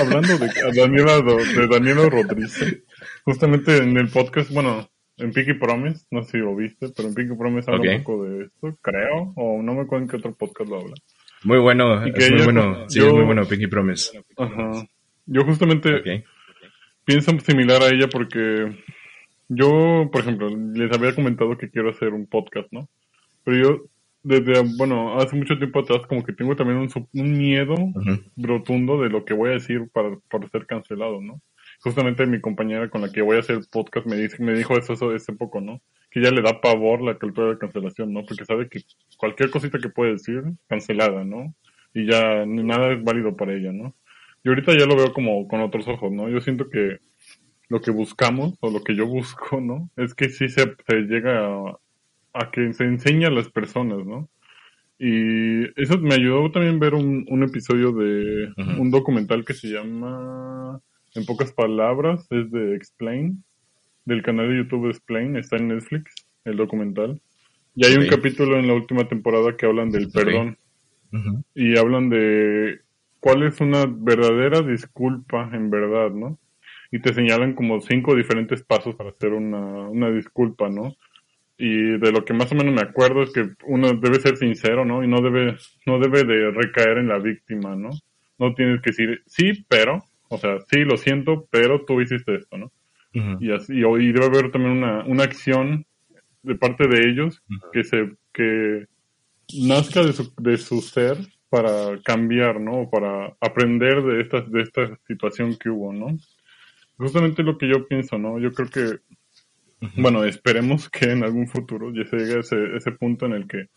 hablando 0.01 0.38
de 0.38 0.49
Daniela, 0.75 1.21
de 1.21 1.66
Daniela 1.68 2.09
Rodríguez, 2.09 2.83
justamente 3.25 3.77
en 3.77 3.97
el 3.99 4.09
podcast, 4.09 4.51
bueno, 4.51 4.88
en 5.18 5.33
Pinky 5.33 5.55
Promise, 5.55 6.07
no 6.11 6.23
sé 6.23 6.33
si 6.33 6.38
lo 6.38 6.57
viste, 6.57 6.88
pero 6.97 7.09
en 7.09 7.14
Pinky 7.14 7.37
Promise 7.37 7.71
habla 7.71 7.97
un 7.97 8.03
poco 8.03 8.25
de 8.25 8.45
esto, 8.45 8.79
creo, 8.81 9.33
o 9.37 9.62
no 9.62 9.75
me 9.75 9.83
acuerdo 9.83 10.05
en 10.05 10.09
qué 10.09 10.16
otro 10.16 10.35
podcast 10.35 10.71
lo 10.71 10.81
habla. 10.81 10.95
Muy 11.45 11.59
bueno, 11.59 12.05
es 12.05 12.31
muy 12.31 12.42
bueno, 12.42 12.88
sí, 12.88 13.01
muy 13.01 13.25
bueno 13.25 13.45
Pinky 13.45 13.66
Promise. 13.66 14.18
Ajá. 14.38 14.87
Yo 15.27 15.45
justamente 15.45 16.25
pienso 17.05 17.38
similar 17.40 17.83
a 17.83 17.88
ella 17.88 18.09
porque 18.11 18.77
yo, 19.49 20.09
por 20.11 20.23
ejemplo, 20.23 20.49
les 20.49 20.90
había 20.92 21.14
comentado 21.14 21.59
que 21.59 21.71
quiero 21.71 21.90
hacer 21.90 22.09
un 22.14 22.27
podcast, 22.27 22.68
¿no? 22.73 22.88
Pero 23.45 23.57
yo 23.59 23.85
desde, 24.22 24.62
bueno, 24.76 25.18
hace 25.18 25.37
mucho 25.37 25.58
tiempo 25.58 25.80
atrás 25.80 26.06
como 26.06 26.24
que 26.24 26.32
tengo 26.32 26.54
también 26.54 26.78
un, 26.78 26.88
un 27.12 27.38
miedo 27.38 27.74
rotundo 28.37 29.00
de 29.00 29.08
lo 29.08 29.24
que 29.24 29.35
voy 29.35 29.50
a 29.50 29.54
decir 29.54 29.88
para, 29.92 30.16
para 30.30 30.48
ser 30.48 30.66
cancelado, 30.66 31.20
¿no? 31.20 31.40
Justamente 31.80 32.26
mi 32.26 32.40
compañera 32.40 32.88
con 32.88 33.00
la 33.00 33.11
que 33.11 33.22
voy 33.22 33.37
a 33.37 33.40
hacer 33.40 33.58
podcast 33.70 34.06
me, 34.06 34.16
dice, 34.16 34.42
me 34.42 34.54
dijo 34.54 34.76
eso, 34.78 34.92
eso 34.92 35.11
hace 35.11 35.32
poco, 35.32 35.61
¿no? 35.61 35.80
Que 36.11 36.22
ya 36.22 36.30
le 36.30 36.42
da 36.42 36.61
pavor 36.61 37.02
la 37.02 37.18
cultura 37.18 37.48
de 37.48 37.58
cancelación, 37.58 38.12
¿no? 38.12 38.24
Porque 38.24 38.44
sabe 38.44 38.68
que 38.68 38.82
cualquier 39.16 39.50
cosita 39.50 39.78
que 39.78 39.88
puede 39.88 40.12
decir, 40.12 40.42
cancelada, 40.68 41.24
¿no? 41.24 41.54
Y 41.92 42.06
ya 42.06 42.46
nada 42.46 42.92
es 42.92 43.02
válido 43.02 43.37
para 43.37 43.54
ella, 43.54 43.72
¿no? 43.72 43.94
Y 44.44 44.48
ahorita 44.48 44.76
ya 44.78 44.87
lo 44.87 44.96
veo 44.96 45.12
como 45.12 45.48
con 45.48 45.61
otros 45.61 45.88
ojos, 45.88 46.12
¿no? 46.12 46.28
Yo 46.28 46.40
siento 46.40 46.68
que 46.70 46.98
lo 47.68 47.80
que 47.80 47.90
buscamos, 47.90 48.54
o 48.61 48.70
lo 48.70 48.82
que 48.85 48.94
yo 48.94 49.06
busco, 49.06 49.61
¿no? 49.61 49.90
Es 49.96 50.14
que 50.14 50.28
sí 50.28 50.48
se, 50.48 50.76
se 50.87 50.96
llega 51.02 51.46
a, 51.46 51.78
a 52.33 52.51
que 52.51 52.73
se 52.73 52.85
enseña 52.85 53.29
a 53.29 53.33
las 53.33 53.49
personas, 53.49 54.05
¿no? 54.07 54.29
Y 54.99 55.64
eso 55.81 55.99
me 55.99 56.14
ayudó 56.14 56.51
también 56.53 56.79
ver 56.79 56.95
un, 56.95 57.27
un 57.29 57.42
episodio 57.42 57.92
de 57.92 58.53
un 58.79 58.90
documental 58.90 59.45
que 59.45 59.55
se 59.55 59.68
llama, 59.68 60.81
en 61.14 61.27
pocas 61.27 61.53
palabras, 61.53 62.27
es 62.31 62.51
de 62.51 62.77
Explain, 62.77 63.42
del 64.05 64.23
canal 64.23 64.49
de 64.49 64.59
YouTube 64.59 64.88
Explain, 64.88 65.37
está 65.37 65.57
en 65.57 65.68
Netflix, 65.68 66.14
el 66.45 66.57
documental. 66.57 67.21
Y 67.75 67.87
hay 67.87 67.97
un 67.97 68.07
capítulo 68.07 68.59
en 68.59 68.66
la 68.66 68.75
última 68.75 69.09
temporada 69.09 69.57
que 69.57 69.66
hablan 69.66 69.90
del 69.90 70.11
perdón. 70.11 70.59
Y 71.55 71.77
hablan 71.77 72.09
de 72.09 72.81
cuál 73.21 73.42
es 73.42 73.61
una 73.61 73.87
verdadera 73.87 74.62
disculpa 74.62 75.51
en 75.53 75.71
verdad, 75.71 76.11
¿no? 76.11 76.38
Y 76.90 77.01
te 77.01 77.14
señalan 77.14 77.55
como 77.55 77.81
cinco 77.81 78.14
diferentes 78.14 78.62
pasos 78.62 78.95
para 78.95 79.11
hacer 79.11 79.33
una, 79.33 79.88
una 79.88 80.11
disculpa, 80.11 80.68
¿no? 80.68 80.95
Y 81.64 81.96
de 81.96 82.11
lo 82.11 82.25
que 82.25 82.35
más 82.35 82.51
o 82.51 82.57
menos 82.57 82.75
me 82.75 82.83
acuerdo 82.83 83.22
es 83.22 83.31
que 83.31 83.51
uno 83.66 83.92
debe 83.92 84.18
ser 84.18 84.37
sincero, 84.37 84.85
¿no? 84.85 85.05
Y 85.05 85.07
no 85.07 85.22
debe, 85.22 85.57
no 85.87 86.01
debe 86.01 86.25
de 86.25 86.51
recaer 86.51 86.98
en 86.98 87.07
la 87.07 87.20
víctima, 87.20 87.77
¿no? 87.77 87.90
No 88.37 88.53
tienes 88.53 88.83
que 88.83 88.90
decir, 88.90 89.22
sí, 89.27 89.64
pero, 89.68 90.03
o 90.27 90.38
sea, 90.38 90.59
sí, 90.68 90.81
lo 90.81 90.96
siento, 90.96 91.46
pero 91.53 91.85
tú 91.85 92.01
hiciste 92.01 92.35
esto, 92.35 92.59
¿no? 92.59 92.72
Y 93.38 93.53
así, 93.53 93.75
y, 93.75 94.12
debe 94.12 94.27
haber 94.27 94.51
también 94.51 94.79
una, 94.79 95.05
una 95.05 95.22
acción 95.22 95.87
de 96.42 96.57
parte 96.57 96.88
de 96.88 97.09
ellos 97.09 97.40
que 97.72 97.85
se, 97.85 98.11
que 98.33 98.87
nazca 99.61 100.03
de 100.03 100.14
su, 100.14 100.33
de 100.38 100.57
su 100.57 100.81
ser 100.81 101.16
para 101.48 101.96
cambiar, 102.03 102.61
¿no? 102.61 102.90
Para 102.90 103.37
aprender 103.40 104.03
de 104.03 104.20
esta, 104.20 104.40
de 104.40 104.62
esta 104.62 104.98
situación 105.07 105.57
que 105.57 105.70
hubo, 105.70 105.92
¿no? 105.92 106.18
Justamente 106.96 107.44
lo 107.44 107.57
que 107.57 107.68
yo 107.68 107.87
pienso, 107.87 108.18
¿no? 108.18 108.40
Yo 108.40 108.51
creo 108.51 108.68
que 108.68 109.01
bueno, 109.97 110.25
esperemos 110.25 110.88
que 110.88 111.11
en 111.11 111.25
algún 111.25 111.49
futuro 111.49 111.92
ya 111.92 112.05
se 112.05 112.16
llegue 112.16 112.37
a 112.37 112.40
ese, 112.40 112.77
ese 112.77 112.92
punto 112.92 113.27
en 113.27 113.33
el 113.33 113.47
que 113.47 113.68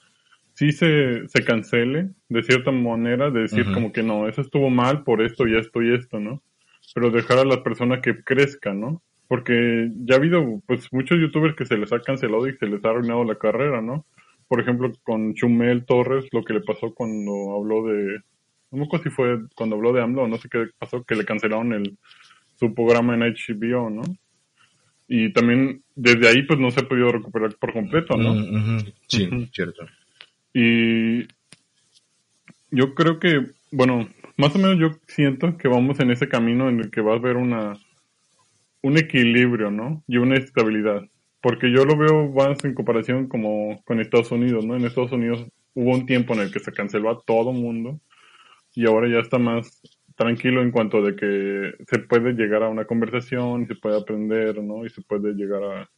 sí 0.54 0.72
se, 0.72 1.28
se 1.28 1.44
cancele 1.44 2.10
de 2.30 2.44
cierta 2.44 2.72
manera, 2.72 3.30
de 3.30 3.42
decir 3.42 3.66
como 3.74 3.92
que 3.92 4.04
no, 4.04 4.28
eso 4.28 4.42
estuvo 4.42 4.70
mal 4.70 5.04
por 5.04 5.22
esto 5.22 5.48
y 5.48 5.58
esto 5.58 5.82
y 5.82 5.94
esto, 5.94 6.20
¿no? 6.20 6.42
Pero 6.94 7.12
dejar 7.12 7.40
a 7.40 7.46
la 7.46 7.64
persona 7.64 8.02
que 8.02 8.24
crezca, 8.24 8.74
¿no? 8.74 9.02
Porque 9.28 9.92
ya 10.06 10.16
ha 10.16 10.18
habido 10.18 10.62
pues 10.66 10.92
muchos 10.94 11.20
youtubers 11.20 11.56
que 11.56 11.66
se 11.66 11.78
les 11.78 11.92
ha 11.92 12.00
cancelado 12.00 12.48
y 12.48 12.56
se 12.56 12.68
les 12.68 12.84
ha 12.86 12.90
arruinado 12.90 13.24
la 13.24 13.36
carrera, 13.36 13.82
¿no? 13.82 14.06
Por 14.48 14.62
ejemplo, 14.62 14.92
con 15.04 15.34
Chumel 15.34 15.86
Torres, 15.86 16.26
lo 16.32 16.44
que 16.44 16.54
le 16.54 16.62
pasó 16.62 16.94
cuando 16.94 17.56
habló 17.56 17.88
de... 17.88 18.20
No 18.72 18.80
me 18.80 18.84
acuerdo 18.86 19.04
si 19.04 19.10
fue 19.10 19.40
cuando 19.56 19.76
habló 19.76 19.92
de 19.92 20.02
AMLO, 20.02 20.28
no 20.28 20.38
sé 20.38 20.48
qué 20.50 20.68
pasó, 20.78 21.04
que 21.04 21.16
le 21.16 21.26
cancelaron 21.26 21.74
el, 21.74 21.98
su 22.56 22.74
programa 22.74 23.16
en 23.16 23.22
HBO, 23.22 23.90
¿no? 23.90 24.04
Y 25.08 25.32
también 25.34 25.84
desde 25.96 26.28
ahí 26.28 26.44
pues 26.44 26.60
no 26.60 26.72
se 26.72 26.82
ha 26.82 26.88
podido 26.88 27.12
recuperar 27.12 27.56
por 27.56 27.74
completo, 27.74 28.18
¿no? 28.18 28.80
Sí, 29.08 29.30
cierto. 29.54 29.86
Y 30.54 31.28
yo 32.72 32.96
creo 32.96 33.20
que, 33.20 33.46
bueno, 33.72 34.08
más 34.38 34.56
o 34.56 34.60
menos 34.60 34.80
yo 34.80 35.00
siento 35.08 35.58
que 35.58 35.68
vamos 35.68 36.00
en 36.00 36.12
ese 36.12 36.28
camino 36.28 36.70
en 36.70 36.80
el 36.80 36.92
que 36.92 37.02
va 37.02 37.14
a 37.14 37.18
haber 37.18 37.38
una 37.38 37.78
un 38.86 39.00
equilibrio, 39.00 39.72
¿no? 39.72 40.04
Y 40.08 40.18
una 40.18 40.36
estabilidad. 40.36 41.02
Porque 41.42 41.72
yo 41.72 41.86
lo 41.86 41.98
veo 41.98 42.32
más 42.32 42.64
en 42.66 42.76
comparación 42.76 43.28
como 43.28 43.82
con 43.84 44.00
Estados 44.00 44.32
Unidos, 44.32 44.64
¿no? 44.64 44.76
En 44.76 44.86
Estados 44.86 45.12
Unidos 45.12 45.44
hubo 45.74 45.92
un 45.92 46.06
tiempo 46.06 46.36
en 46.36 46.42
el 46.42 46.52
que 46.52 46.60
se 46.60 46.72
canceló 46.72 47.10
a 47.10 47.22
todo 47.26 47.52
mundo 47.52 48.00
y 48.76 48.86
ahora 48.86 49.10
ya 49.10 49.20
está 49.20 49.40
más 49.40 49.82
tranquilo 50.16 50.62
en 50.62 50.72
cuanto 50.72 51.02
de 51.02 51.16
que 51.16 51.74
se 51.88 52.00
puede 52.00 52.34
llegar 52.34 52.64
a 52.64 52.70
una 52.70 52.86
conversación 52.86 53.64
y 53.64 53.66
se 53.68 53.76
puede 53.76 54.00
aprender, 54.00 54.62
¿no? 54.62 54.86
Y 54.86 54.90
se 54.90 55.02
puede 55.02 55.34
llegar 55.34 55.64
a, 55.64 55.90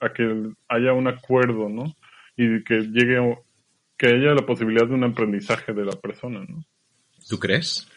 a 0.00 0.12
que 0.12 0.50
haya 0.68 0.92
un 0.92 1.08
acuerdo, 1.08 1.68
¿no? 1.68 1.94
Y 2.36 2.62
que 2.64 2.80
llegue, 2.80 3.38
que 3.96 4.06
haya 4.08 4.34
la 4.34 4.44
posibilidad 4.44 4.86
de 4.86 4.94
un 4.94 5.04
aprendizaje 5.04 5.72
de 5.72 5.84
la 5.84 5.92
persona, 5.92 6.44
¿no? 6.48 6.64
¿Tú 7.28 7.38
crees? 7.38 7.88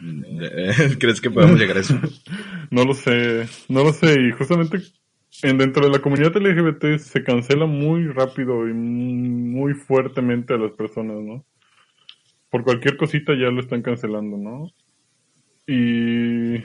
¿Crees 0.98 1.20
que 1.20 1.30
podemos 1.30 1.60
llegar 1.60 1.76
a 1.76 1.80
eso? 1.80 1.98
no 2.70 2.84
lo 2.84 2.94
sé, 2.94 3.46
no 3.68 3.84
lo 3.84 3.92
sé. 3.92 4.20
Y 4.20 4.32
justamente 4.32 4.78
en, 5.42 5.58
dentro 5.58 5.84
de 5.84 5.92
la 5.92 6.00
comunidad 6.00 6.36
LGBT 6.36 6.98
se 6.98 7.22
cancela 7.22 7.66
muy 7.66 8.06
rápido 8.08 8.68
y 8.68 8.72
muy 8.72 9.74
fuertemente 9.74 10.54
a 10.54 10.58
las 10.58 10.72
personas, 10.72 11.18
¿no? 11.22 11.44
Por 12.50 12.64
cualquier 12.64 12.96
cosita 12.96 13.32
ya 13.34 13.50
lo 13.50 13.60
están 13.60 13.82
cancelando, 13.82 14.36
¿no? 14.36 14.70
Y 15.66 16.58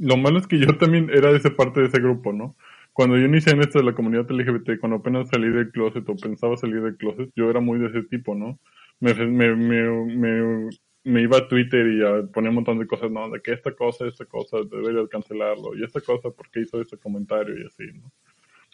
lo 0.00 0.16
malo 0.16 0.38
es 0.38 0.46
que 0.46 0.58
yo 0.58 0.76
también 0.78 1.10
era 1.10 1.30
de 1.30 1.38
esa 1.38 1.50
parte 1.50 1.80
de 1.80 1.86
ese 1.86 2.00
grupo, 2.00 2.32
¿no? 2.32 2.56
Cuando 2.92 3.18
yo 3.18 3.26
inicié 3.26 3.52
en 3.52 3.60
esto 3.60 3.78
de 3.78 3.84
la 3.84 3.94
comunidad 3.94 4.30
LGBT, 4.30 4.80
cuando 4.80 4.96
apenas 4.96 5.28
salí 5.28 5.50
del 5.50 5.70
closet 5.70 6.08
o 6.08 6.16
pensaba 6.16 6.56
salir 6.56 6.82
del 6.82 6.96
closet, 6.96 7.30
yo 7.36 7.50
era 7.50 7.60
muy 7.60 7.78
de 7.78 7.88
ese 7.88 8.02
tipo, 8.04 8.34
¿no? 8.34 8.58
Me, 9.00 9.12
me, 9.14 9.54
me, 9.54 10.70
me, 11.04 11.22
iba 11.22 11.36
a 11.36 11.48
Twitter 11.48 11.86
y 11.86 12.26
ponía 12.32 12.48
un 12.48 12.56
montón 12.56 12.78
de 12.78 12.86
cosas, 12.86 13.10
no, 13.10 13.28
de 13.28 13.42
que 13.42 13.52
esta 13.52 13.72
cosa, 13.72 14.06
esta 14.06 14.24
cosa, 14.24 14.58
debería 14.70 15.06
cancelarlo, 15.08 15.76
y 15.76 15.84
esta 15.84 16.00
cosa, 16.00 16.30
¿por 16.30 16.50
qué 16.50 16.60
hizo 16.60 16.80
ese 16.80 16.96
comentario? 16.96 17.58
Y 17.58 17.66
así, 17.66 17.84
¿no? 17.98 18.10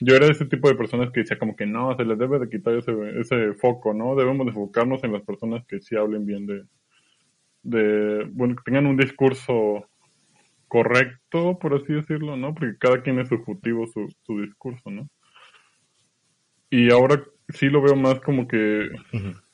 Yo 0.00 0.14
era 0.14 0.26
de 0.26 0.32
ese 0.32 0.46
tipo 0.46 0.68
de 0.68 0.76
personas 0.76 1.10
que 1.10 1.20
decía 1.20 1.38
como 1.38 1.56
que 1.56 1.66
no, 1.66 1.96
se 1.96 2.04
les 2.04 2.18
debe 2.18 2.38
de 2.38 2.48
quitar 2.48 2.74
ese, 2.74 2.92
ese 3.20 3.54
foco, 3.54 3.92
¿no? 3.92 4.14
Debemos 4.14 4.46
de 4.46 4.50
enfocarnos 4.50 5.02
en 5.02 5.12
las 5.12 5.22
personas 5.22 5.64
que 5.66 5.80
sí 5.80 5.96
hablen 5.96 6.26
bien 6.26 6.46
de, 6.46 6.64
de, 7.62 8.24
bueno, 8.32 8.56
que 8.56 8.62
tengan 8.64 8.86
un 8.86 8.96
discurso 8.96 9.86
correcto, 10.68 11.58
por 11.58 11.74
así 11.74 11.92
decirlo, 11.92 12.36
¿no? 12.36 12.54
Porque 12.54 12.76
cada 12.78 13.02
quien 13.02 13.18
es 13.18 13.28
subjetivo 13.28 13.86
su, 13.86 14.08
su 14.22 14.40
discurso, 14.40 14.90
¿no? 14.90 15.08
Y 16.70 16.90
ahora 16.90 17.22
sí 17.50 17.68
lo 17.68 17.82
veo 17.82 17.96
más 17.96 18.20
como 18.20 18.48
que 18.48 18.88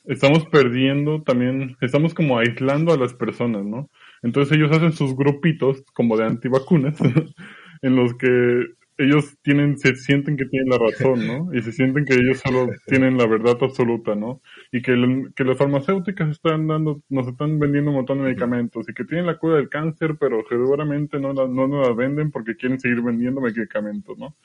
estamos 0.05 0.45
perdiendo 0.45 1.21
también, 1.23 1.75
estamos 1.81 2.13
como 2.13 2.39
aislando 2.39 2.93
a 2.93 2.97
las 2.97 3.13
personas, 3.13 3.65
¿no? 3.65 3.89
Entonces 4.23 4.57
ellos 4.57 4.71
hacen 4.71 4.93
sus 4.93 5.15
grupitos 5.15 5.83
como 5.93 6.17
de 6.17 6.25
antivacunas, 6.25 6.97
en 7.81 7.95
los 7.95 8.13
que 8.15 8.65
ellos 8.99 9.37
tienen, 9.41 9.77
se 9.77 9.95
sienten 9.95 10.35
que 10.35 10.45
tienen 10.45 10.69
la 10.69 10.77
razón, 10.77 11.25
¿no? 11.25 11.53
Y 11.53 11.61
se 11.61 11.71
sienten 11.71 12.03
que 12.03 12.15
ellos 12.15 12.39
solo 12.39 12.67
tienen 12.87 13.17
la 13.17 13.25
verdad 13.27 13.57
absoluta, 13.61 14.13
¿no? 14.13 14.41
Y 14.73 14.81
que, 14.81 14.93
que 15.35 15.45
las 15.45 15.57
farmacéuticas 15.57 16.29
están 16.29 16.67
dando, 16.67 17.01
nos 17.07 17.27
están 17.27 17.59
vendiendo 17.59 17.91
un 17.91 17.97
montón 17.97 18.17
de 18.17 18.25
medicamentos 18.25 18.89
y 18.89 18.93
que 18.93 19.05
tienen 19.05 19.25
la 19.25 19.37
cura 19.37 19.55
del 19.55 19.69
cáncer, 19.69 20.17
pero 20.19 20.43
seguramente 20.49 21.17
no 21.17 21.31
la, 21.31 21.47
no 21.47 21.67
nos 21.67 21.87
la 21.87 21.93
venden 21.93 22.29
porque 22.29 22.57
quieren 22.57 22.77
seguir 22.77 23.01
vendiendo 23.01 23.39
medicamentos, 23.39 24.17
¿no? 24.17 24.35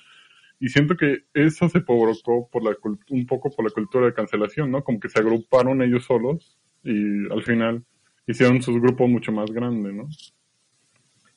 Y 0.61 0.69
siento 0.69 0.97
que 0.97 1.25
eso 1.35 1.69
se 1.69 1.81
provocó 1.81 2.49
por 2.49 2.63
la, 2.63 2.77
un 3.11 3.27
poco 3.27 3.51
por 3.51 3.65
la 3.65 3.73
cultura 3.73 4.07
de 4.07 4.15
cancelación, 4.15 4.71
¿no? 4.71 4.85
Como 4.85 5.01
que 5.01 5.09
se 5.09 5.19
agruparon 5.19 5.83
ellos 5.83 6.05
solos 6.05 6.57
y 6.85 7.29
al 7.33 7.43
final 7.43 7.85
hicieron 8.25 8.63
sus 8.63 8.81
grupos 8.81 9.11
mucho 9.11 9.33
más 9.33 9.51
grandes, 9.51 9.93
¿no? 9.93 10.09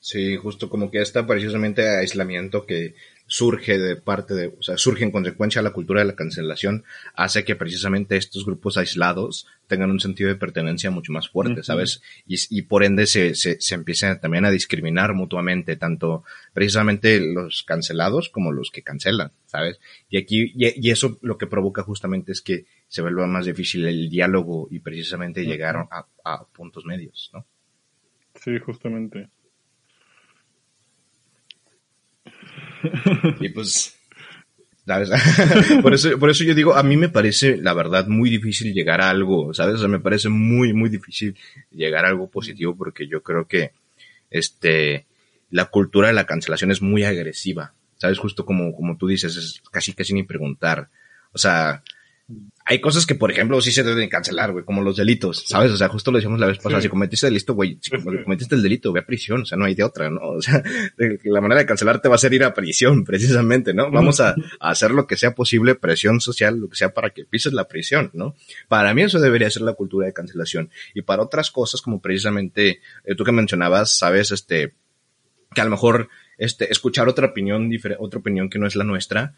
Sí, 0.07 0.37
justo 0.37 0.69
como 0.69 0.89
que 0.89 1.01
este 1.01 1.21
precisamente 1.23 1.85
aislamiento 1.85 2.65
que 2.65 2.95
surge 3.25 3.77
de 3.77 3.97
parte 3.97 4.35
de, 4.35 4.47
o 4.57 4.63
sea, 4.63 4.77
surge 4.77 5.03
en 5.03 5.11
consecuencia 5.11 5.59
de 5.59 5.67
la 5.67 5.73
cultura 5.73 5.99
de 5.99 6.07
la 6.07 6.15
cancelación, 6.15 6.85
hace 7.13 7.43
que 7.43 7.57
precisamente 7.57 8.15
estos 8.15 8.45
grupos 8.45 8.77
aislados 8.77 9.47
tengan 9.67 9.91
un 9.91 9.99
sentido 9.99 10.29
de 10.29 10.37
pertenencia 10.37 10.91
mucho 10.91 11.11
más 11.11 11.27
fuerte, 11.27 11.61
¿sabes? 11.61 12.01
Y, 12.25 12.37
y, 12.51 12.61
por 12.61 12.85
ende 12.85 13.05
se, 13.05 13.35
se, 13.35 13.59
se 13.59 13.75
empiezan 13.75 14.21
también 14.21 14.45
a 14.45 14.49
discriminar 14.49 15.13
mutuamente, 15.13 15.75
tanto 15.75 16.23
precisamente 16.53 17.19
los 17.19 17.63
cancelados 17.63 18.29
como 18.29 18.53
los 18.53 18.71
que 18.71 18.83
cancelan, 18.83 19.33
¿sabes? 19.45 19.77
Y 20.09 20.19
aquí, 20.19 20.53
y, 20.55 20.89
eso 20.89 21.17
lo 21.21 21.37
que 21.37 21.47
provoca 21.47 21.83
justamente 21.83 22.31
es 22.31 22.41
que 22.41 22.65
se 22.87 23.01
vuelva 23.01 23.27
más 23.27 23.45
difícil 23.45 23.85
el 23.85 24.09
diálogo 24.09 24.69
y 24.71 24.79
precisamente 24.79 25.43
llegar 25.43 25.75
a, 25.91 26.07
a 26.23 26.45
puntos 26.45 26.85
medios, 26.85 27.29
¿no? 27.33 27.45
Sí, 28.35 28.57
justamente. 28.59 29.27
Y 33.39 33.49
pues, 33.49 33.97
¿sabes? 34.85 35.09
por, 35.81 35.93
eso, 35.93 36.17
por 36.19 36.29
eso 36.29 36.43
yo 36.43 36.55
digo, 36.55 36.75
a 36.75 36.83
mí 36.83 36.97
me 36.97 37.09
parece, 37.09 37.57
la 37.57 37.73
verdad, 37.73 38.07
muy 38.07 38.29
difícil 38.29 38.73
llegar 38.73 39.01
a 39.01 39.09
algo, 39.09 39.53
¿sabes? 39.53 39.75
O 39.75 39.79
sea, 39.79 39.87
me 39.87 39.99
parece 39.99 40.29
muy, 40.29 40.73
muy 40.73 40.89
difícil 40.89 41.35
llegar 41.71 42.05
a 42.05 42.09
algo 42.09 42.29
positivo 42.29 42.75
porque 42.75 43.07
yo 43.07 43.21
creo 43.23 43.47
que, 43.47 43.71
este, 44.29 45.05
la 45.49 45.65
cultura 45.65 46.07
de 46.07 46.13
la 46.13 46.25
cancelación 46.25 46.71
es 46.71 46.81
muy 46.81 47.03
agresiva, 47.03 47.73
¿sabes? 47.97 48.19
Justo 48.19 48.45
como, 48.45 48.75
como 48.75 48.97
tú 48.97 49.07
dices, 49.07 49.35
es 49.35 49.61
casi, 49.71 49.93
casi 49.93 50.13
ni 50.13 50.23
preguntar. 50.23 50.89
O 51.31 51.37
sea, 51.37 51.83
hay 52.65 52.81
cosas 52.81 53.05
que, 53.05 53.15
por 53.15 53.31
ejemplo, 53.31 53.61
sí 53.61 53.71
se 53.71 53.83
deben 53.83 54.09
cancelar, 54.09 54.51
güey, 54.51 54.65
como 54.65 54.81
los 54.81 54.97
delitos, 54.97 55.45
¿sabes? 55.47 55.71
O 55.71 55.77
sea, 55.77 55.87
justo 55.87 56.11
lo 56.11 56.17
decíamos 56.17 56.39
la 56.41 56.47
vez 56.47 56.57
pasada, 56.57 56.81
si 56.81 56.89
cometiste 56.89 57.27
el 57.27 57.33
delito, 57.33 57.53
güey, 57.53 57.79
si 57.81 57.89
cometiste 57.89 58.55
el 58.55 58.61
delito, 58.61 58.91
ve 58.91 58.99
a 58.99 59.05
prisión, 59.05 59.43
o 59.43 59.45
sea, 59.45 59.57
no 59.57 59.63
hay 59.63 59.75
de 59.75 59.85
otra, 59.85 60.09
¿no? 60.09 60.19
O 60.21 60.41
sea, 60.41 60.61
la 60.97 61.39
manera 61.39 61.61
de 61.61 61.65
cancelarte 61.65 62.09
va 62.09 62.15
a 62.15 62.17
ser 62.17 62.33
ir 62.33 62.43
a 62.43 62.53
prisión, 62.53 63.03
precisamente, 63.05 63.73
¿no? 63.73 63.89
Vamos 63.89 64.19
a, 64.19 64.35
hacer 64.59 64.91
lo 64.91 65.07
que 65.07 65.15
sea 65.15 65.33
posible, 65.33 65.75
presión 65.75 66.19
social, 66.19 66.57
lo 66.59 66.67
que 66.67 66.75
sea 66.75 66.93
para 66.93 67.11
que 67.11 67.23
pises 67.23 67.53
la 67.53 67.69
prisión, 67.69 68.11
¿no? 68.13 68.35
Para 68.67 68.93
mí 68.93 69.03
eso 69.03 69.21
debería 69.21 69.49
ser 69.49 69.61
la 69.61 69.73
cultura 69.73 70.07
de 70.07 70.13
cancelación. 70.13 70.69
Y 70.93 71.03
para 71.03 71.23
otras 71.23 71.51
cosas, 71.51 71.81
como 71.81 72.01
precisamente, 72.01 72.81
eh, 73.05 73.15
tú 73.15 73.23
que 73.23 73.31
mencionabas, 73.31 73.97
¿sabes? 73.97 74.31
Este, 74.31 74.73
que 75.55 75.61
a 75.61 75.63
lo 75.63 75.71
mejor, 75.71 76.09
este, 76.37 76.69
escuchar 76.69 77.07
otra 77.07 77.27
opinión, 77.27 77.71
otra 77.99 78.19
opinión 78.19 78.49
que 78.49 78.59
no 78.59 78.67
es 78.67 78.75
la 78.75 78.83
nuestra, 78.83 79.35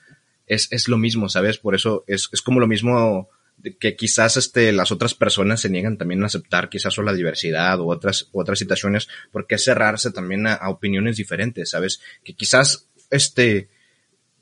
es, 0.49 0.67
es 0.71 0.89
lo 0.89 0.97
mismo, 0.97 1.29
¿sabes? 1.29 1.57
Por 1.57 1.75
eso 1.75 2.03
es, 2.07 2.27
es 2.33 2.41
como 2.41 2.59
lo 2.59 2.67
mismo 2.67 3.29
que 3.79 3.95
quizás 3.95 4.37
este, 4.37 4.71
las 4.71 4.91
otras 4.91 5.13
personas 5.13 5.61
se 5.61 5.69
niegan 5.69 5.97
también 5.97 6.23
a 6.23 6.27
aceptar 6.27 6.69
quizás 6.69 6.97
o 6.97 7.03
la 7.03 7.13
diversidad 7.13 7.79
o 7.79 7.87
otras, 7.87 8.29
otras 8.31 8.59
situaciones, 8.59 9.07
porque 9.31 9.55
es 9.55 9.63
cerrarse 9.63 10.11
también 10.11 10.47
a, 10.47 10.69
opiniones 10.69 11.17
diferentes, 11.17 11.69
¿sabes? 11.69 12.01
Que 12.23 12.33
quizás 12.33 12.87
este, 13.09 13.69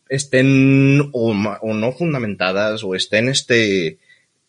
estén 0.10 1.10
o, 1.14 1.32
o, 1.62 1.74
no 1.74 1.92
fundamentadas 1.92 2.84
o 2.84 2.96
estén 2.96 3.28
este, 3.28 3.98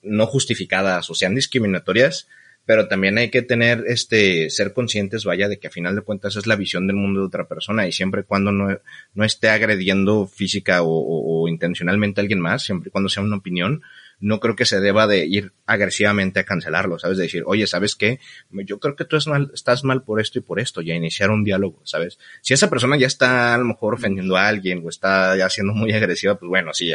no 0.03 0.27
justificadas 0.27 1.11
o 1.11 1.15
sean 1.15 1.35
discriminatorias, 1.35 2.29
pero 2.69 2.87
también 2.87 3.17
hay 3.17 3.31
que 3.31 3.41
tener, 3.41 3.85
este, 3.87 4.51
ser 4.51 4.75
conscientes, 4.75 5.25
vaya, 5.25 5.49
de 5.49 5.59
que 5.59 5.69
a 5.69 5.71
final 5.71 5.95
de 5.97 6.03
cuentas 6.03 6.37
es 6.37 6.47
la 6.47 6.55
visión 6.55 6.87
del 6.87 6.97
mundo 6.97 7.21
de 7.21 7.27
otra 7.27 7.49
persona 7.49 7.87
y 7.87 7.93
siempre 7.93 8.21
y 8.21 8.25
cuando 8.25 8.53
no, 8.53 8.79
no 9.15 9.25
esté 9.25 9.49
agrediendo 9.49 10.27
física 10.27 10.83
o, 10.83 10.91
o 10.91 11.49
intencionalmente 11.49 12.21
a 12.21 12.23
alguien 12.23 12.41
más, 12.41 12.65
siempre 12.65 12.89
y 12.89 12.91
cuando 12.91 13.09
sea 13.09 13.23
una 13.23 13.37
opinión, 13.37 13.81
no 14.21 14.41
creo 14.41 14.57
que 14.57 14.65
se 14.65 14.81
deba 14.81 15.07
de 15.07 15.27
ir 15.27 15.53
agresivamente 15.67 16.41
a 16.41 16.45
cancelarlo, 16.45 16.99
¿sabes? 16.99 17.19
De 17.19 17.25
decir, 17.25 17.43
oye, 17.47 17.67
¿sabes 17.67 17.95
qué? 17.95 18.21
Yo 18.51 18.79
creo 18.81 18.97
que 18.97 19.05
tú 19.05 19.17
estás 19.17 19.85
mal 19.85 20.03
por 20.03 20.21
esto 20.21 20.39
y 20.39 20.43
por 20.43 20.61
esto, 20.61 20.81
y 20.83 20.91
a 20.91 20.97
iniciar 20.97 21.31
un 21.31 21.45
diálogo, 21.45 21.81
¿sabes? 21.85 22.19
Si 22.41 22.55
esa 22.55 22.71
persona 22.71 22.97
ya 22.97 23.07
está 23.07 23.55
a 23.55 23.59
lo 23.59 23.65
mejor 23.65 23.95
ofendiendo 23.95 24.37
a 24.37 24.49
alguien 24.49 24.83
o 24.85 24.89
está 24.89 25.37
ya 25.37 25.49
siendo 25.49 25.73
muy 25.73 25.93
agresiva, 25.93 26.39
pues 26.39 26.49
bueno, 26.49 26.73
sí, 26.73 26.93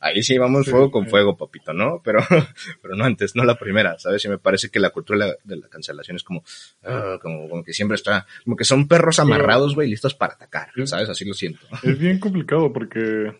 ahí, 0.00 0.22
sí 0.22 0.38
vamos 0.38 0.66
fuego 0.66 0.90
con 0.90 1.06
fuego, 1.08 1.36
papito, 1.36 1.72
¿no? 1.72 2.00
Pero, 2.04 2.20
pero 2.82 2.96
no 2.96 3.04
antes, 3.04 3.36
no 3.36 3.44
la 3.44 3.58
primera, 3.58 3.98
¿sabes? 3.98 4.24
Y 4.24 4.28
me 4.28 4.38
parece 4.38 4.70
que 4.70 4.80
la 4.80 4.90
cultura 4.90 5.34
de 5.44 5.56
la, 5.56 5.68
cancelación 5.68 6.16
es 6.16 6.22
como, 6.22 6.44
ah, 6.84 7.18
como, 7.20 7.48
como, 7.48 7.64
que 7.64 7.72
siempre 7.72 7.96
está, 7.96 8.26
como 8.44 8.56
que 8.56 8.64
son 8.64 8.86
perros 8.86 9.18
amarrados, 9.18 9.74
güey, 9.74 9.90
listos 9.90 10.14
para 10.14 10.34
atacar, 10.34 10.70
¿sabes? 10.84 11.08
Así 11.08 11.24
lo 11.24 11.34
siento. 11.34 11.66
Es 11.82 11.98
bien 11.98 12.18
complicado 12.18 12.72
porque 12.72 13.32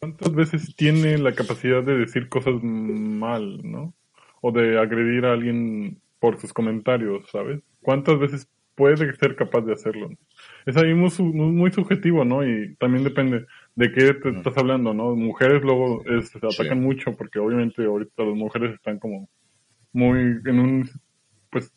¿Cuántas 0.00 0.34
veces 0.34 0.76
tiene 0.76 1.18
la 1.18 1.34
capacidad 1.34 1.82
de 1.82 1.98
decir 1.98 2.28
cosas 2.28 2.54
mal, 2.62 3.60
no? 3.62 3.94
O 4.40 4.52
de 4.52 4.78
agredir 4.78 5.24
a 5.24 5.32
alguien 5.32 6.00
por 6.20 6.40
sus 6.40 6.52
comentarios, 6.52 7.28
¿sabes? 7.30 7.62
¿Cuántas 7.80 8.18
veces 8.18 8.48
puede 8.76 9.16
ser 9.16 9.34
capaz 9.34 9.62
de 9.62 9.72
hacerlo. 9.72 10.10
Es 10.66 10.76
ahí 10.76 10.94
muy, 10.94 11.10
muy 11.18 11.72
subjetivo, 11.72 12.24
¿no? 12.24 12.46
Y 12.46 12.76
también 12.76 13.02
depende 13.02 13.46
de 13.74 13.92
qué 13.92 14.14
te 14.14 14.28
estás 14.28 14.56
hablando, 14.58 14.94
¿no? 14.94 15.16
Mujeres 15.16 15.62
luego 15.62 16.04
se 16.22 16.38
atacan 16.38 16.80
mucho 16.80 17.16
porque 17.16 17.38
obviamente 17.38 17.84
ahorita 17.84 18.22
las 18.22 18.36
mujeres 18.36 18.74
están 18.74 18.98
como 18.98 19.28
muy 19.92 20.18
en 20.44 20.60
un, 20.60 20.90
pues, 21.50 21.72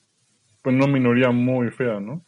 pues 0.62 0.76
una 0.76 0.88
minoría 0.88 1.32
muy 1.32 1.72
fea, 1.72 2.00
¿no? 2.02 2.24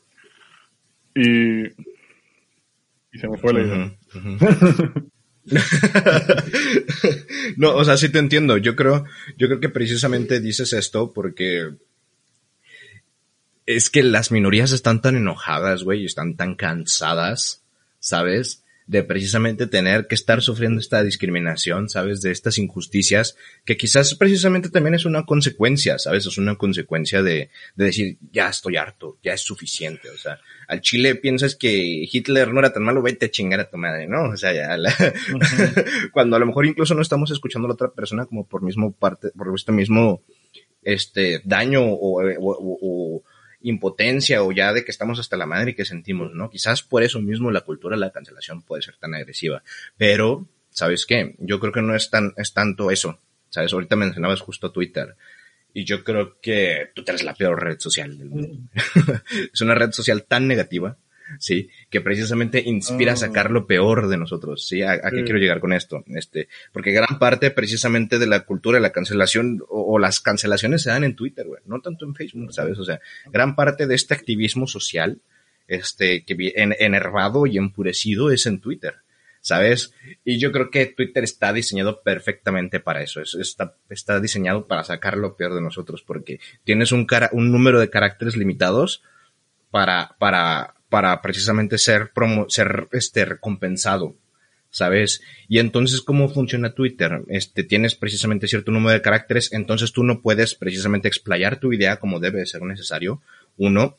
Y, 1.13 1.65
y 1.65 3.19
se 3.19 3.27
me 3.27 3.37
fue 3.37 3.53
la 3.53 3.61
idea. 3.61 3.91
no, 7.57 7.75
o 7.75 7.83
sea, 7.83 7.97
sí 7.97 8.09
te 8.09 8.19
entiendo. 8.19 8.57
Yo 8.57 8.75
creo, 8.75 9.05
yo 9.37 9.47
creo 9.47 9.59
que 9.59 9.69
precisamente 9.69 10.39
dices 10.39 10.73
esto 10.73 11.11
porque 11.13 11.71
es 13.65 13.89
que 13.89 14.03
las 14.03 14.31
minorías 14.31 14.71
están 14.71 15.01
tan 15.01 15.15
enojadas, 15.15 15.83
güey, 15.83 16.01
y 16.01 16.05
están 16.05 16.35
tan 16.35 16.55
cansadas, 16.55 17.63
¿sabes? 17.99 18.63
De 18.87 19.03
precisamente 19.03 19.67
tener 19.67 20.07
que 20.07 20.15
estar 20.15 20.41
sufriendo 20.41 20.79
esta 20.79 21.03
discriminación, 21.03 21.89
¿sabes? 21.89 22.21
De 22.21 22.31
estas 22.31 22.57
injusticias, 22.57 23.37
que 23.63 23.77
quizás 23.77 24.15
precisamente 24.15 24.69
también 24.69 24.95
es 24.95 25.05
una 25.05 25.25
consecuencia, 25.25 25.97
¿sabes? 25.99 26.25
Es 26.25 26.37
una 26.37 26.55
consecuencia 26.55 27.23
de, 27.23 27.49
de 27.75 27.85
decir, 27.85 28.17
ya 28.31 28.49
estoy 28.49 28.75
harto, 28.75 29.17
ya 29.23 29.33
es 29.33 29.41
suficiente, 29.41 30.09
o 30.09 30.17
sea, 30.17 30.39
al 30.71 30.79
Chile 30.79 31.15
piensas 31.15 31.57
que 31.57 32.07
Hitler 32.09 32.53
no 32.53 32.61
era 32.61 32.71
tan 32.71 32.83
malo, 32.83 33.01
vete 33.01 33.25
a 33.25 33.29
chingar 33.29 33.59
a 33.59 33.69
tu 33.69 33.75
madre, 33.75 34.07
¿no? 34.07 34.29
O 34.29 34.37
sea, 34.37 34.53
ya 34.53 34.77
cuando 36.13 36.37
a 36.37 36.39
lo 36.39 36.45
mejor 36.45 36.65
incluso 36.65 36.95
no 36.95 37.01
estamos 37.01 37.29
escuchando 37.29 37.65
a 37.65 37.69
la 37.69 37.73
otra 37.73 37.91
persona 37.91 38.25
como 38.25 38.47
por 38.47 38.61
mismo 38.61 38.93
parte, 38.93 39.31
por 39.31 39.53
este 39.53 39.73
mismo, 39.73 40.21
este, 40.81 41.41
daño 41.43 41.83
o, 41.83 42.23
o 42.39 43.23
impotencia 43.59 44.43
o 44.45 44.53
ya 44.53 44.71
de 44.71 44.85
que 44.85 44.91
estamos 44.91 45.19
hasta 45.19 45.35
la 45.35 45.45
madre 45.45 45.71
y 45.71 45.73
que 45.73 45.83
sentimos, 45.83 46.33
¿no? 46.33 46.49
Quizás 46.49 46.83
por 46.83 47.03
eso 47.03 47.19
mismo 47.19 47.51
la 47.51 47.61
cultura 47.61 47.97
de 47.97 47.99
la 47.99 48.11
cancelación 48.11 48.61
puede 48.61 48.81
ser 48.81 48.95
tan 48.95 49.13
agresiva. 49.13 49.63
Pero, 49.97 50.47
¿sabes 50.69 51.05
qué? 51.05 51.35
Yo 51.39 51.59
creo 51.59 51.73
que 51.73 51.81
no 51.81 51.97
es 51.97 52.09
tan, 52.09 52.33
es 52.37 52.53
tanto 52.53 52.91
eso. 52.91 53.19
¿Sabes? 53.49 53.73
Ahorita 53.73 53.97
mencionabas 53.97 54.39
justo 54.39 54.71
Twitter. 54.71 55.17
Y 55.73 55.85
yo 55.85 56.03
creo 56.03 56.39
que 56.41 56.89
Twitter 56.93 57.15
es 57.15 57.23
la 57.23 57.33
peor 57.33 57.63
red 57.63 57.79
social 57.79 58.17
del 58.17 58.29
mundo. 58.29 58.69
es 59.53 59.61
una 59.61 59.75
red 59.75 59.91
social 59.91 60.23
tan 60.23 60.47
negativa 60.47 60.97
¿sí? 61.39 61.69
Que 61.89 62.01
precisamente 62.01 62.61
inspira 62.65 63.13
a 63.13 63.17
sacar 63.17 63.47
ah. 63.47 63.51
lo 63.51 63.67
peor 63.67 64.07
de 64.07 64.17
nosotros, 64.17 64.67
¿sí? 64.67 64.81
¿A, 64.81 64.99
qué 64.99 65.23
quiero 65.23 65.39
llegar 65.39 65.59
con 65.59 65.73
esto? 65.73 66.03
Este, 66.07 66.47
porque 66.71 66.91
gran 66.91 67.19
parte 67.19 67.51
precisamente 67.51 68.19
de 68.19 68.27
la 68.27 68.41
cultura 68.45 68.77
de 68.77 68.81
la 68.81 68.91
cancelación 68.91 69.61
o, 69.69 69.99
las 69.99 70.19
cancelaciones 70.19 70.81
se 70.83 70.89
dan 70.89 71.03
en 71.03 71.15
Twitter, 71.15 71.45
güey, 71.45 71.61
no 71.65 71.79
tanto 71.81 72.05
en 72.05 72.15
Facebook, 72.15 72.53
¿sabes? 72.53 72.77
O 72.79 72.85
sea, 72.85 72.99
gran 73.27 73.55
parte 73.55 73.87
de 73.87 73.95
este 73.95 74.13
activismo 74.13 74.67
social, 74.67 75.21
este, 75.67 76.23
que 76.23 76.35
en, 76.55 76.75
enervado 76.79 77.45
y 77.45 77.57
empurecido 77.57 78.31
es 78.31 78.45
en 78.45 78.59
Twitter. 78.59 78.95
¿Sabes? 79.41 79.93
Y 80.23 80.39
yo 80.39 80.51
creo 80.51 80.69
que 80.69 80.85
Twitter 80.85 81.23
está 81.23 81.51
diseñado 81.51 82.01
perfectamente 82.01 82.79
para 82.79 83.01
eso. 83.01 83.21
está, 83.21 83.75
está 83.89 84.19
diseñado 84.19 84.67
para 84.67 84.83
sacar 84.83 85.17
lo 85.17 85.35
peor 85.35 85.55
de 85.55 85.61
nosotros, 85.61 86.03
porque 86.03 86.39
tienes 86.63 86.91
un, 86.91 87.05
cara, 87.05 87.29
un 87.33 87.51
número 87.51 87.79
de 87.79 87.89
caracteres 87.89 88.37
limitados 88.37 89.03
para, 89.71 90.15
para, 90.19 90.75
para 90.89 91.21
precisamente 91.21 91.77
ser, 91.77 92.11
promo 92.13 92.49
ser 92.49 92.87
este, 92.91 93.25
recompensado, 93.25 94.15
¿sabes? 94.69 95.21
Y 95.47 95.59
entonces, 95.59 96.01
¿cómo 96.01 96.29
funciona 96.29 96.75
Twitter? 96.75 97.23
Este, 97.27 97.63
tienes 97.63 97.95
precisamente 97.95 98.47
cierto 98.47 98.71
número 98.71 98.93
de 98.93 99.01
caracteres, 99.01 99.51
entonces 99.53 99.91
tú 99.91 100.03
no 100.03 100.21
puedes 100.21 100.53
precisamente 100.53 101.07
explayar 101.07 101.59
tu 101.59 101.73
idea 101.73 101.97
como 101.97 102.19
debe 102.19 102.45
ser 102.45 102.61
necesario, 102.61 103.21
uno. 103.57 103.97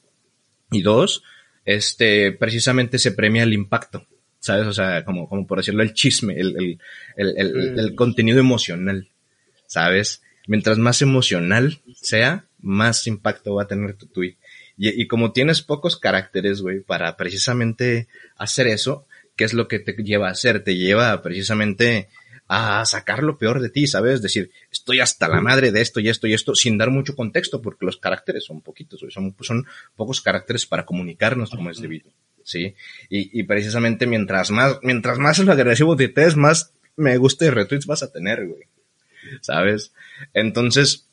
Y 0.70 0.80
dos, 0.80 1.22
este, 1.66 2.32
precisamente 2.32 2.99
se 2.99 3.12
premia 3.12 3.43
el 3.43 3.53
impacto, 3.53 4.07
¿sabes? 4.43 4.66
O 4.66 4.72
sea, 4.72 5.05
como, 5.05 5.28
como 5.28 5.47
por 5.47 5.59
decirlo, 5.59 5.84
el 5.84 5.95
chisme, 5.95 6.34
el, 6.34 6.78
el, 7.16 7.38
el, 7.38 7.78
el 7.78 7.95
contenido 7.95 8.40
emocional, 8.40 9.09
¿sabes? 9.66 10.20
Mientras 10.49 10.78
más 10.78 11.01
emocional 11.01 11.78
sea, 11.95 12.47
más 12.59 13.07
impacto 13.07 13.55
va 13.55 13.62
a 13.62 13.68
tener 13.68 13.95
tu 13.95 14.07
tweet. 14.07 14.36
Y, 14.76 15.07
como 15.07 15.32
tienes 15.32 15.62
pocos 15.62 15.97
caracteres, 15.97 16.61
güey, 16.61 16.80
para 16.80 17.16
precisamente 17.16 18.09
hacer 18.36 18.66
eso, 18.66 19.07
¿qué 19.36 19.45
es 19.45 19.53
lo 19.53 19.68
que 19.68 19.78
te 19.78 19.93
lleva 19.93 20.26
a 20.26 20.32
hacer? 20.32 20.64
Te 20.64 20.74
lleva 20.74 21.22
precisamente 21.22 22.09
a 22.49 22.84
sacar 22.84 23.22
lo 23.22 23.38
peor 23.38 23.61
de 23.61 23.70
ti, 23.70 23.86
¿sabes? 23.86 24.22
Decir, 24.22 24.51
estoy 24.72 24.99
hasta 24.99 25.28
la 25.28 25.40
madre 25.40 25.70
de 25.70 25.82
esto 25.82 26.01
y 26.01 26.09
esto 26.09 26.26
y 26.26 26.34
esto, 26.34 26.57
sin 26.57 26.78
dar 26.78 26.90
mucho 26.90 27.14
contexto, 27.14 27.62
porque 27.62 27.86
los 27.86 27.99
caracteres 27.99 28.45
son 28.45 28.61
poquitos, 28.61 29.01
güey, 29.03 29.12
son, 29.12 29.36
son 29.40 29.66
pocos 29.95 30.20
caracteres 30.20 30.66
para 30.66 30.84
comunicarnos 30.84 31.51
como 31.51 31.70
es 31.70 31.80
debido, 31.80 32.11
¿sí? 32.45 32.74
Y, 33.09 33.38
y 33.38 33.43
precisamente 33.45 34.07
mientras 34.07 34.51
más, 34.51 34.78
mientras 34.82 35.18
más 35.18 35.38
el 35.38 35.51
agresivo 35.51 35.97
te 35.97 36.05
estés, 36.05 36.36
más 36.36 36.72
me 36.97 37.16
gusta 37.16 37.47
y 37.47 37.51
retweets 37.51 37.86
vas 37.86 38.03
a 38.03 38.12
tener, 38.12 38.47
güey, 38.47 38.62
¿sabes? 39.40 39.93
Entonces, 40.34 41.07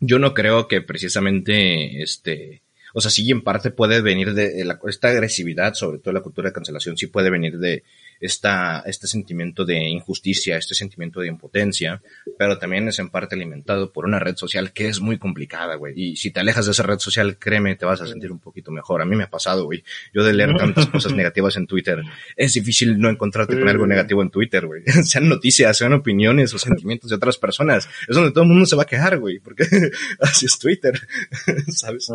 yo 0.00 0.18
no 0.18 0.34
creo 0.34 0.68
que 0.68 0.80
precisamente, 0.82 2.02
este, 2.02 2.62
o 2.92 3.00
sea, 3.00 3.10
sí 3.10 3.30
en 3.30 3.42
parte 3.42 3.70
puede 3.70 4.00
venir 4.00 4.34
de 4.34 4.64
la, 4.64 4.78
esta 4.88 5.08
agresividad, 5.08 5.74
sobre 5.74 5.98
todo 5.98 6.12
la 6.12 6.22
cultura 6.22 6.48
de 6.48 6.54
cancelación, 6.54 6.96
sí 6.96 7.06
puede 7.06 7.30
venir 7.30 7.58
de 7.58 7.82
esta, 8.20 8.80
este 8.86 9.06
sentimiento 9.06 9.64
de 9.64 9.88
injusticia, 9.88 10.56
este 10.56 10.74
sentimiento 10.74 11.20
de 11.20 11.28
impotencia, 11.28 12.02
pero 12.38 12.58
también 12.58 12.88
es 12.88 12.98
en 12.98 13.10
parte 13.10 13.34
alimentado 13.34 13.92
por 13.92 14.06
una 14.06 14.18
red 14.18 14.36
social 14.36 14.72
que 14.72 14.88
es 14.88 15.00
muy 15.00 15.18
complicada, 15.18 15.76
güey. 15.76 15.94
Y 15.96 16.16
si 16.16 16.30
te 16.30 16.40
alejas 16.40 16.66
de 16.66 16.72
esa 16.72 16.82
red 16.82 16.98
social, 16.98 17.38
créeme, 17.38 17.76
te 17.76 17.86
vas 17.86 18.00
a 18.00 18.06
sentir 18.06 18.32
un 18.32 18.38
poquito 18.38 18.70
mejor. 18.70 19.02
A 19.02 19.04
mí 19.04 19.16
me 19.16 19.24
ha 19.24 19.30
pasado, 19.30 19.64
güey. 19.64 19.84
Yo 20.12 20.24
de 20.24 20.32
leer 20.32 20.54
tantas 20.56 20.86
cosas 20.86 21.12
negativas 21.12 21.56
en 21.56 21.66
Twitter, 21.66 22.02
es 22.36 22.54
difícil 22.54 22.98
no 22.98 23.08
encontrarte 23.08 23.58
con 23.58 23.68
algo 23.68 23.86
negativo 23.86 24.22
en 24.22 24.30
Twitter, 24.30 24.66
güey. 24.66 24.82
sean 25.04 25.28
noticias, 25.28 25.76
sean 25.76 25.92
opiniones 25.92 26.52
o 26.54 26.58
sentimientos 26.58 27.10
de 27.10 27.16
otras 27.16 27.38
personas. 27.38 27.88
Es 28.08 28.14
donde 28.14 28.30
todo 28.30 28.44
el 28.44 28.50
mundo 28.50 28.66
se 28.66 28.76
va 28.76 28.82
a 28.82 28.86
quejar, 28.86 29.18
güey, 29.18 29.38
porque 29.38 29.64
así 30.20 30.46
es 30.46 30.58
Twitter, 30.58 30.98
¿sabes? 31.68 32.10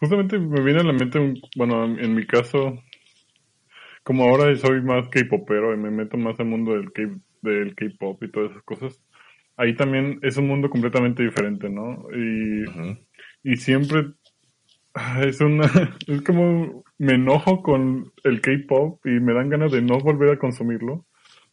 Justamente 0.00 0.38
me 0.38 0.62
viene 0.62 0.80
a 0.80 0.84
la 0.84 0.92
mente, 0.92 1.18
un, 1.18 1.40
bueno, 1.56 1.84
en 1.84 2.14
mi 2.14 2.24
caso, 2.24 2.82
como 4.08 4.24
ahora 4.24 4.56
soy 4.56 4.80
más 4.80 5.06
K-popero 5.10 5.74
y 5.74 5.76
me 5.76 5.90
meto 5.90 6.16
más 6.16 6.40
al 6.40 6.46
mundo 6.46 6.72
del 6.72 6.90
K 6.92 7.02
del 7.42 7.74
K-pop 7.74 8.22
y 8.22 8.30
todas 8.30 8.52
esas 8.52 8.62
cosas, 8.62 9.02
ahí 9.58 9.76
también 9.76 10.18
es 10.22 10.38
un 10.38 10.46
mundo 10.46 10.70
completamente 10.70 11.22
diferente, 11.22 11.68
¿no? 11.68 12.06
Y, 12.16 12.64
y 13.42 13.56
siempre 13.58 14.06
ah, 14.94 15.20
es 15.24 15.42
una, 15.42 15.66
es 16.06 16.22
como 16.22 16.84
me 16.96 17.16
enojo 17.16 17.62
con 17.62 18.10
el 18.24 18.40
K-pop 18.40 19.04
y 19.04 19.20
me 19.20 19.34
dan 19.34 19.50
ganas 19.50 19.72
de 19.72 19.82
no 19.82 19.98
volver 19.98 20.30
a 20.30 20.38
consumirlo. 20.38 21.04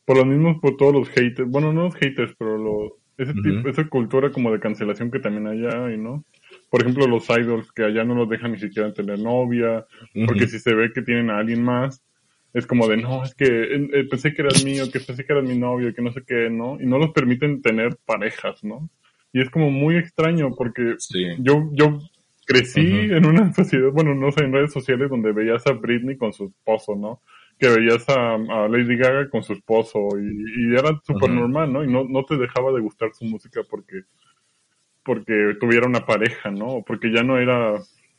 Por 0.06 0.16
lo 0.16 0.24
mismo, 0.24 0.62
por 0.62 0.78
todos 0.78 0.94
los 0.94 1.10
haters, 1.10 1.50
bueno, 1.50 1.74
no 1.74 1.84
los 1.84 1.96
haters, 1.96 2.34
pero 2.40 2.58
lo, 2.58 3.00
ese 3.18 3.34
tipo, 3.34 3.68
esa 3.68 3.90
cultura 3.90 4.32
como 4.32 4.54
de 4.54 4.62
cancelación 4.62 5.12
que 5.12 5.20
también 5.20 5.48
hay 5.48 5.66
ahí, 5.66 5.98
¿no? 5.98 6.24
por 6.70 6.82
ejemplo, 6.82 7.06
los 7.06 7.30
idols 7.30 7.70
que 7.74 7.84
allá 7.84 8.06
no 8.06 8.16
los 8.16 8.30
dejan 8.30 8.54
ni 8.54 8.60
siquiera 8.60 8.94
tener 8.94 9.20
novia, 9.20 9.86
porque 10.26 10.48
si 10.48 10.60
se 10.60 10.74
ve 10.74 10.94
que 10.94 11.02
tienen 11.02 11.30
a 11.30 11.38
alguien 11.38 11.62
más, 11.62 12.02
es 12.56 12.66
como 12.66 12.88
de, 12.88 12.96
no, 12.96 13.22
es 13.22 13.36
que 13.36 13.46
eh, 13.46 14.06
pensé 14.10 14.34
que 14.34 14.42
eras 14.42 14.64
mío, 14.64 14.86
que 14.90 15.02
pensé 15.02 15.26
que 15.26 15.34
eras 15.34 15.44
mi 15.44 15.58
novio, 15.58 15.94
que 15.94 16.02
no 16.02 16.14
sé 16.14 16.24
qué, 16.26 16.50
¿no? 16.50 16.80
Y 16.80 16.86
no 16.86 16.98
los 16.98 17.12
permiten 17.12 17.62
tener 17.62 17.98
parejas, 18.06 18.64
¿no? 18.64 18.90
Y 19.34 19.42
es 19.42 19.50
como 19.50 19.70
muy 19.70 19.98
extraño 19.98 20.52
porque 20.56 20.96
yo, 21.40 21.70
yo 21.74 22.00
crecí 22.46 22.88
en 22.88 23.26
una 23.26 23.54
sociedad, 23.54 23.92
bueno, 23.92 24.16
no 24.16 24.32
sé, 24.32 24.46
en 24.46 24.54
redes 24.54 24.72
sociales 24.72 25.10
donde 25.10 25.34
veías 25.34 25.68
a 25.68 25.74
Britney 25.74 26.16
con 26.16 26.32
su 26.32 26.46
esposo, 26.46 26.96
¿no? 26.96 27.22
Que 27.60 27.68
veías 27.68 28.08
a, 28.08 28.38
Lady 28.70 28.96
Gaga 28.96 29.30
con 29.30 29.44
su 29.44 29.52
esposo 29.52 30.08
y, 30.18 30.74
era 30.74 30.98
súper 31.04 31.32
normal, 31.32 31.74
¿no? 31.74 31.84
Y 31.84 31.92
no, 31.92 32.06
no 32.06 32.24
te 32.24 32.38
dejaba 32.38 32.72
de 32.72 32.80
gustar 32.80 33.10
su 33.14 33.26
música 33.26 33.62
porque 33.70 34.04
porque 35.04 35.56
tuviera 35.60 35.88
una 35.88 36.06
pareja, 36.06 36.50
¿no? 36.50 36.84
Porque 36.86 37.12
ya 37.14 37.22
no 37.22 37.38
era, 37.38 37.76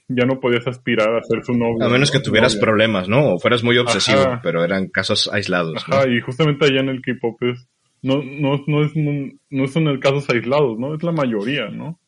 ya 0.09 0.25
no 0.25 0.41
podías 0.41 0.67
aspirar 0.67 1.17
a 1.17 1.23
ser 1.23 1.45
su 1.45 1.53
novio. 1.53 1.85
A 1.85 1.89
menos 1.89 2.11
que 2.11 2.21
tuvieras 2.21 2.57
problemas, 2.57 3.09
¿no? 3.09 3.35
O 3.35 3.39
fueras 3.39 3.65
muy 3.65 3.77
obsesivo, 3.79 4.41
pero 4.43 4.65
eran 4.65 4.89
casos 4.89 5.29
aislados. 5.33 5.85
Ajá, 5.89 6.09
y 6.09 6.21
justamente 6.21 6.67
allá 6.67 6.81
en 6.81 6.89
el 6.89 7.03
K-pop 7.03 7.43
es, 7.43 7.69
no, 8.03 8.23
no, 8.23 8.63
no, 8.67 8.85
es, 8.85 8.93
no, 8.95 9.67
son 9.67 9.99
casos 9.99 10.29
aislados, 10.31 10.79
¿no? 10.79 10.95
Es 10.95 11.03
la 11.03 11.13
mayoría, 11.13 11.69
¿no? 11.69 11.99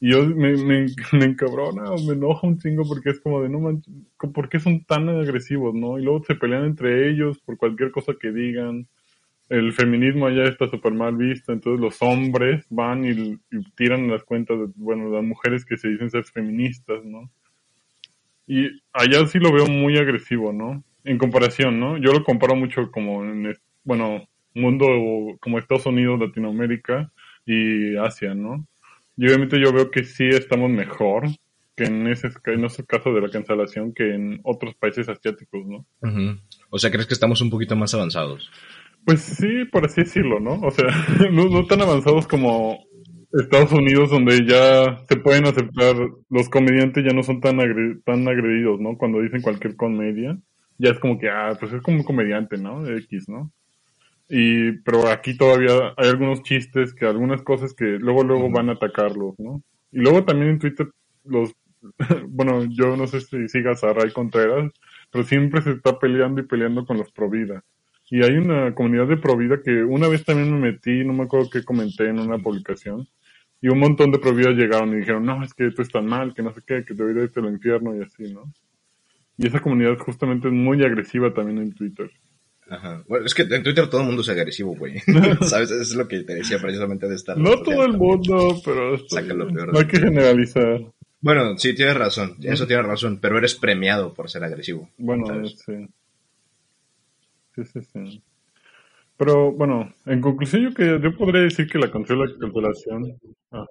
Y 0.00 0.12
yo 0.12 0.26
me, 0.26 0.56
me, 0.56 0.86
me 1.12 1.24
encabrona 1.24 1.90
o 1.90 1.98
me 2.04 2.14
enoja 2.14 2.46
un 2.46 2.58
chingo 2.58 2.82
porque 2.88 3.10
es 3.10 3.20
como 3.20 3.42
de, 3.42 3.48
no 3.48 3.60
manches, 3.60 3.94
¿por 4.32 4.48
qué 4.48 4.58
son 4.58 4.84
tan 4.84 5.08
agresivos, 5.08 5.74
no? 5.74 5.98
Y 5.98 6.02
luego 6.02 6.24
se 6.24 6.34
pelean 6.34 6.64
entre 6.64 7.08
ellos 7.08 7.38
por 7.38 7.56
cualquier 7.56 7.90
cosa 7.90 8.14
que 8.20 8.32
digan 8.32 8.88
el 9.48 9.72
feminismo 9.72 10.26
allá 10.26 10.44
está 10.44 10.68
súper 10.68 10.94
mal 10.94 11.16
visto, 11.16 11.52
entonces 11.52 11.80
los 11.80 12.00
hombres 12.00 12.64
van 12.70 13.04
y, 13.04 13.38
tiran 13.76 14.10
las 14.10 14.24
cuentas 14.24 14.58
de, 14.58 14.66
bueno, 14.76 15.10
las 15.10 15.22
mujeres 15.22 15.64
que 15.64 15.76
se 15.76 15.88
dicen 15.88 16.10
ser 16.10 16.24
feministas, 16.24 17.04
¿no? 17.04 17.30
Y 18.46 18.80
allá 18.92 19.26
sí 19.26 19.38
lo 19.38 19.52
veo 19.52 19.66
muy 19.66 19.96
agresivo, 19.96 20.52
¿no? 20.52 20.82
En 21.04 21.18
comparación, 21.18 21.80
¿no? 21.80 21.96
Yo 21.98 22.12
lo 22.12 22.24
comparo 22.24 22.56
mucho 22.56 22.90
como 22.90 23.24
en, 23.24 23.54
bueno, 23.84 24.26
mundo 24.54 24.86
como 25.40 25.58
Estados 25.58 25.86
Unidos, 25.86 26.20
Latinoamérica 26.20 27.10
y 27.46 27.96
Asia, 27.96 28.34
¿no? 28.34 28.66
Y 29.16 29.26
obviamente 29.26 29.60
yo 29.60 29.72
veo 29.72 29.90
que 29.90 30.04
sí 30.04 30.28
estamos 30.28 30.70
mejor 30.70 31.24
que 31.76 31.84
en 31.84 32.06
ese, 32.06 32.28
en 32.46 32.64
ese 32.64 32.84
caso 32.84 33.12
de 33.12 33.20
la 33.20 33.30
cancelación 33.30 33.92
que 33.92 34.14
en 34.14 34.40
otros 34.44 34.74
países 34.74 35.08
asiáticos, 35.08 35.66
¿no? 35.66 35.86
O 36.70 36.78
sea, 36.78 36.90
¿crees 36.90 37.06
que 37.06 37.14
estamos 37.14 37.40
un 37.40 37.50
poquito 37.50 37.74
más 37.76 37.94
avanzados? 37.94 38.50
Pues 39.04 39.20
sí, 39.20 39.64
por 39.70 39.84
así 39.84 40.02
decirlo, 40.02 40.40
¿no? 40.40 40.60
O 40.60 40.70
sea, 40.70 40.86
no, 41.30 41.66
tan 41.66 41.82
avanzados 41.82 42.26
como 42.26 42.83
Estados 43.40 43.72
Unidos, 43.72 44.10
donde 44.10 44.46
ya 44.46 45.02
se 45.08 45.16
pueden 45.16 45.46
aceptar, 45.46 45.96
los 46.30 46.48
comediantes 46.48 47.04
ya 47.04 47.12
no 47.12 47.22
son 47.24 47.40
tan, 47.40 47.58
tan 48.04 48.28
agredidos, 48.28 48.80
¿no? 48.80 48.96
Cuando 48.96 49.20
dicen 49.20 49.42
cualquier 49.42 49.74
comedia, 49.74 50.38
ya 50.78 50.90
es 50.90 50.98
como 51.00 51.18
que, 51.18 51.28
ah, 51.28 51.56
pues 51.58 51.72
es 51.72 51.82
como 51.82 51.98
un 51.98 52.04
comediante, 52.04 52.58
¿no? 52.58 52.86
X, 52.86 53.28
¿no? 53.28 53.50
Y, 54.28 54.72
pero 54.82 55.08
aquí 55.08 55.36
todavía 55.36 55.94
hay 55.96 56.08
algunos 56.08 56.42
chistes 56.42 56.94
que 56.94 57.06
algunas 57.06 57.42
cosas 57.42 57.74
que 57.74 57.84
luego, 57.84 58.22
luego 58.22 58.50
van 58.50 58.68
a 58.68 58.74
atacarlos, 58.74 59.34
¿no? 59.38 59.62
Y 59.90 59.98
luego 59.98 60.24
también 60.24 60.52
en 60.52 60.58
Twitter, 60.60 60.88
los, 61.24 61.52
bueno, 62.28 62.64
yo 62.70 62.96
no 62.96 63.06
sé 63.08 63.20
si 63.20 63.48
sigas 63.48 63.82
a 63.82 63.92
Ray 63.92 64.12
Contreras, 64.12 64.70
pero 65.10 65.24
siempre 65.24 65.60
se 65.62 65.72
está 65.72 65.98
peleando 65.98 66.40
y 66.40 66.46
peleando 66.46 66.86
con 66.86 66.98
los 66.98 67.10
Provida. 67.12 67.64
Y 68.10 68.22
hay 68.22 68.36
una 68.36 68.74
comunidad 68.74 69.08
de 69.08 69.16
Provida 69.16 69.60
que 69.62 69.82
una 69.82 70.08
vez 70.08 70.24
también 70.24 70.52
me 70.52 70.70
metí, 70.70 71.04
no 71.04 71.12
me 71.12 71.24
acuerdo 71.24 71.50
qué 71.50 71.64
comenté 71.64 72.08
en 72.08 72.20
una 72.20 72.38
publicación, 72.38 73.08
y 73.64 73.68
un 73.68 73.78
montón 73.78 74.10
de 74.10 74.18
Provida 74.18 74.50
llegaron 74.50 74.92
y 74.92 74.96
dijeron, 74.96 75.24
no, 75.24 75.42
es 75.42 75.54
que 75.54 75.66
esto 75.66 75.80
es 75.80 75.88
tan 75.88 76.04
mal, 76.04 76.34
que 76.34 76.42
no 76.42 76.52
sé 76.52 76.60
qué, 76.66 76.84
que 76.84 76.92
debería 76.92 77.22
irte 77.22 77.40
al 77.40 77.46
infierno 77.46 77.96
y 77.96 78.02
así, 78.02 78.30
¿no? 78.30 78.52
Y 79.38 79.46
esa 79.46 79.60
comunidad 79.60 79.96
justamente 79.96 80.48
es 80.48 80.52
muy 80.52 80.84
agresiva 80.84 81.32
también 81.32 81.56
en 81.56 81.72
Twitter. 81.72 82.10
Ajá. 82.68 83.02
Bueno, 83.08 83.24
es 83.24 83.32
que 83.32 83.40
en 83.40 83.62
Twitter 83.62 83.88
todo 83.88 84.02
el 84.02 84.06
mundo 84.06 84.20
es 84.20 84.28
agresivo, 84.28 84.76
güey. 84.76 84.98
¿Sabes? 85.40 85.70
Eso 85.70 85.80
es 85.80 85.94
lo 85.94 86.06
que 86.06 86.24
te 86.24 86.34
decía 86.34 86.58
precisamente 86.58 87.08
de 87.08 87.14
estar. 87.14 87.38
No 87.38 87.62
todo 87.62 87.86
el 87.86 87.96
mundo, 87.96 88.60
pero. 88.62 88.98
No 88.98 89.78
hay 89.78 89.86
que 89.86 89.98
generalizar. 89.98 90.82
Bueno, 91.22 91.56
sí, 91.56 91.74
tienes 91.74 91.96
razón. 91.96 92.36
Eso 92.42 92.66
tienes 92.66 92.84
razón. 92.84 93.18
Pero 93.18 93.38
eres 93.38 93.54
premiado 93.54 94.12
por 94.12 94.28
ser 94.28 94.44
agresivo. 94.44 94.90
Bueno, 94.98 95.46
sí. 95.46 95.88
Sí, 97.54 97.64
sí, 97.64 97.80
sí. 97.80 98.22
Pero 99.16 99.52
bueno, 99.52 99.92
en 100.06 100.20
conclusión, 100.20 100.62
yo, 100.62 100.74
que, 100.74 101.00
yo 101.02 101.16
podría 101.16 101.42
decir 101.42 101.68
que 101.68 101.78
la 101.78 101.90
cancelación. 101.90 103.18
Ah, 103.52 103.66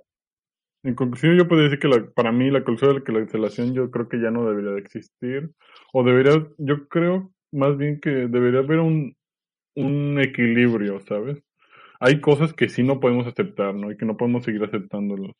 en 0.83 0.95
conclusión, 0.95 1.37
yo 1.37 1.47
podría 1.47 1.65
decir 1.65 1.79
que 1.79 1.87
la, 1.87 2.05
para 2.13 2.31
mí 2.31 2.49
la 2.49 2.63
cultura 2.63 2.93
de 2.93 2.99
la 2.99 3.03
cancelación 3.03 3.73
yo 3.73 3.89
creo 3.91 4.09
que 4.09 4.21
ya 4.21 4.31
no 4.31 4.47
debería 4.47 4.71
de 4.71 4.79
existir. 4.79 5.51
O 5.93 6.03
debería, 6.03 6.45
yo 6.57 6.87
creo 6.87 7.31
más 7.51 7.77
bien 7.77 7.99
que 7.99 8.09
debería 8.09 8.59
haber 8.59 8.79
un, 8.79 9.15
un 9.75 10.19
equilibrio, 10.19 10.99
¿sabes? 11.01 11.41
Hay 11.99 12.21
cosas 12.21 12.53
que 12.53 12.69
sí 12.69 12.83
no 12.83 12.99
podemos 12.99 13.27
aceptar, 13.27 13.75
¿no? 13.75 13.91
Y 13.91 13.97
que 13.97 14.05
no 14.05 14.17
podemos 14.17 14.43
seguir 14.43 14.63
aceptándolos. 14.63 15.31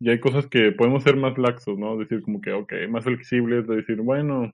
Y 0.00 0.10
hay 0.10 0.20
cosas 0.20 0.46
que 0.46 0.72
podemos 0.72 1.02
ser 1.02 1.16
más 1.16 1.36
laxos, 1.38 1.78
¿no? 1.78 1.96
Decir 1.98 2.22
como 2.22 2.40
que, 2.40 2.52
ok, 2.52 2.72
más 2.90 3.04
flexibles, 3.04 3.66
de 3.66 3.76
decir, 3.76 4.00
bueno, 4.00 4.50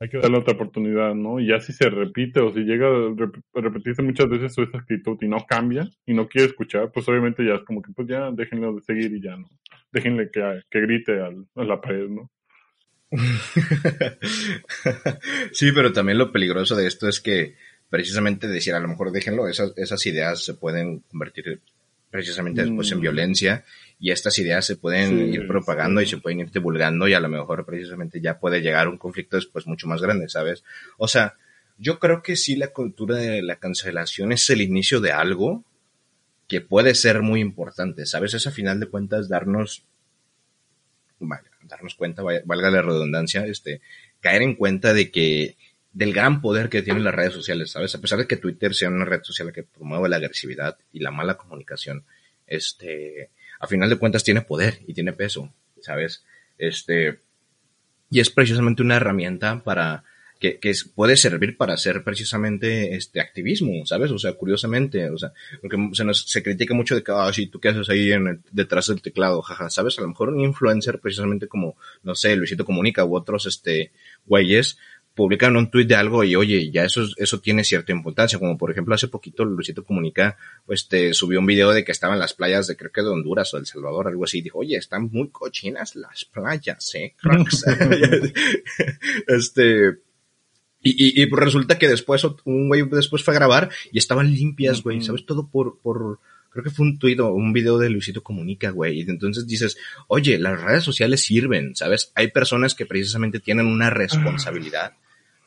hay 0.00 0.08
que 0.08 0.18
darle 0.18 0.38
otra 0.38 0.54
oportunidad, 0.54 1.14
¿no? 1.14 1.40
Y 1.40 1.48
ya 1.48 1.60
si 1.60 1.72
se 1.72 1.88
repite 1.88 2.40
o 2.40 2.52
si 2.52 2.60
llega 2.60 2.88
a 2.88 3.60
repetirse 3.60 4.02
muchas 4.02 4.28
veces 4.28 4.52
su 4.52 4.62
esa 4.62 4.78
actitud 4.78 5.16
y 5.20 5.28
no 5.28 5.46
cambia 5.46 5.88
y 6.04 6.14
no 6.14 6.28
quiere 6.28 6.48
escuchar, 6.48 6.90
pues 6.92 7.08
obviamente 7.08 7.44
ya 7.44 7.54
es 7.54 7.62
como 7.62 7.80
que, 7.80 7.92
pues 7.92 8.08
ya 8.08 8.30
déjenlo 8.32 8.74
de 8.74 8.82
seguir 8.82 9.12
y 9.12 9.22
ya, 9.22 9.36
¿no? 9.36 9.48
Déjenle 9.92 10.30
que, 10.30 10.62
que 10.70 10.80
grite 10.80 11.20
al, 11.20 11.46
a 11.54 11.64
la 11.64 11.80
pared, 11.80 12.08
¿no? 12.08 12.30
sí, 15.52 15.70
pero 15.72 15.92
también 15.92 16.18
lo 16.18 16.32
peligroso 16.32 16.74
de 16.74 16.88
esto 16.88 17.08
es 17.08 17.20
que 17.20 17.54
precisamente 17.88 18.48
decir, 18.48 18.74
a 18.74 18.80
lo 18.80 18.88
mejor 18.88 19.12
déjenlo, 19.12 19.46
esas, 19.46 19.72
esas 19.76 20.04
ideas 20.06 20.44
se 20.44 20.54
pueden 20.54 21.00
convertir 21.00 21.60
precisamente 22.10 22.62
después 22.62 22.90
en 22.92 22.98
mm. 22.98 23.00
violencia 23.00 23.64
y 23.98 24.10
estas 24.10 24.38
ideas 24.38 24.66
se 24.66 24.76
pueden 24.76 25.32
ir 25.32 25.46
propagando 25.46 26.00
y 26.00 26.06
se 26.06 26.18
pueden 26.18 26.40
ir 26.40 26.50
divulgando 26.50 27.08
y 27.08 27.14
a 27.14 27.20
lo 27.20 27.28
mejor 27.28 27.64
precisamente 27.64 28.20
ya 28.20 28.38
puede 28.38 28.60
llegar 28.60 28.88
un 28.88 28.98
conflicto 28.98 29.36
después 29.36 29.66
mucho 29.66 29.86
más 29.86 30.02
grande, 30.02 30.28
¿sabes? 30.28 30.64
O 30.98 31.08
sea, 31.08 31.34
yo 31.78 31.98
creo 31.98 32.22
que 32.22 32.36
sí 32.36 32.56
la 32.56 32.68
cultura 32.68 33.16
de 33.16 33.42
la 33.42 33.56
cancelación 33.56 34.32
es 34.32 34.48
el 34.50 34.60
inicio 34.60 35.00
de 35.00 35.12
algo 35.12 35.64
que 36.48 36.60
puede 36.60 36.94
ser 36.94 37.22
muy 37.22 37.40
importante, 37.40 38.06
¿sabes? 38.06 38.34
Es 38.34 38.46
a 38.46 38.50
final 38.50 38.80
de 38.80 38.86
cuentas 38.86 39.28
darnos, 39.28 39.84
darnos 41.62 41.94
cuenta, 41.94 42.22
valga 42.22 42.70
la 42.70 42.82
redundancia, 42.82 43.46
este, 43.46 43.80
caer 44.20 44.42
en 44.42 44.54
cuenta 44.54 44.92
de 44.92 45.10
que 45.10 45.56
del 45.92 46.12
gran 46.12 46.40
poder 46.42 46.68
que 46.68 46.82
tienen 46.82 47.04
las 47.04 47.14
redes 47.14 47.32
sociales, 47.32 47.70
¿sabes? 47.70 47.94
A 47.94 48.00
pesar 48.00 48.18
de 48.18 48.26
que 48.26 48.36
Twitter 48.36 48.74
sea 48.74 48.88
una 48.88 49.04
red 49.04 49.22
social 49.22 49.52
que 49.52 49.62
promueve 49.62 50.08
la 50.08 50.16
agresividad 50.16 50.76
y 50.92 50.98
la 50.98 51.12
mala 51.12 51.36
comunicación, 51.36 52.04
este, 52.46 53.30
a 53.60 53.66
final 53.66 53.90
de 53.90 53.96
cuentas 53.96 54.24
tiene 54.24 54.42
poder 54.42 54.80
y 54.86 54.94
tiene 54.94 55.12
peso, 55.12 55.52
¿sabes? 55.80 56.24
Este, 56.58 57.20
y 58.10 58.20
es 58.20 58.30
precisamente 58.30 58.82
una 58.82 58.96
herramienta 58.96 59.62
para, 59.64 60.04
que, 60.38 60.58
que 60.58 60.72
puede 60.94 61.16
servir 61.16 61.56
para 61.56 61.74
hacer 61.74 62.02
precisamente 62.04 62.94
este 62.96 63.20
activismo, 63.20 63.86
¿sabes? 63.86 64.10
O 64.10 64.18
sea, 64.18 64.34
curiosamente, 64.34 65.08
o 65.08 65.18
sea, 65.18 65.32
porque 65.60 65.76
se 65.92 66.04
nos 66.04 66.30
se 66.30 66.42
critica 66.42 66.74
mucho 66.74 66.94
de 66.94 67.02
que, 67.02 67.12
ah, 67.12 67.32
sí, 67.32 67.46
tú 67.46 67.60
qué 67.60 67.68
haces 67.68 67.88
ahí 67.88 68.12
en 68.12 68.42
detrás 68.50 68.88
del 68.88 69.00
teclado, 69.00 69.42
jaja, 69.42 69.70
¿sabes? 69.70 69.98
A 69.98 70.02
lo 70.02 70.08
mejor 70.08 70.30
un 70.30 70.40
influencer 70.40 70.98
precisamente 70.98 71.48
como, 71.48 71.76
no 72.02 72.14
sé, 72.14 72.36
Luisito 72.36 72.64
Comunica 72.64 73.04
u 73.04 73.16
otros, 73.16 73.46
este, 73.46 73.92
güeyes, 74.26 74.78
publican 75.14 75.56
un 75.56 75.70
tuit 75.70 75.88
de 75.88 75.94
algo 75.94 76.24
y 76.24 76.34
oye, 76.34 76.70
ya 76.70 76.84
eso, 76.84 77.06
eso 77.16 77.40
tiene 77.40 77.62
cierta 77.62 77.92
importancia, 77.92 78.38
como 78.38 78.58
por 78.58 78.70
ejemplo 78.70 78.94
hace 78.94 79.08
poquito 79.08 79.44
Luisito 79.44 79.84
Comunica, 79.84 80.36
pues 80.66 80.88
te 80.88 81.14
subió 81.14 81.38
un 81.38 81.46
video 81.46 81.70
de 81.70 81.84
que 81.84 81.92
estaban 81.92 82.18
las 82.18 82.34
playas 82.34 82.66
de 82.66 82.76
creo 82.76 82.90
que 82.90 83.02
de 83.02 83.08
Honduras 83.08 83.54
o 83.54 83.58
El 83.58 83.66
Salvador, 83.66 84.08
algo 84.08 84.24
así, 84.24 84.38
y 84.38 84.42
dijo, 84.42 84.58
oye, 84.58 84.76
están 84.76 85.08
muy 85.12 85.28
cochinas 85.28 85.94
las 85.94 86.24
playas, 86.24 86.94
eh, 86.96 87.14
cracks. 87.20 87.64
este, 89.28 89.98
y, 90.82 91.22
y, 91.22 91.26
pues 91.26 91.42
resulta 91.42 91.78
que 91.78 91.88
después, 91.88 92.24
un 92.44 92.68
güey 92.68 92.82
después 92.90 93.22
fue 93.22 93.32
a 93.34 93.38
grabar 93.38 93.70
y 93.90 93.98
estaban 93.98 94.30
limpias, 94.30 94.82
güey, 94.82 95.00
¿sabes? 95.00 95.24
Todo 95.24 95.48
por, 95.48 95.78
por, 95.78 96.18
creo 96.50 96.64
que 96.64 96.70
fue 96.70 96.86
un 96.86 96.98
tuit 96.98 97.18
o 97.20 97.32
un 97.32 97.52
video 97.52 97.78
de 97.78 97.88
Luisito 97.88 98.22
Comunica, 98.22 98.70
güey. 98.70 98.98
Y 98.98 99.00
entonces 99.02 99.46
dices, 99.46 99.78
oye, 100.08 100.38
las 100.38 100.60
redes 100.60 100.84
sociales 100.84 101.22
sirven, 101.22 101.74
¿sabes? 101.74 102.12
Hay 102.14 102.32
personas 102.32 102.74
que 102.74 102.84
precisamente 102.84 103.40
tienen 103.40 103.66
una 103.66 103.88
responsabilidad 103.88 104.94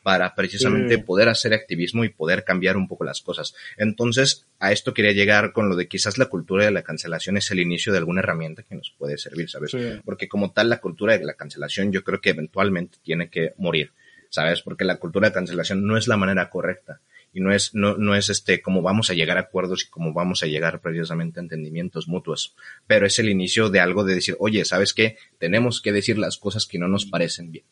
para 0.08 0.34
precisamente 0.34 0.96
poder 0.96 1.28
hacer 1.28 1.52
activismo 1.52 2.02
y 2.02 2.08
poder 2.08 2.42
cambiar 2.42 2.78
un 2.78 2.88
poco 2.88 3.04
las 3.04 3.20
cosas. 3.20 3.54
Entonces, 3.76 4.46
a 4.58 4.72
esto 4.72 4.94
quería 4.94 5.12
llegar 5.12 5.52
con 5.52 5.68
lo 5.68 5.76
de 5.76 5.86
quizás 5.86 6.16
la 6.16 6.30
cultura 6.30 6.64
de 6.64 6.70
la 6.70 6.80
cancelación 6.80 7.36
es 7.36 7.50
el 7.50 7.60
inicio 7.60 7.92
de 7.92 7.98
alguna 7.98 8.20
herramienta 8.20 8.62
que 8.62 8.74
nos 8.74 8.90
puede 8.96 9.18
servir, 9.18 9.50
¿sabes? 9.50 9.76
Porque 10.06 10.26
como 10.26 10.50
tal, 10.50 10.70
la 10.70 10.80
cultura 10.80 11.18
de 11.18 11.26
la 11.26 11.34
cancelación 11.34 11.92
yo 11.92 12.04
creo 12.04 12.22
que 12.22 12.30
eventualmente 12.30 12.96
tiene 13.02 13.28
que 13.28 13.52
morir, 13.58 13.92
¿sabes? 14.30 14.62
Porque 14.62 14.86
la 14.86 14.96
cultura 14.96 15.28
de 15.28 15.34
cancelación 15.34 15.86
no 15.86 15.98
es 15.98 16.08
la 16.08 16.16
manera 16.16 16.48
correcta 16.48 17.02
y 17.34 17.40
no 17.40 17.52
es, 17.52 17.74
no, 17.74 17.98
no 17.98 18.14
es 18.14 18.30
este, 18.30 18.62
cómo 18.62 18.80
vamos 18.80 19.10
a 19.10 19.12
llegar 19.12 19.36
a 19.36 19.40
acuerdos 19.40 19.84
y 19.84 19.90
cómo 19.90 20.14
vamos 20.14 20.42
a 20.42 20.46
llegar 20.46 20.80
precisamente 20.80 21.38
a 21.38 21.42
entendimientos 21.42 22.08
mutuos, 22.08 22.56
pero 22.86 23.04
es 23.06 23.18
el 23.18 23.28
inicio 23.28 23.68
de 23.68 23.80
algo 23.80 24.04
de 24.04 24.14
decir, 24.14 24.36
oye, 24.38 24.64
¿sabes 24.64 24.94
qué? 24.94 25.18
Tenemos 25.36 25.82
que 25.82 25.92
decir 25.92 26.16
las 26.16 26.38
cosas 26.38 26.64
que 26.64 26.78
no 26.78 26.88
nos 26.88 27.04
parecen 27.04 27.52
bien. 27.52 27.66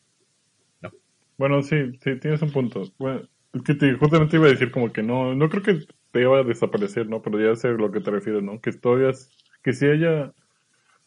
Bueno, 1.37 1.61
sí, 1.61 1.93
sí, 2.03 2.15
tienes 2.19 2.41
un 2.41 2.51
punto. 2.51 2.83
Bueno, 2.97 3.21
es 3.53 3.61
que 3.61 3.75
te, 3.75 3.93
justamente 3.93 4.37
iba 4.37 4.47
a 4.47 4.51
decir 4.51 4.71
como 4.71 4.91
que 4.91 5.03
no, 5.03 5.35
no 5.35 5.49
creo 5.49 5.63
que 5.63 5.79
te 6.11 6.21
iba 6.21 6.39
a 6.39 6.43
desaparecer, 6.43 7.07
¿no? 7.07 7.21
Pero 7.21 7.39
ya 7.39 7.55
sé 7.55 7.69
a 7.69 7.71
lo 7.71 7.91
que 7.91 8.01
te 8.01 8.11
refieres, 8.11 8.43
¿no? 8.43 8.59
Que 8.59 8.71
todavía, 8.71 9.11
que 9.63 9.73
si 9.73 9.85
haya 9.85 10.33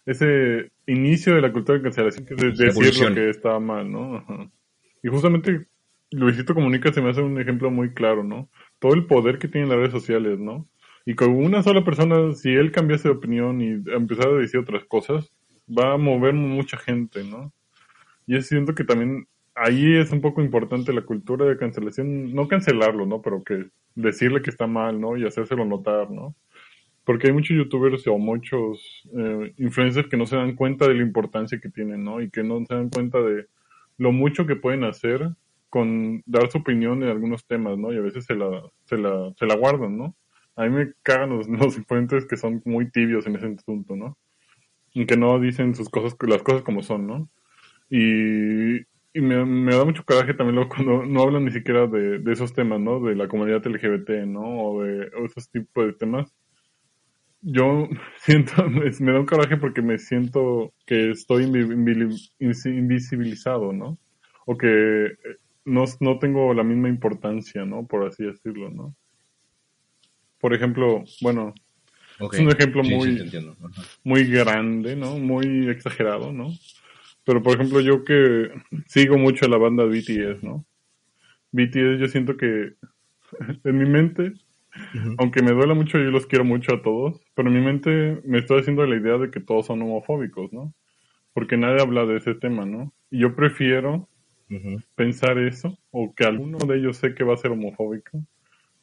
ese 0.06 0.70
inicio 0.86 1.34
de 1.34 1.42
la 1.42 1.52
cultura 1.52 1.78
de 1.78 1.84
cancelación, 1.84 2.26
que 2.26 2.34
es 2.34 2.58
decir 2.58 3.08
lo 3.08 3.14
que 3.14 3.30
está 3.30 3.58
mal, 3.58 3.90
¿no? 3.90 4.24
Y 5.02 5.08
justamente 5.08 5.66
Luisito 6.10 6.54
Comunica 6.54 6.92
se 6.92 7.00
me 7.00 7.10
hace 7.10 7.22
un 7.22 7.40
ejemplo 7.40 7.70
muy 7.70 7.94
claro, 7.94 8.24
¿no? 8.24 8.48
Todo 8.78 8.94
el 8.94 9.06
poder 9.06 9.38
que 9.38 9.48
tienen 9.48 9.68
las 9.68 9.78
redes 9.78 9.92
sociales, 9.92 10.38
¿no? 10.38 10.68
Y 11.06 11.14
con 11.14 11.30
una 11.30 11.62
sola 11.62 11.84
persona, 11.84 12.32
si 12.34 12.50
él 12.50 12.72
cambiase 12.72 13.08
de 13.08 13.14
opinión 13.14 13.60
y 13.62 13.82
empezara 13.92 14.30
a 14.30 14.38
decir 14.38 14.60
otras 14.60 14.84
cosas, 14.84 15.32
va 15.68 15.94
a 15.94 15.96
mover 15.96 16.34
mucha 16.34 16.76
gente, 16.76 17.24
¿no? 17.24 17.52
Y 18.26 18.36
es 18.36 18.48
siento 18.48 18.74
que 18.74 18.84
también 18.84 19.26
ahí 19.60 19.96
es 19.96 20.10
un 20.10 20.20
poco 20.20 20.40
importante 20.40 20.92
la 20.92 21.02
cultura 21.02 21.44
de 21.44 21.58
cancelación, 21.58 22.34
no 22.34 22.48
cancelarlo, 22.48 23.06
¿no? 23.06 23.20
Pero 23.20 23.44
que 23.44 23.66
decirle 23.94 24.42
que 24.42 24.50
está 24.50 24.66
mal, 24.66 25.00
¿no? 25.00 25.16
Y 25.16 25.26
hacérselo 25.26 25.64
notar, 25.64 26.10
¿no? 26.10 26.34
Porque 27.04 27.28
hay 27.28 27.32
muchos 27.32 27.56
youtubers 27.56 28.06
o 28.06 28.18
muchos 28.18 29.08
eh, 29.16 29.52
influencers 29.58 30.08
que 30.08 30.16
no 30.16 30.26
se 30.26 30.36
dan 30.36 30.56
cuenta 30.56 30.88
de 30.88 30.94
la 30.94 31.02
importancia 31.02 31.60
que 31.60 31.68
tienen, 31.68 32.04
¿no? 32.04 32.20
Y 32.22 32.30
que 32.30 32.42
no 32.42 32.64
se 32.66 32.74
dan 32.74 32.88
cuenta 32.88 33.20
de 33.20 33.46
lo 33.98 34.12
mucho 34.12 34.46
que 34.46 34.56
pueden 34.56 34.84
hacer 34.84 35.30
con 35.68 36.22
dar 36.26 36.50
su 36.50 36.58
opinión 36.58 37.02
en 37.02 37.10
algunos 37.10 37.46
temas, 37.46 37.78
¿no? 37.78 37.92
Y 37.92 37.98
a 37.98 38.00
veces 38.00 38.24
se 38.24 38.34
la, 38.34 38.62
se 38.84 38.96
la, 38.96 39.32
se 39.38 39.46
la 39.46 39.56
guardan, 39.56 39.98
¿no? 39.98 40.16
A 40.56 40.64
mí 40.64 40.70
me 40.70 40.92
cagan 41.02 41.30
los, 41.30 41.48
los 41.48 41.76
influencers 41.76 42.26
que 42.26 42.36
son 42.36 42.62
muy 42.64 42.90
tibios 42.90 43.26
en 43.26 43.36
ese 43.36 43.46
asunto, 43.46 43.94
¿no? 43.94 44.16
Y 44.94 45.06
que 45.06 45.16
no 45.16 45.38
dicen 45.38 45.74
sus 45.74 45.90
cosas, 45.90 46.16
las 46.26 46.42
cosas 46.42 46.62
como 46.62 46.82
son, 46.82 47.06
¿no? 47.06 47.28
Y, 47.90 48.86
y 49.12 49.20
me, 49.20 49.44
me, 49.44 49.74
da 49.74 49.84
mucho 49.84 50.04
coraje 50.04 50.34
también 50.34 50.54
luego 50.56 50.70
cuando 50.70 51.04
no 51.04 51.22
hablan 51.22 51.44
ni 51.44 51.50
siquiera 51.50 51.86
de, 51.86 52.20
de, 52.20 52.32
esos 52.32 52.52
temas, 52.52 52.80
¿no? 52.80 53.00
De 53.00 53.14
la 53.16 53.26
comunidad 53.28 53.66
LGBT, 53.66 54.26
¿no? 54.26 54.42
O 54.42 54.82
de 54.84 55.10
esos 55.24 55.50
tipos 55.50 55.86
de 55.86 55.92
temas. 55.94 56.32
yo 57.42 57.88
siento, 58.18 58.68
me 58.68 59.12
da 59.12 59.20
un 59.20 59.26
coraje 59.26 59.56
porque 59.56 59.82
me 59.82 59.98
siento 59.98 60.72
que 60.86 61.10
estoy 61.10 61.44
invisibilizado, 62.38 63.72
¿no? 63.72 63.98
O 64.46 64.56
que 64.56 65.06
eh, 65.06 65.16
no, 65.64 65.84
no 66.00 66.18
tengo 66.18 66.54
la 66.54 66.62
misma 66.62 66.88
importancia, 66.88 67.64
¿no? 67.64 67.86
Por 67.86 68.06
así 68.06 68.24
decirlo, 68.24 68.70
¿no? 68.70 68.94
Por 70.38 70.54
ejemplo, 70.54 71.04
bueno, 71.20 71.52
es 72.32 72.38
un 72.38 72.50
ejemplo 72.50 72.82
muy, 72.82 73.30
muy 74.04 74.24
grande, 74.24 74.94
¿no? 74.94 75.18
Muy 75.18 75.68
exagerado, 75.68 76.32
¿no? 76.32 76.52
Pero 77.30 77.44
por 77.44 77.54
ejemplo, 77.54 77.80
yo 77.80 78.02
que 78.04 78.50
sigo 78.88 79.16
mucho 79.16 79.46
a 79.46 79.48
la 79.48 79.56
banda 79.56 79.84
BTS, 79.84 80.42
¿no? 80.42 80.64
BTS 81.52 82.00
yo 82.00 82.08
siento 82.08 82.36
que 82.36 82.74
en 83.64 83.78
mi 83.78 83.88
mente 83.88 84.32
aunque 85.18 85.42
me 85.42 85.52
duela 85.52 85.74
mucho, 85.74 85.98
yo 85.98 86.10
los 86.10 86.26
quiero 86.26 86.44
mucho 86.44 86.74
a 86.74 86.82
todos, 86.82 87.20
pero 87.34 87.48
en 87.48 87.54
mi 87.54 87.60
mente 87.60 88.20
me 88.24 88.38
estoy 88.38 88.60
haciendo 88.60 88.86
la 88.86 88.96
idea 88.96 89.18
de 89.18 89.30
que 89.30 89.40
todos 89.40 89.66
son 89.66 89.82
homofóbicos, 89.82 90.52
¿no? 90.52 90.72
Porque 91.32 91.56
nadie 91.56 91.82
habla 91.82 92.06
de 92.06 92.16
ese 92.16 92.34
tema, 92.34 92.64
¿no? 92.64 92.92
Y 93.10 93.20
yo 93.20 93.34
prefiero 93.34 94.08
pensar 94.96 95.38
eso, 95.38 95.78
o 95.92 96.12
que 96.14 96.24
alguno 96.24 96.58
de 96.58 96.78
ellos 96.78 96.96
sé 96.96 97.14
que 97.14 97.22
va 97.22 97.34
a 97.34 97.36
ser 97.36 97.52
homofóbico, 97.52 98.20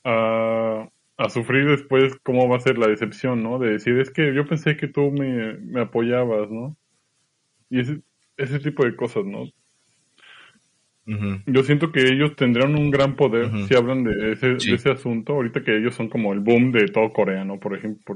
a, 0.04 0.90
sufrir 1.30 1.68
después 1.68 2.16
cómo 2.24 2.48
va 2.48 2.56
a 2.58 2.62
ser 2.62 2.78
la 2.78 2.88
decepción, 2.88 3.44
¿no? 3.44 3.60
De 3.60 3.72
decir, 3.72 4.00
es 4.00 4.10
que 4.10 4.34
yo 4.34 4.46
pensé 4.46 4.78
que 4.78 4.88
tú 4.88 5.12
me, 5.12 5.82
apoyabas, 5.82 6.50
¿no? 6.50 6.78
Y 7.70 7.82
ese, 7.82 8.02
ese 8.38 8.60
tipo 8.60 8.86
de 8.86 8.96
cosas, 8.96 9.26
¿no? 9.26 9.46
Yo 11.46 11.64
siento 11.64 11.92
que 11.94 12.02
ellos 12.02 12.36
tendrán 12.36 12.76
un 12.78 12.92
gran 12.92 13.16
poder 13.16 13.50
si 13.66 13.76
hablan 13.76 14.04
de 14.04 14.34
ese, 14.34 14.48
de 14.56 14.76
ese 14.76 14.92
asunto, 14.92 15.34
ahorita 15.34 15.64
que 15.64 15.78
ellos 15.78 15.96
son 15.96 16.10
como 16.10 16.34
el 16.34 16.42
boom 16.42 16.74
de 16.74 16.88
todo 16.88 17.14
Corea, 17.14 17.46
¿no? 17.46 17.60
Por 17.60 17.78
ejemplo, 17.78 18.16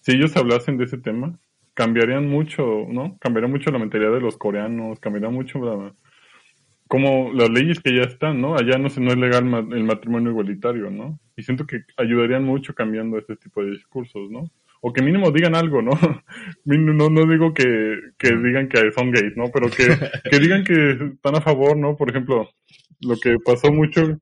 si 0.00 0.12
ellos 0.12 0.36
hablasen 0.36 0.78
de 0.78 0.84
ese 0.84 0.98
tema, 0.98 1.36
cambiarían 1.74 2.28
mucho, 2.28 2.86
¿no? 2.88 3.16
Cambiaría 3.18 3.50
mucho 3.50 3.72
la 3.72 3.80
mentalidad 3.80 4.12
de 4.12 4.20
los 4.20 4.36
coreanos, 4.36 5.00
cambiaría 5.00 5.30
mucho 5.30 5.58
la, 5.64 5.92
como 6.86 7.32
las 7.32 7.50
leyes 7.50 7.80
que 7.80 7.96
ya 7.96 8.02
están, 8.02 8.40
¿no? 8.40 8.54
Allá 8.54 8.78
no, 8.78 8.88
no 8.88 9.10
es 9.10 9.16
legal 9.16 9.44
el 9.72 9.84
matrimonio 9.84 10.30
igualitario, 10.30 10.90
¿no? 10.90 11.18
Y 11.36 11.42
siento 11.42 11.66
que 11.66 11.84
ayudarían 11.96 12.44
mucho 12.44 12.74
cambiando 12.74 13.18
ese 13.18 13.34
tipo 13.34 13.64
de 13.64 13.70
discursos, 13.70 14.30
¿no? 14.30 14.44
O 14.84 14.92
que 14.92 15.00
mínimo 15.00 15.30
digan 15.30 15.54
algo, 15.54 15.80
¿no? 15.80 15.92
No, 16.64 17.08
no 17.08 17.26
digo 17.26 17.54
que, 17.54 17.98
que 18.18 18.36
digan 18.36 18.68
que 18.68 18.90
son 18.92 19.12
gays, 19.12 19.36
¿no? 19.36 19.44
Pero 19.52 19.70
que, 19.70 19.86
que 20.30 20.38
digan 20.40 20.64
que 20.64 21.12
están 21.14 21.36
a 21.36 21.40
favor, 21.40 21.76
¿no? 21.76 21.96
Por 21.96 22.10
ejemplo, 22.10 22.50
lo 23.00 23.16
que 23.16 23.36
pasó 23.44 23.72
mucho 23.72 24.18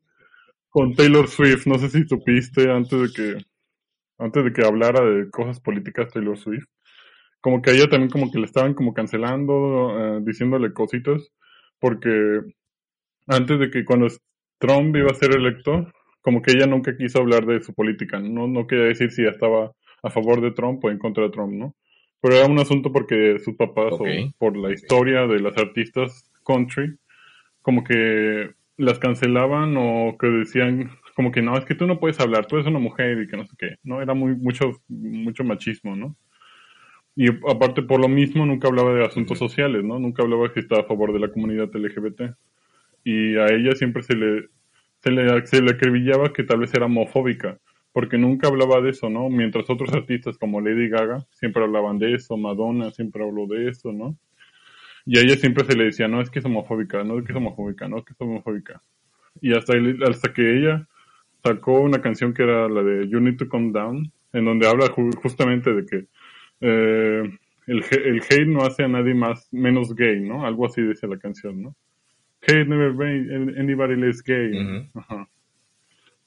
con 0.69 0.95
Taylor 0.95 1.29
Swift, 1.29 1.67
no 1.67 1.79
sé 1.79 1.89
si 1.89 2.07
supiste 2.07 2.71
antes 2.71 3.01
de 3.01 3.09
que, 3.15 3.45
antes 4.19 4.45
de 4.45 4.53
que 4.53 4.65
hablara 4.65 5.01
de 5.03 5.31
cosas 5.31 5.61
políticas 5.61 6.13
Taylor 6.13 6.39
Swift, 6.39 6.67
como 7.41 7.63
que 7.63 7.71
a 7.71 7.75
ella 7.75 7.89
también 7.89 8.11
como 8.11 8.31
que 8.31 8.39
le 8.39 8.45
estaban 8.45 8.75
como 8.75 8.93
cancelando, 8.93 9.97
eh, 9.99 10.21
diciéndole 10.23 10.75
cositas, 10.75 11.33
porque 11.81 12.43
antes 13.27 13.59
de 13.59 13.71
que 13.71 13.85
cuando 13.87 14.09
Trump 14.59 14.95
iba 14.95 15.11
a 15.11 15.15
ser 15.15 15.35
electo, 15.35 15.91
como 16.21 16.43
que 16.43 16.53
ella 16.53 16.67
nunca 16.67 16.95
quiso 16.97 17.21
hablar 17.21 17.47
de 17.47 17.63
su 17.63 17.73
política, 17.73 18.21
no, 18.21 18.47
no 18.47 18.67
quería 18.67 18.85
decir 18.85 19.11
si 19.11 19.25
ya 19.25 19.31
estaba 19.31 19.73
a 20.03 20.11
favor 20.11 20.41
de 20.41 20.53
Trump 20.53 20.85
o 20.85 20.91
en 20.91 20.99
contra 20.99 21.25
de 21.25 21.31
Trump, 21.31 21.53
¿no? 21.53 21.75
Pero 22.21 22.37
era 22.37 22.47
un 22.47 22.59
asunto 22.59 22.93
porque 22.93 23.39
sus 23.39 23.57
papás 23.57 23.93
o 23.93 24.05
por 24.39 24.57
la 24.57 24.73
historia 24.73 25.27
de 25.27 25.41
las 25.41 25.57
artistas 25.57 26.31
country, 26.45 26.97
como 27.63 27.83
que 27.83 28.51
las 28.77 28.99
cancelaban 28.99 29.75
o 29.77 30.17
que 30.19 30.27
decían 30.27 30.91
como 31.15 31.33
que 31.33 31.43
no, 31.43 31.57
es 31.57 31.65
que 31.65 31.75
tú 31.75 31.87
no 31.87 31.99
puedes 31.99 32.21
hablar, 32.21 32.47
tú 32.47 32.57
eres 32.57 32.67
una 32.67 32.79
mujer 32.79 33.23
y 33.23 33.27
que 33.27 33.37
no 33.37 33.47
sé 33.47 33.55
qué, 33.59 33.77
¿no? 33.83 34.01
Era 34.01 34.15
muy, 34.15 34.35
mucho, 34.35 34.81
mucho 34.89 35.45
machismo, 35.45 35.97
¿no? 35.97 36.17
Y 37.17 37.29
aparte 37.29 37.83
por 37.83 38.01
lo 38.01 38.09
mismo 38.09 38.47
nunca 38.47 38.69
hablaba 38.69 38.95
de 38.95 39.05
asuntos 39.05 39.39
sociales, 39.39 39.85
¿no? 39.85 39.99
Nunca 39.99 40.23
hablaba 40.23 40.53
que 40.53 40.61
estaba 40.61 40.83
a 40.83 40.87
favor 40.87 41.13
de 41.13 41.19
la 41.19 41.29
comunidad 41.29 41.75
LGBT. 41.75 42.35
Y 43.05 43.37
a 43.37 43.47
ella 43.47 43.73
siempre 43.75 44.03
se 44.03 44.15
le, 44.15 44.49
se 45.01 45.11
le, 45.11 45.47
se 45.47 45.61
le 45.61 45.73
acribillaba 45.73 46.33
que 46.33 46.45
tal 46.45 46.61
vez 46.61 46.73
era 46.73 46.87
homofóbica 46.87 47.59
porque 47.93 48.19
nunca 48.19 48.49
hablaba 48.49 48.81
de 48.81 48.91
eso, 48.91 49.09
¿no? 49.09 49.29
Mientras 49.29 49.69
otros 49.69 49.93
artistas 49.93 50.39
como 50.39 50.61
Lady 50.61 50.89
Gaga 50.89 51.27
siempre 51.33 51.63
hablaban 51.63 51.99
de 51.99 52.15
eso, 52.15 52.37
Madonna 52.37 52.91
siempre 52.91 53.25
habló 53.25 53.47
de 53.47 53.69
eso, 53.69 53.93
¿no? 53.93 54.17
Y 55.07 55.19
a 55.19 55.23
ella 55.23 55.37
siempre 55.37 55.65
se 55.65 55.77
le 55.77 55.85
decía, 55.85 56.09
no, 56.09 56.21
es 56.21 56.31
que 56.31 56.39
es 56.39 56.45
homofóbica, 56.45 57.03
no 57.05 57.19
es 57.19 57.25
que 57.25 57.33
es 57.33 57.37
homofóbica, 57.37 57.89
no 57.89 57.99
es 57.99 58.05
que 58.05 58.13
es 58.13 58.21
homofóbica. 58.21 58.83
Y 59.41 59.55
hasta, 59.55 59.75
hasta 60.09 60.33
que 60.33 60.59
ella 60.59 60.87
sacó 61.43 61.81
una 61.81 62.01
canción 62.01 62.35
que 62.35 62.43
era 62.43 62.69
la 62.69 62.83
de 62.83 63.09
You 63.09 63.21
Need 63.21 63.39
to 63.39 63.49
Calm 63.49 63.73
Down, 63.73 64.13
en 64.33 64.45
donde 64.45 64.69
habla 64.69 64.89
justamente 65.23 65.73
de 65.73 65.87
que 65.87 66.07
eh, 66.61 67.39
el, 67.67 67.85
el 68.05 68.23
hate 68.23 68.47
no 68.47 68.63
hace 68.63 68.85
a 68.85 68.89
nadie 68.89 69.15
más 69.15 69.49
menos 69.53 69.95
gay, 69.95 70.21
¿no? 70.21 70.47
Algo 70.47 70.67
así 70.67 70.83
dice 70.83 71.09
la 71.09 71.19
canción, 71.19 71.63
¿no? 71.63 71.77
Hate 72.43 72.67
never 72.67 72.93
made 72.95 73.59
anybody 73.59 73.97
less 73.97 74.23
gay. 74.23 74.89
Ajá. 74.95 75.29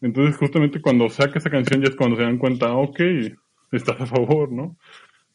Entonces, 0.03 0.35
justamente 0.35 0.81
cuando 0.81 1.09
saca 1.09 1.39
esa 1.39 1.49
canción 1.49 1.81
ya 1.81 1.87
es 1.87 1.95
cuando 1.95 2.17
se 2.17 2.23
dan 2.23 2.37
cuenta, 2.37 2.73
ok, 2.73 2.99
estás 3.71 4.01
a 4.01 4.05
favor, 4.05 4.51
¿no? 4.51 4.77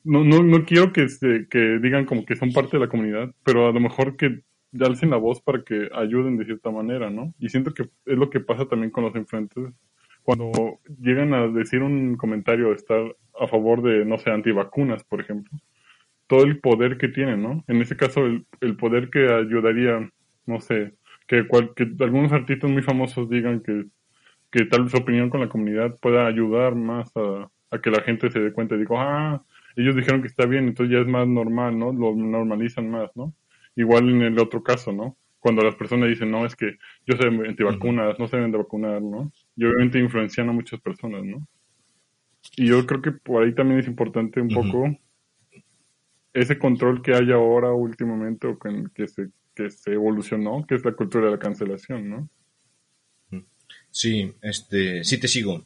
No, 0.04 0.22
no, 0.24 0.42
no 0.42 0.64
quiero 0.66 0.92
que, 0.92 1.06
que 1.50 1.78
digan 1.80 2.04
como 2.04 2.26
que 2.26 2.36
son 2.36 2.52
parte 2.52 2.76
de 2.76 2.84
la 2.84 2.90
comunidad, 2.90 3.34
pero 3.44 3.66
a 3.66 3.72
lo 3.72 3.80
mejor 3.80 4.18
que 4.18 4.42
alcen 4.78 5.08
la 5.08 5.16
voz 5.16 5.40
para 5.40 5.62
que 5.64 5.88
ayuden 5.94 6.36
de 6.36 6.44
cierta 6.44 6.70
manera, 6.70 7.08
¿no? 7.08 7.32
Y 7.38 7.48
siento 7.48 7.72
que 7.72 7.84
es 7.84 8.18
lo 8.18 8.28
que 8.28 8.40
pasa 8.40 8.66
también 8.66 8.90
con 8.90 9.04
los 9.04 9.14
enfrentes. 9.16 9.72
Cuando 10.22 10.52
llegan 11.00 11.32
a 11.32 11.48
decir 11.48 11.82
un 11.82 12.18
comentario, 12.18 12.74
estar 12.74 13.16
a 13.40 13.46
favor 13.46 13.80
de, 13.80 14.04
no 14.04 14.18
sé, 14.18 14.30
antivacunas, 14.30 15.02
por 15.02 15.22
ejemplo, 15.22 15.58
todo 16.26 16.44
el 16.44 16.60
poder 16.60 16.98
que 16.98 17.08
tienen, 17.08 17.42
¿no? 17.42 17.64
En 17.68 17.80
ese 17.80 17.96
caso, 17.96 18.26
el, 18.26 18.44
el 18.60 18.76
poder 18.76 19.08
que 19.08 19.32
ayudaría, 19.32 20.12
no 20.44 20.60
sé, 20.60 20.92
que, 21.26 21.46
que 21.74 22.04
algunos 22.04 22.32
artistas 22.32 22.70
muy 22.70 22.82
famosos 22.82 23.30
digan 23.30 23.60
que 23.62 23.86
que 24.50 24.64
tal 24.64 24.84
vez 24.84 24.92
su 24.92 24.98
opinión 24.98 25.30
con 25.30 25.40
la 25.40 25.48
comunidad 25.48 25.96
pueda 26.00 26.26
ayudar 26.26 26.74
más 26.74 27.10
a, 27.16 27.50
que 27.80 27.90
la 27.90 28.02
gente 28.02 28.30
se 28.30 28.40
dé 28.40 28.52
cuenta 28.52 28.74
y 28.74 28.78
diga, 28.78 28.96
ah, 28.98 29.42
ellos 29.76 29.94
dijeron 29.94 30.22
que 30.22 30.28
está 30.28 30.46
bien, 30.46 30.68
entonces 30.68 30.94
ya 30.94 31.00
es 31.00 31.06
más 31.06 31.28
normal, 31.28 31.78
¿no? 31.78 31.92
Lo 31.92 32.14
normalizan 32.14 32.90
más, 32.90 33.10
¿no? 33.14 33.34
Igual 33.76 34.08
en 34.08 34.22
el 34.22 34.38
otro 34.38 34.62
caso, 34.62 34.92
¿no? 34.92 35.16
Cuando 35.38 35.62
las 35.62 35.76
personas 35.76 36.08
dicen, 36.08 36.30
no, 36.30 36.44
es 36.46 36.56
que 36.56 36.78
yo 37.06 37.16
soy 37.16 37.28
antivacunas, 37.46 38.18
no 38.18 38.26
se 38.26 38.36
deben 38.36 38.50
de 38.50 38.58
vacunar, 38.58 39.02
¿no? 39.02 39.30
Y 39.54 39.64
obviamente 39.66 39.98
influencian 39.98 40.48
a 40.48 40.52
muchas 40.52 40.80
personas, 40.80 41.24
¿no? 41.24 41.46
Y 42.56 42.66
yo 42.66 42.84
creo 42.86 43.02
que 43.02 43.12
por 43.12 43.44
ahí 43.44 43.54
también 43.54 43.80
es 43.80 43.86
importante 43.86 44.40
un 44.40 44.48
poco 44.48 44.96
ese 46.32 46.58
control 46.58 47.02
que 47.02 47.14
hay 47.14 47.30
ahora 47.30 47.72
últimamente 47.72 48.46
o 48.46 48.58
que, 48.58 48.84
que, 48.94 49.06
se, 49.06 49.28
que 49.54 49.70
se 49.70 49.92
evolucionó, 49.92 50.64
que 50.66 50.74
es 50.74 50.84
la 50.84 50.92
cultura 50.92 51.26
de 51.26 51.32
la 51.32 51.38
cancelación, 51.38 52.08
¿no? 52.08 52.28
Sí, 53.90 54.32
este, 54.42 55.04
sí 55.04 55.18
te 55.18 55.28
sigo. 55.28 55.64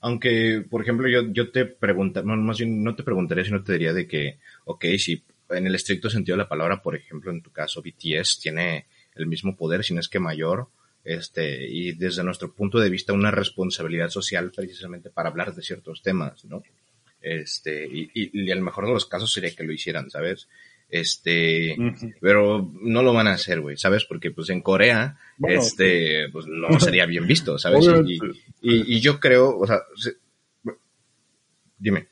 Aunque, 0.00 0.64
por 0.68 0.82
ejemplo, 0.82 1.08
yo, 1.08 1.32
yo 1.32 1.50
te 1.50 1.64
pregunto, 1.64 2.22
no, 2.22 2.36
más 2.36 2.58
bien 2.58 2.82
no 2.82 2.94
te 2.94 3.02
preguntaría, 3.02 3.44
sino 3.44 3.62
te 3.62 3.72
diría 3.72 3.92
de 3.92 4.06
que, 4.06 4.38
ok, 4.64 4.84
si 4.96 5.22
en 5.50 5.66
el 5.66 5.74
estricto 5.74 6.10
sentido 6.10 6.36
de 6.36 6.44
la 6.44 6.48
palabra, 6.48 6.82
por 6.82 6.94
ejemplo, 6.94 7.30
en 7.30 7.42
tu 7.42 7.50
caso, 7.50 7.82
BTS 7.82 8.40
tiene 8.40 8.86
el 9.14 9.26
mismo 9.26 9.56
poder, 9.56 9.84
si 9.84 9.94
no 9.94 10.00
es 10.00 10.08
que 10.08 10.20
mayor, 10.20 10.68
este, 11.04 11.66
y 11.66 11.92
desde 11.92 12.22
nuestro 12.22 12.52
punto 12.52 12.78
de 12.78 12.90
vista 12.90 13.12
una 13.12 13.30
responsabilidad 13.30 14.10
social 14.10 14.50
precisamente 14.54 15.10
para 15.10 15.30
hablar 15.30 15.54
de 15.54 15.62
ciertos 15.62 16.02
temas, 16.02 16.44
¿no? 16.44 16.62
Este, 17.20 17.86
y, 17.86 18.10
y, 18.14 18.30
y, 18.40 18.54
lo 18.54 18.62
mejor 18.62 18.86
de 18.86 18.92
los 18.92 19.06
casos 19.06 19.32
sería 19.32 19.54
que 19.54 19.64
lo 19.64 19.72
hicieran, 19.72 20.10
¿sabes? 20.10 20.48
Este, 20.90 21.76
pero 22.20 22.72
no 22.80 23.02
lo 23.02 23.12
van 23.12 23.28
a 23.28 23.32
hacer, 23.32 23.60
güey, 23.60 23.76
¿sabes? 23.76 24.06
Porque 24.06 24.30
pues 24.30 24.48
en 24.48 24.62
Corea, 24.62 25.18
este, 25.46 26.30
pues 26.32 26.46
no 26.46 26.80
sería 26.80 27.04
bien 27.04 27.26
visto, 27.26 27.58
¿sabes? 27.58 27.86
Y, 28.62 28.96
y, 28.96 29.00
yo 29.00 29.20
creo, 29.20 29.58
o 29.58 29.66
sea, 29.66 29.80
dime. 31.78 32.08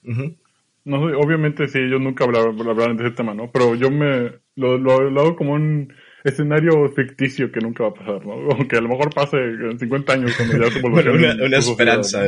No, 0.85 1.01
obviamente 1.19 1.69
sí, 1.69 1.79
ellos 1.79 2.01
nunca 2.01 2.25
hablaron, 2.25 2.97
de 2.99 3.07
ese 3.07 3.17
tema, 3.17 3.35
¿no? 3.35 3.51
Pero 3.51 3.75
yo 3.75 3.91
me 3.91 4.33
lo, 4.57 4.79
lo, 4.79 5.21
hago 5.21 5.37
como 5.37 5.55
un 5.55 5.93
escenario 6.23 6.89
ficticio 6.91 7.51
que 7.51 7.61
nunca 7.61 7.85
va 7.85 7.91
a 7.91 7.95
pasar, 7.95 8.27
¿no? 8.27 8.35
Aunque 8.53 8.77
a 8.77 8.81
lo 8.83 8.91
mejor 8.91 9.13
pase 9.13 9.39
en 9.39 9.79
50 9.79 10.13
años 10.13 10.35
cuando 10.37 10.59
ya 10.59 10.71
se 10.71 10.81
bueno, 10.89 11.13
una, 11.13 11.45
una 11.45 11.59
esperanza. 11.59 12.23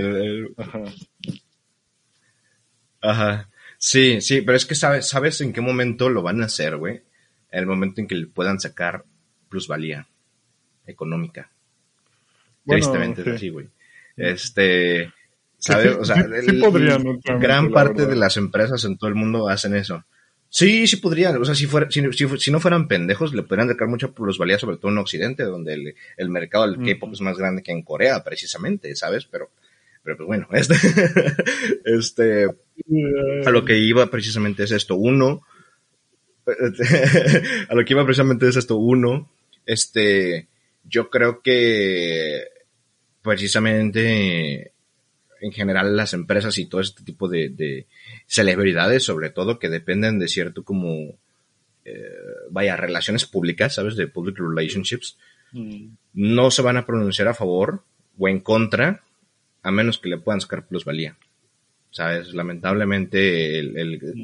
Ajá. 0.56 0.82
Ajá. 3.00 3.48
Sí, 3.78 4.20
sí, 4.20 4.42
pero 4.42 4.56
es 4.56 4.66
que 4.66 4.74
sabes, 4.74 5.08
sabes 5.08 5.40
en 5.40 5.52
qué 5.52 5.60
momento 5.60 6.10
lo 6.10 6.22
van 6.22 6.42
a 6.42 6.46
hacer, 6.46 6.76
güey. 6.76 7.02
El 7.50 7.64
momento 7.66 8.00
en 8.00 8.08
que 8.08 8.16
le 8.16 8.26
puedan 8.26 8.60
sacar 8.60 9.04
plusvalía 9.48 10.06
económica. 10.86 11.50
Tristemente 12.66 13.22
es 13.22 13.28
así, 13.28 13.48
güey. 13.48 13.68
Este, 14.16 15.12
¿sabes? 15.58 15.96
o 15.96 16.04
sea, 16.04 16.26
gran 17.38 17.70
parte 17.70 18.06
de 18.06 18.16
las 18.16 18.36
empresas 18.36 18.84
en 18.84 18.98
todo 18.98 19.08
el 19.08 19.14
mundo 19.14 19.48
hacen 19.48 19.74
eso. 19.76 20.04
Sí, 20.50 20.86
sí 20.86 20.96
podrían. 20.96 21.40
O 21.40 21.44
sea, 21.44 21.54
si, 21.54 21.66
fuera, 21.66 21.90
si, 21.90 22.02
si, 22.38 22.50
no 22.50 22.60
fueran 22.60 22.88
pendejos, 22.88 23.32
le 23.32 23.42
podrían 23.42 23.68
sacar 23.68 23.86
mucha 23.86 24.08
plusvalía, 24.08 24.58
sobre 24.58 24.78
todo 24.78 24.90
en 24.90 24.98
Occidente, 24.98 25.44
donde 25.44 25.74
el, 25.74 25.94
el 26.16 26.30
mercado 26.30 26.66
del 26.66 26.84
K-pop 26.84 27.12
es 27.12 27.20
más 27.20 27.38
grande 27.38 27.62
que 27.62 27.72
en 27.72 27.82
Corea, 27.82 28.24
precisamente, 28.24 28.94
¿sabes? 28.96 29.26
Pero 29.26 29.50
Pero 30.02 30.16
pues 30.16 30.26
bueno, 30.26 30.48
este, 30.52 30.74
este, 31.84 32.44
a 33.46 33.50
lo 33.50 33.64
que 33.64 33.78
iba 33.78 34.10
precisamente 34.10 34.64
es 34.64 34.72
esto. 34.72 34.96
Uno, 34.96 35.42
a 37.68 37.74
lo 37.74 37.84
que 37.84 37.92
iba 37.92 38.04
precisamente 38.04 38.48
es 38.48 38.56
esto. 38.56 38.76
Uno, 38.76 39.30
este, 39.66 40.48
yo 40.84 41.10
creo 41.10 41.42
que 41.42 42.44
precisamente 43.22 44.72
en 45.40 45.52
general 45.52 45.96
las 45.96 46.14
empresas 46.14 46.58
y 46.58 46.66
todo 46.66 46.80
este 46.80 47.04
tipo 47.04 47.28
de, 47.28 47.86
celebridades, 48.26 49.04
sobre 49.04 49.30
todo, 49.30 49.58
que 49.58 49.68
dependen 49.68 50.18
de 50.18 50.28
cierto 50.28 50.64
como, 50.64 51.14
eh, 51.84 52.16
vaya, 52.50 52.76
relaciones 52.76 53.26
públicas, 53.26 53.74
¿sabes? 53.74 53.96
De 53.96 54.08
public 54.08 54.38
relationships, 54.38 55.16
mm. 55.52 55.88
no 56.14 56.50
se 56.50 56.62
van 56.62 56.76
a 56.76 56.86
pronunciar 56.86 57.28
a 57.28 57.34
favor 57.34 57.84
o 58.18 58.28
en 58.28 58.40
contra, 58.40 59.04
a 59.62 59.70
menos 59.70 59.98
que 59.98 60.08
le 60.08 60.18
puedan 60.18 60.40
sacar 60.40 60.66
plusvalía. 60.66 61.16
¿Sabes? 61.90 62.34
Lamentablemente 62.34 63.58
el, 63.58 63.76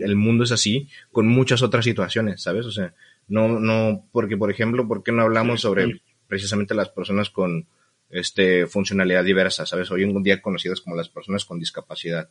el, 0.03 0.17
mundo 0.17 0.45
es 0.45 0.53
así 0.53 0.87
con 1.11 1.27
muchas 1.27 1.63
otras 1.63 1.87
situaciones, 1.87 2.43
¿sabes? 2.43 2.67
O 2.67 2.71
sea, 2.71 2.95
no, 3.27 3.59
no, 3.59 4.07
porque 4.13 4.37
por 4.37 4.51
ejemplo, 4.51 4.87
¿por 4.87 5.03
qué 5.03 5.13
no 5.13 5.23
hablamos 5.23 5.63
sobre 5.63 6.03
precisamente 6.29 6.75
las 6.75 6.91
personas 6.91 7.31
con 7.31 7.67
este, 8.11 8.67
funcionalidad 8.67 9.25
diversa, 9.25 9.67
¿sabes? 9.67 9.91
Hoy 9.91 10.03
en 10.03 10.23
día 10.23 10.43
conocidas 10.43 10.81
como 10.81 10.95
las 10.95 11.09
personas 11.09 11.45
con 11.45 11.59
discapacidad, 11.59 12.29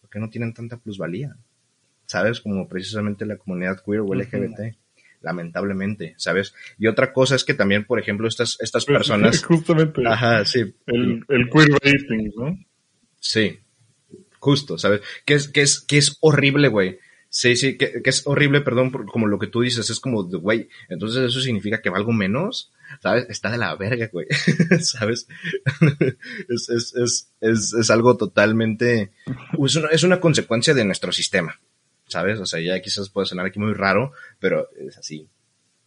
porque 0.00 0.18
no 0.18 0.30
tienen 0.30 0.54
tanta 0.54 0.78
plusvalía, 0.78 1.36
¿sabes? 2.06 2.40
Como 2.40 2.68
precisamente 2.68 3.26
la 3.26 3.36
comunidad 3.36 3.82
queer 3.84 4.00
o 4.00 4.14
LGBT. 4.14 4.76
Lamentablemente, 5.22 6.14
¿sabes? 6.16 6.54
Y 6.78 6.86
otra 6.86 7.12
cosa 7.12 7.34
es 7.34 7.44
que 7.44 7.54
también, 7.54 7.84
por 7.84 7.98
ejemplo, 7.98 8.28
estas, 8.28 8.58
estas 8.60 8.84
pues, 8.84 8.98
personas. 8.98 9.42
Justamente. 9.44 10.02
Ajá, 10.06 10.44
sí. 10.44 10.74
El, 10.86 11.24
el 11.28 11.50
queer 11.50 11.68
rating, 11.72 12.30
¿no? 12.36 12.58
Sí. 13.18 13.58
Justo, 14.38 14.78
¿sabes? 14.78 15.00
Que 15.24 15.34
es, 15.34 15.48
que 15.48 15.62
es, 15.62 15.80
que 15.80 15.98
es 15.98 16.18
horrible, 16.20 16.68
güey. 16.68 16.98
Sí, 17.28 17.56
sí, 17.56 17.76
que, 17.76 18.02
que, 18.02 18.10
es 18.10 18.26
horrible, 18.26 18.60
perdón, 18.60 18.92
por, 18.92 19.06
como 19.06 19.26
lo 19.26 19.38
que 19.38 19.48
tú 19.48 19.60
dices, 19.60 19.90
es 19.90 20.00
como, 20.00 20.24
güey, 20.24 20.68
entonces 20.88 21.24
eso 21.24 21.40
significa 21.40 21.82
que 21.82 21.90
valgo 21.90 22.12
menos. 22.12 22.72
¿sabes? 23.00 23.26
Está 23.28 23.50
de 23.50 23.58
la 23.58 23.74
verga, 23.76 24.08
güey, 24.12 24.26
¿sabes? 24.80 25.26
es, 26.48 26.68
es, 26.68 26.94
es, 26.94 27.32
es, 27.40 27.74
es 27.74 27.90
algo 27.90 28.16
totalmente, 28.16 29.12
es 29.62 29.76
una, 29.76 29.88
es 29.88 30.02
una 30.02 30.20
consecuencia 30.20 30.74
de 30.74 30.84
nuestro 30.84 31.12
sistema, 31.12 31.60
¿sabes? 32.16 32.40
O 32.40 32.46
sea, 32.46 32.60
ya 32.60 32.80
quizás 32.80 33.10
puede 33.10 33.26
sonar 33.26 33.44
aquí 33.44 33.58
muy 33.58 33.74
raro, 33.74 34.10
pero 34.40 34.70
es 34.74 34.96
así, 34.96 35.28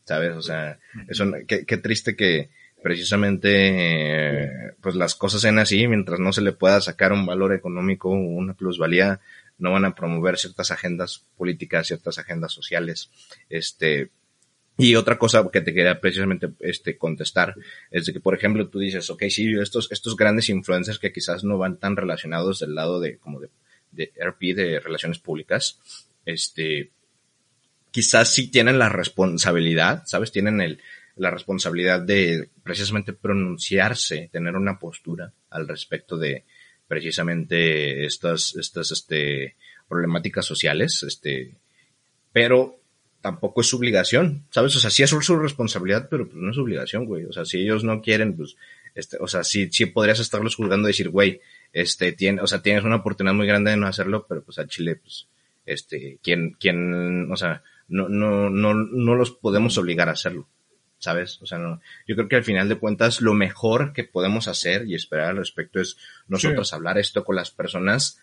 ¿sabes? 0.04 0.36
O 0.36 0.44
sea, 0.44 0.78
es 1.08 1.20
qué, 1.48 1.66
qué 1.66 1.78
triste 1.78 2.16
que 2.16 2.52
precisamente, 2.84 4.76
pues 4.80 4.94
las 4.94 5.16
cosas 5.16 5.42
sean 5.42 5.58
así, 5.58 5.88
mientras 5.88 6.20
no 6.20 6.32
se 6.32 6.44
le 6.44 6.52
pueda 6.52 6.82
sacar 6.82 7.14
un 7.14 7.26
valor 7.26 7.52
económico, 7.52 8.10
una 8.10 8.54
plusvalía, 8.54 9.22
no 9.58 9.72
van 9.72 9.86
a 9.86 9.96
promover 9.96 10.38
ciertas 10.38 10.70
agendas 10.70 11.26
políticas, 11.36 11.88
ciertas 11.88 12.20
agendas 12.20 12.52
sociales, 12.54 13.10
este, 13.50 14.12
y 14.78 14.94
otra 14.94 15.18
cosa 15.18 15.50
que 15.52 15.62
te 15.62 15.74
quería 15.74 16.00
precisamente 16.00 16.52
este, 16.60 16.96
contestar 16.96 17.56
es 17.90 18.06
de 18.06 18.14
que, 18.14 18.20
por 18.20 18.36
ejemplo, 18.36 18.68
tú 18.70 18.78
dices, 18.78 19.10
ok, 19.10 19.24
sí, 19.30 19.52
estos, 19.60 19.92
estos 19.92 20.16
grandes 20.16 20.48
influencers 20.50 21.00
que 21.00 21.12
quizás 21.12 21.44
no 21.44 21.58
van 21.58 21.78
tan 21.78 21.96
relacionados 21.96 22.60
del 22.60 22.76
lado 22.76 23.00
de, 23.00 23.18
como 23.18 23.40
de, 23.40 23.50
de 23.92 24.12
RP, 24.24 24.56
de 24.56 24.80
relaciones 24.80 25.20
públicas, 25.20 25.80
este, 26.34 26.92
quizás 27.92 28.34
sí 28.34 28.50
tienen 28.50 28.80
la 28.80 28.90
responsabilidad, 28.90 30.04
¿sabes? 30.06 30.32
Tienen 30.32 30.62
el, 30.62 30.82
la 31.16 31.32
responsabilidad 31.32 32.02
de 32.02 32.50
precisamente 32.64 33.14
pronunciarse, 33.14 34.30
tener 34.32 34.56
una 34.56 34.80
postura 34.80 35.34
al 35.50 35.68
respecto 35.68 36.18
de 36.18 36.46
precisamente 36.88 38.06
estas, 38.06 38.56
estas, 38.56 38.92
este, 38.92 39.56
problemáticas 39.88 40.46
sociales, 40.46 41.04
este, 41.04 41.56
pero 42.32 42.80
tampoco 43.22 43.62
es 43.62 43.68
su 43.68 43.78
obligación, 43.78 44.46
¿sabes? 44.50 44.76
O 44.76 44.80
sea, 44.80 44.90
sí 44.90 45.04
es 45.04 45.10
su 45.10 45.36
responsabilidad, 45.38 46.08
pero 46.10 46.28
pues 46.28 46.38
no 46.38 46.50
es 46.50 46.56
su 46.56 46.62
obligación, 46.62 47.06
güey. 47.06 47.26
O 47.26 47.34
sea, 47.34 47.46
si 47.46 47.60
ellos 47.60 47.84
no 47.84 48.02
quieren, 48.02 48.36
pues, 48.36 48.56
este, 48.96 49.18
o 49.20 49.28
sea, 49.28 49.44
sí, 49.44 49.70
sí 49.72 49.88
podrías 49.88 50.20
estarlos 50.20 50.56
juzgando 50.56 50.88
y 50.88 50.92
decir, 50.92 51.10
güey, 51.10 51.42
este, 51.74 52.12
tiene, 52.14 52.42
o 52.42 52.48
sea, 52.48 52.62
tienes 52.62 52.84
una 52.84 52.98
oportunidad 52.98 53.36
muy 53.36 53.46
grande 53.46 53.72
de 53.72 53.78
no 53.78 53.88
hacerlo, 53.88 54.26
pero 54.28 54.44
pues 54.44 54.58
al 54.58 54.68
Chile, 54.68 54.96
pues, 54.96 55.28
este, 55.72 56.20
quien, 56.24 56.52
quien, 56.60 57.32
o 57.32 57.36
sea, 57.36 57.64
no, 57.88 58.10
no, 58.10 58.50
no, 58.50 58.74
no 58.74 59.16
los 59.16 59.32
podemos 59.32 59.78
obligar 59.78 60.10
a 60.10 60.14
hacerlo, 60.14 60.48
¿sabes? 60.98 61.42
O 61.42 61.46
sea, 61.46 61.58
no, 61.58 61.82
yo 62.08 62.16
creo 62.16 62.28
que 62.28 62.36
al 62.36 62.44
final 62.44 62.70
de 62.70 62.78
cuentas 62.78 63.22
lo 63.22 63.34
mejor 63.34 63.94
que 63.94 64.04
podemos 64.04 64.48
hacer 64.48 64.88
y 64.88 64.96
esperar 64.96 65.30
al 65.30 65.38
respecto 65.38 65.80
es 65.80 65.98
nosotros 66.28 66.74
hablar 66.74 66.98
esto 66.98 67.24
con 67.24 67.36
las 67.36 67.52
personas 67.52 68.20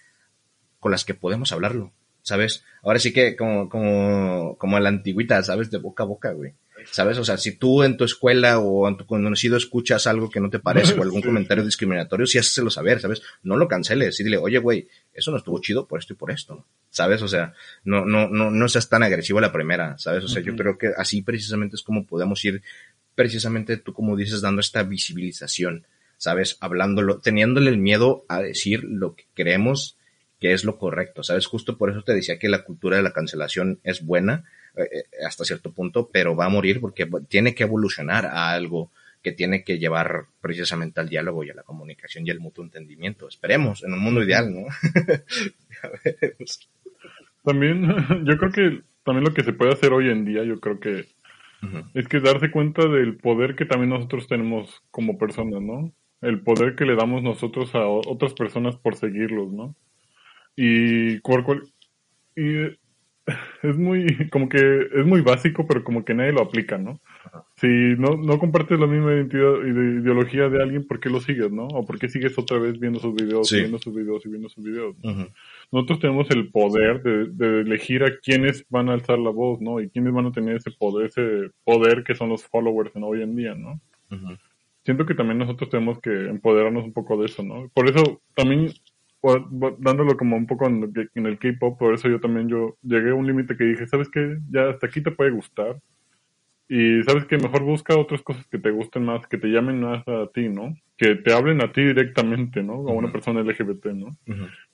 con 0.81 0.93
las 0.93 1.05
que 1.05 1.15
podemos 1.15 1.53
hablarlo. 1.53 1.93
¿sabes? 2.27 2.65
Ahora 2.83 2.99
sí 2.99 3.13
que 3.13 3.37
como, 3.37 3.69
como, 3.69 4.59
como 4.59 4.77
a 4.77 4.81
la 4.81 4.89
antigüita, 4.89 5.41
¿sabes? 5.45 5.71
De 5.71 5.79
boca 5.79 6.03
a 6.03 6.07
boca, 6.07 6.33
güey. 6.33 6.55
¿Sabes? 6.91 7.19
O 7.19 7.25
sea, 7.25 7.39
si 7.39 7.57
tú 7.57 7.85
en 7.85 7.97
tu 7.97 8.03
escuela 8.05 8.59
o 8.59 8.89
en 8.89 8.97
tu 8.97 9.07
conocido 9.07 9.57
escuchas 9.57 10.09
algo 10.09 10.29
que 10.29 10.41
no 10.41 10.51
te 10.51 10.59
parece 10.59 10.95
o 10.95 11.03
algún 11.03 11.23
comentario 11.23 11.65
discriminatorio, 11.65 12.27
sí 12.27 12.39
hacéselo 12.39 12.71
saber, 12.71 13.01
¿sabes? 13.01 13.23
No 13.45 13.57
lo 13.57 13.69
canceles 13.69 14.19
y 14.19 14.25
dile, 14.25 14.39
oye, 14.39 14.59
güey, 14.59 14.89
eso 15.17 15.31
no 15.31 15.39
estuvo 15.39 15.61
chido 15.61 15.87
por 15.87 15.99
esto 15.99 16.13
y 16.13 16.17
por 16.17 16.31
esto, 16.31 16.65
¿sabes? 16.91 17.23
O 17.23 17.29
sea, 17.29 17.55
no, 17.85 18.05
no, 18.05 18.29
no, 18.29 18.51
no 18.51 18.69
seas 18.69 18.89
tan 18.89 19.03
agresivo 19.03 19.39
a 19.39 19.43
la 19.43 19.53
primera, 19.53 19.99
¿sabes? 19.99 20.25
O 20.25 20.29
sea, 20.29 20.43
yo 20.43 20.55
creo 20.57 20.79
que 20.79 20.93
así 20.97 21.23
precisamente 21.23 21.77
es 21.77 21.83
como 21.83 22.07
podemos 22.07 22.45
ir, 22.45 22.63
precisamente 23.15 23.77
tú 23.77 23.93
como 23.93 24.17
dices, 24.17 24.41
dando 24.41 24.61
esta 24.61 24.83
visibilización, 24.83 25.87
¿sabes? 26.19 26.59
Hablándolo, 26.61 27.19
teniéndole 27.19 27.71
el 27.71 27.79
miedo 27.79 28.25
a 28.29 28.41
decir 28.41 28.85
lo 28.85 29.15
que 29.15 29.25
creemos 29.35 29.97
que 30.41 30.53
es 30.53 30.65
lo 30.65 30.79
correcto, 30.79 31.23
¿sabes? 31.23 31.47
Justo 31.47 31.79
por 31.79 31.91
eso 31.91 32.03
te 32.03 32.15
decía 32.15 32.39
que 32.39 32.49
la 32.49 32.65
cultura 32.65 32.99
de 32.99 33.03
la 33.03 33.13
cancelación 33.13 33.81
es 33.83 34.05
buena 34.05 34.45
eh, 34.77 34.83
eh, 34.93 35.05
hasta 35.27 35.45
cierto 35.45 35.73
punto, 35.73 36.11
pero 36.13 36.37
va 36.37 36.47
a 36.47 36.51
morir 36.51 36.81
porque 36.81 37.09
tiene 37.29 37.55
que 37.55 37.65
evolucionar 37.65 38.27
a 38.27 38.53
algo 38.53 38.91
que 39.27 39.33
tiene 39.33 39.65
que 39.65 39.81
llevar 39.81 40.27
precisamente 40.41 41.01
al 41.01 41.09
diálogo 41.09 41.43
y 41.43 41.51
a 41.51 41.55
la 41.55 41.65
comunicación 41.65 42.25
y 42.25 42.31
al 42.31 42.39
mutuo 42.39 42.63
entendimiento. 42.63 43.27
Esperemos, 43.27 43.83
en 43.83 43.93
un 43.93 43.99
mundo 43.99 44.23
ideal, 44.23 44.55
¿no? 44.55 44.69
también, 47.45 47.89
yo 48.25 48.39
creo 48.39 48.53
que 48.53 48.83
también 49.03 49.25
lo 49.25 49.35
que 49.35 49.43
se 49.43 49.53
puede 49.53 49.73
hacer 49.73 49.93
hoy 49.93 50.11
en 50.11 50.25
día, 50.25 50.45
yo 50.45 50.61
creo 50.61 50.79
que 50.79 51.07
es 51.95 52.07
que 52.07 52.21
darse 52.21 52.53
cuenta 52.53 52.87
del 52.87 53.17
poder 53.17 53.57
que 53.57 53.65
también 53.65 53.91
nosotros 53.91 54.29
tenemos 54.29 54.81
como 54.93 55.19
personas, 55.19 55.61
¿no? 55.61 55.93
El 56.21 56.43
poder 56.43 56.77
que 56.77 56.85
le 56.85 56.95
damos 56.95 57.25
nosotros 57.25 57.75
a 57.75 57.85
otras 57.85 58.33
personas 58.33 58.77
por 58.77 58.95
seguirlos, 58.95 59.53
¿no? 59.53 59.75
Y, 60.55 61.17
y 61.17 61.21
es 63.65 63.77
muy, 63.77 64.31
como 64.31 64.49
que 64.49 64.87
es 64.95 65.05
muy 65.05 65.23
básico, 65.23 65.67
pero 65.67 65.83
como 65.83 66.05
que 66.05 66.15
nadie 66.15 66.31
lo 66.31 66.43
aplica, 66.43 66.79
¿no? 66.79 67.01
Si 67.57 67.67
no, 67.67 68.17
no 68.17 68.39
compartes 68.39 68.79
la 68.79 68.87
misma 68.87 69.13
identidad 69.15 69.55
y 69.65 69.73
de 69.73 70.01
ideología 70.03 70.49
de 70.49 70.63
alguien, 70.63 70.87
¿por 70.87 71.01
qué 71.01 71.09
lo 71.09 71.21
sigues, 71.21 71.51
no? 71.51 71.67
O 71.69 71.85
¿por 71.87 71.99
qué 71.99 72.09
sigues 72.09 72.39
otra 72.39 72.59
vez 72.59 72.79
viendo 72.79 73.01
sus 73.01 73.15
videos, 73.15 73.51
viendo 73.51 73.79
sus 73.79 73.95
videos 73.95 74.25
y 74.27 74.29
viendo 74.29 74.49
sus 74.49 74.65
videos? 74.65 74.97
Nosotros 75.73 76.01
tenemos 76.01 76.31
el 76.31 76.51
poder 76.51 77.03
de, 77.03 77.27
de, 77.31 77.61
elegir 77.61 78.05
a 78.05 78.19
quiénes 78.19 78.65
van 78.69 78.89
a 78.89 78.95
alzar 78.95 79.19
la 79.19 79.31
voz, 79.31 79.61
¿no? 79.61 79.81
Y 79.81 79.89
quiénes 79.89 80.13
van 80.13 80.27
a 80.27 80.33
tener 80.33 80.57
ese 80.57 80.71
poder, 80.71 81.07
ese 81.07 81.51
poder 81.65 82.05
que 82.05 82.15
son 82.15 82.29
los 82.29 82.45
followers 82.45 82.95
en 82.95 83.05
hoy 83.05 83.23
en 83.23 83.37
día, 83.37 83.55
¿no? 83.55 83.81
Siento 84.85 85.05
que 85.05 85.15
también 85.15 85.39
nosotros 85.39 85.69
tenemos 85.71 85.99
que 86.01 86.29
empoderarnos 86.29 86.85
un 86.85 86.93
poco 86.93 87.17
de 87.19 87.27
eso, 87.27 87.43
¿no? 87.43 87.69
Por 87.75 87.89
eso 87.89 88.23
también 88.35 88.71
dándolo 89.79 90.17
como 90.17 90.37
un 90.37 90.47
poco 90.47 90.67
en, 90.67 90.93
el 91.15 91.39
K-pop, 91.39 91.79
por 91.79 91.95
eso 91.95 92.09
yo 92.09 92.21
también 92.21 92.49
yo 92.49 92.77
llegué 92.83 93.11
a 93.11 93.15
un 93.15 93.27
límite 93.27 93.57
que 93.57 93.65
dije, 93.65 93.87
¿sabes 93.87 94.09
qué? 94.09 94.39
Ya 94.51 94.71
hasta 94.71 94.87
aquí 94.87 95.03
te 95.03 95.11
puede 95.11 95.31
gustar. 95.31 95.81
Y 96.69 97.03
sabes 97.05 97.27
que 97.27 97.39
mejor 97.39 97.63
busca 97.63 97.97
otras 97.97 98.23
cosas 98.23 98.45
que 98.49 98.59
te 98.59 98.71
gusten 98.71 99.05
más, 99.05 99.27
que 99.29 99.39
te 99.39 99.49
llamen 99.49 99.81
más 99.81 100.07
a 100.09 100.27
ti, 100.35 100.49
¿no? 100.49 100.77
Que 100.97 101.15
te 101.15 101.33
hablen 101.33 101.63
a 101.63 101.71
ti 101.73 101.83
directamente, 101.83 102.63
¿no? 102.63 102.75
A 102.75 102.93
una 102.93 103.13
persona 103.13 103.43
LGBT, 103.43 103.87
¿no? 103.87 104.17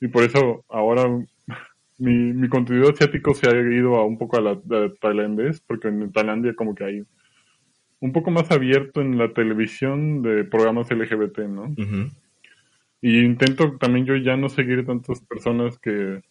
Y 0.00 0.08
por 0.08 0.24
eso 0.24 0.64
ahora 0.68 1.04
mi, 1.98 2.32
mi 2.32 2.48
contenido 2.48 2.90
asiático 2.90 3.34
se 3.34 3.48
ha 3.48 3.52
ido 3.52 3.96
a 3.96 4.06
un 4.06 4.16
poco 4.16 4.38
a 4.38 4.40
la, 4.40 4.58
tailandés, 5.00 5.60
porque 5.60 5.88
en 5.88 6.10
Tailandia 6.12 6.54
como 6.54 6.74
que 6.74 6.84
hay 6.84 7.04
un 8.00 8.12
poco 8.12 8.30
más 8.30 8.50
abierto 8.50 9.00
en 9.00 9.18
la 9.18 9.32
televisión 9.32 10.22
de 10.22 10.44
programas 10.44 10.90
LGBT, 10.90 11.40
¿no? 11.40 11.74
Y 13.02 13.20
intento 13.20 13.76
también 13.78 14.06
yo 14.06 14.16
ya 14.16 14.36
no 14.36 14.48
seguir 14.48 14.86
tantas 14.86 15.20
personas 15.20 15.78
que 15.78 16.22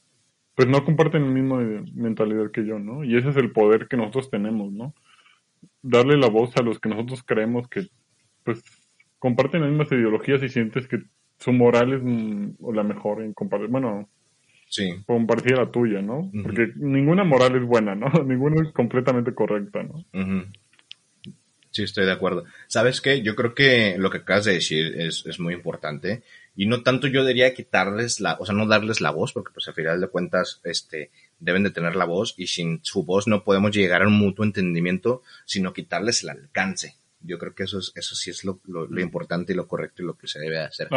pues 0.55 0.68
no 0.68 0.84
comparten 0.84 1.24
la 1.24 1.30
misma 1.30 1.84
mentalidad 1.93 2.51
que 2.51 2.66
yo, 2.66 2.80
¿no? 2.80 3.03
Y 3.03 3.16
ese 3.16 3.30
es 3.30 3.38
el 3.38 3.51
poder 3.51 3.88
que 3.88 3.97
nosotros 3.97 4.30
tenemos, 4.30 4.72
¿no? 4.72 4.93
Darle 5.82 6.17
la 6.17 6.27
voz 6.27 6.55
a 6.57 6.61
los 6.61 6.79
que 6.79 6.89
nosotros 6.89 7.23
creemos 7.23 7.67
que 7.67 7.88
pues 8.43 8.63
comparten 9.19 9.61
las 9.61 9.69
mismas 9.69 9.91
ideologías 9.91 10.41
y 10.43 10.49
sientes 10.49 10.88
que 10.88 11.03
su 11.39 11.51
moral 11.51 11.93
es 11.93 12.01
mm, 12.03 12.73
la 12.73 12.84
mejor 12.84 13.21
en 13.21 13.34
compartir, 13.34 13.69
bueno, 13.69 14.09
sí. 14.69 14.93
compartir 15.05 15.57
la 15.57 15.71
tuya, 15.71 16.01
¿no? 16.01 16.32
Porque 16.43 16.71
ninguna 16.75 17.23
moral 17.23 17.55
es 17.55 17.63
buena, 17.63 17.95
¿no? 17.95 18.07
ninguna 18.25 18.63
es 18.67 18.73
completamente 18.73 19.34
correcta, 19.34 19.84
¿no? 19.84 20.05
Sí, 21.71 21.84
estoy 21.84 22.05
de 22.05 22.11
acuerdo. 22.11 22.43
¿Sabes 22.67 22.99
qué? 22.99 23.21
Yo 23.21 23.36
creo 23.36 23.55
que 23.55 23.95
lo 23.97 24.09
que 24.09 24.17
acabas 24.17 24.45
de 24.45 24.53
decir 24.53 24.99
es, 24.99 25.25
es 25.25 25.39
muy 25.39 25.53
importante 25.53 26.21
y 26.55 26.65
no 26.65 26.84
tanto 26.84 27.07
yo 27.07 27.25
diría 27.25 27.53
quitarles 27.53 28.19
la, 28.19 28.36
o 28.39 28.45
sea, 28.45 28.53
no 28.53 28.67
darles 28.67 28.99
la 28.99 29.11
voz, 29.11 29.32
porque 29.32 29.53
pues 29.53 29.67
al 29.67 29.73
final 29.73 30.01
de 30.01 30.07
cuentas, 30.09 30.59
este, 30.63 31.11
deben 31.42 31.64
de 31.64 31.72
tener 31.72 31.96
la 31.96 32.06
voz 32.06 32.34
y 32.38 32.48
sin 32.48 32.80
su 32.84 33.04
voz 33.04 33.28
no 33.28 33.44
podemos 33.44 33.72
llegar 33.76 34.04
a 34.04 34.08
un 34.08 34.14
mutuo 34.14 34.46
entendimiento, 34.46 35.24
sino 35.46 35.74
quitarles 35.74 36.24
el 36.24 36.30
alcance. 36.30 36.96
Yo 37.20 37.38
creo 37.38 37.54
que 37.54 37.64
eso 37.64 37.80
es, 37.80 37.92
eso 37.96 38.16
sí 38.16 38.32
es 38.32 38.44
lo, 38.44 38.62
lo, 38.66 39.02
importante 39.02 39.54
y 39.54 39.56
lo 39.56 39.68
correcto 39.68 40.02
y 40.02 40.06
lo 40.06 40.18
que 40.18 40.28
se 40.28 40.39
debe 40.39 40.60
hacer. 40.60 40.88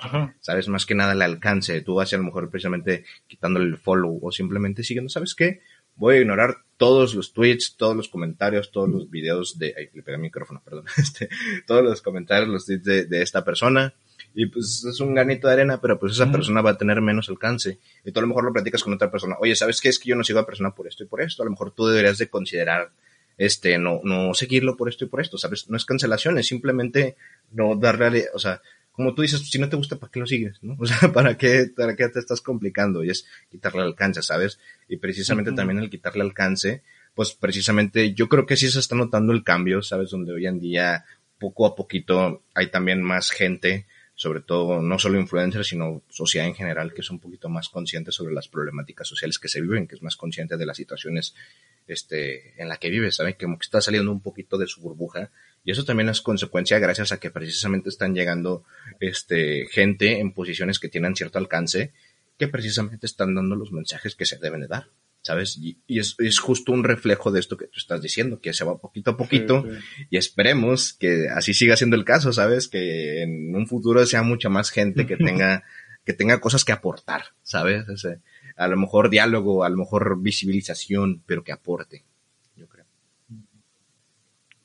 Sabes, 0.40 0.68
más 0.68 0.86
que 0.86 0.94
nada 0.94 1.12
el 1.12 1.20
alcance. 1.20 1.82
Tú 1.82 1.96
vas 1.96 2.12
a 2.14 2.16
lo 2.16 2.22
mejor 2.22 2.48
precisamente 2.50 3.04
quitándole 3.26 3.66
el 3.66 3.76
follow 3.76 4.18
o 4.22 4.32
simplemente 4.32 4.82
siguiendo, 4.84 5.10
¿sabes 5.10 5.34
qué? 5.34 5.60
Voy 5.96 6.16
a 6.16 6.20
ignorar 6.20 6.56
todos 6.78 7.14
los 7.14 7.34
tweets, 7.34 7.76
todos 7.76 7.94
los 7.94 8.08
comentarios, 8.08 8.72
todos 8.72 8.88
los 8.88 9.10
videos 9.10 9.58
de, 9.58 9.74
ay, 9.76 9.90
le 9.92 10.02
pegué 10.02 10.16
el 10.16 10.22
micrófono, 10.22 10.62
perdón, 10.64 10.86
este, 10.96 11.28
todos 11.66 11.84
los 11.84 12.00
comentarios, 12.00 12.48
los 12.48 12.64
tweets 12.64 12.84
de, 12.84 13.04
de 13.04 13.22
esta 13.22 13.44
persona 13.44 13.94
y 14.34 14.46
pues 14.46 14.84
es 14.84 15.00
un 15.00 15.14
granito 15.14 15.46
de 15.46 15.54
arena, 15.54 15.80
pero 15.80 15.98
pues 15.98 16.12
esa 16.12 16.30
persona 16.30 16.60
va 16.60 16.70
a 16.70 16.78
tener 16.78 17.00
menos 17.00 17.28
alcance. 17.28 17.78
Y 18.04 18.10
tú 18.10 18.18
a 18.18 18.22
lo 18.22 18.28
mejor 18.28 18.44
lo 18.44 18.52
platicas 18.52 18.82
con 18.82 18.92
otra 18.92 19.10
persona. 19.10 19.36
Oye, 19.40 19.54
¿sabes 19.54 19.80
qué? 19.80 19.88
Es 19.88 20.00
que 20.00 20.08
yo 20.10 20.16
no 20.16 20.24
sigo 20.24 20.40
a 20.40 20.46
persona 20.46 20.74
por 20.74 20.88
esto 20.88 21.04
y 21.04 21.06
por 21.06 21.22
esto. 21.22 21.42
A 21.42 21.44
lo 21.44 21.52
mejor 21.52 21.70
tú 21.70 21.86
deberías 21.86 22.18
de 22.18 22.28
considerar, 22.28 22.90
este, 23.38 23.78
no, 23.78 24.00
no 24.02 24.34
seguirlo 24.34 24.76
por 24.76 24.88
esto 24.88 25.04
y 25.04 25.08
por 25.08 25.20
esto, 25.20 25.38
¿sabes? 25.38 25.70
No 25.70 25.76
es 25.76 25.84
cancelación, 25.84 26.36
es 26.38 26.48
simplemente 26.48 27.16
no 27.52 27.76
darle, 27.76 28.26
o 28.34 28.40
sea, 28.40 28.60
como 28.90 29.14
tú 29.14 29.22
dices, 29.22 29.48
si 29.48 29.58
no 29.58 29.68
te 29.68 29.76
gusta, 29.76 29.96
¿para 29.96 30.10
qué 30.10 30.18
lo 30.18 30.26
sigues? 30.26 30.58
¿no? 30.62 30.76
O 30.80 30.86
sea, 30.86 31.12
¿para 31.12 31.38
qué, 31.38 31.70
¿para 31.74 31.94
qué 31.94 32.08
te 32.08 32.18
estás 32.18 32.40
complicando? 32.40 33.04
Y 33.04 33.10
es 33.10 33.26
quitarle 33.52 33.82
alcance, 33.82 34.20
¿sabes? 34.20 34.58
Y 34.88 34.96
precisamente 34.96 35.52
también 35.52 35.78
el 35.78 35.90
quitarle 35.90 36.22
alcance, 36.22 36.82
pues 37.14 37.34
precisamente 37.34 38.14
yo 38.14 38.28
creo 38.28 38.46
que 38.46 38.56
sí 38.56 38.68
se 38.68 38.80
está 38.80 38.96
notando 38.96 39.32
el 39.32 39.44
cambio, 39.44 39.80
¿sabes? 39.82 40.10
Donde 40.10 40.32
hoy 40.32 40.46
en 40.46 40.58
día, 40.58 41.04
poco 41.38 41.66
a 41.66 41.76
poquito, 41.76 42.42
hay 42.52 42.68
también 42.68 43.00
más 43.00 43.30
gente 43.30 43.86
sobre 44.14 44.40
todo 44.40 44.80
no 44.80 44.98
solo 44.98 45.18
influencers, 45.18 45.68
sino 45.68 46.02
sociedad 46.08 46.46
en 46.46 46.54
general, 46.54 46.94
que 46.94 47.00
es 47.00 47.10
un 47.10 47.18
poquito 47.18 47.48
más 47.48 47.68
consciente 47.68 48.12
sobre 48.12 48.32
las 48.32 48.48
problemáticas 48.48 49.08
sociales 49.08 49.38
que 49.38 49.48
se 49.48 49.60
viven, 49.60 49.88
que 49.88 49.96
es 49.96 50.02
más 50.02 50.16
consciente 50.16 50.56
de 50.56 50.66
las 50.66 50.76
situaciones 50.76 51.34
este, 51.88 52.60
en 52.60 52.68
la 52.68 52.76
que 52.76 52.90
vive, 52.90 53.10
¿saben? 53.10 53.34
Que 53.34 53.46
está 53.60 53.80
saliendo 53.80 54.12
un 54.12 54.20
poquito 54.20 54.56
de 54.56 54.68
su 54.68 54.80
burbuja. 54.80 55.30
Y 55.64 55.72
eso 55.72 55.84
también 55.84 56.08
es 56.08 56.20
consecuencia 56.20 56.78
gracias 56.78 57.10
a 57.10 57.18
que 57.18 57.30
precisamente 57.30 57.88
están 57.88 58.14
llegando 58.14 58.64
este, 59.00 59.66
gente 59.66 60.20
en 60.20 60.32
posiciones 60.32 60.78
que 60.78 60.88
tienen 60.88 61.16
cierto 61.16 61.38
alcance, 61.38 61.92
que 62.38 62.48
precisamente 62.48 63.06
están 63.06 63.34
dando 63.34 63.56
los 63.56 63.72
mensajes 63.72 64.14
que 64.14 64.26
se 64.26 64.38
deben 64.38 64.60
de 64.60 64.68
dar. 64.68 64.86
¿Sabes? 65.24 65.58
Y, 65.58 65.78
es, 65.88 66.16
es, 66.18 66.38
justo 66.38 66.70
un 66.70 66.84
reflejo 66.84 67.32
de 67.32 67.40
esto 67.40 67.56
que 67.56 67.66
tú 67.66 67.78
estás 67.78 68.02
diciendo, 68.02 68.40
que 68.40 68.52
se 68.52 68.64
va 68.64 68.76
poquito 68.76 69.12
a 69.12 69.16
poquito 69.16 69.64
y 70.10 70.18
esperemos 70.18 70.92
que 70.92 71.28
así 71.34 71.54
siga 71.54 71.76
siendo 71.76 71.96
el 71.96 72.04
caso, 72.04 72.32
¿sabes? 72.32 72.68
Que 72.68 73.22
en 73.22 73.56
un 73.56 73.66
futuro 73.66 74.04
sea 74.04 74.22
mucha 74.22 74.50
más 74.50 74.70
gente 74.70 75.06
que 75.06 75.16
tenga, 75.16 75.64
que 76.04 76.12
tenga 76.12 76.40
cosas 76.40 76.64
que 76.64 76.72
aportar, 76.72 77.22
¿sabes? 77.42 77.86
a 78.56 78.68
lo 78.68 78.76
mejor 78.76 79.08
diálogo, 79.08 79.64
a 79.64 79.70
lo 79.70 79.78
mejor 79.78 80.20
visibilización, 80.20 81.22
pero 81.26 81.42
que 81.42 81.52
aporte, 81.52 82.04
yo 82.54 82.68
creo. 82.68 82.84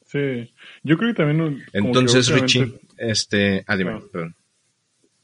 Sí, 0.05 0.53
yo 0.83 0.97
creo 0.97 1.13
que 1.13 1.23
también... 1.23 1.63
Entonces, 1.71 2.29
Richie, 2.29 2.79
este... 2.97 3.63
Ah, 3.65 3.77
dime, 3.77 3.93
ah. 3.93 4.01
perdón. 4.11 4.35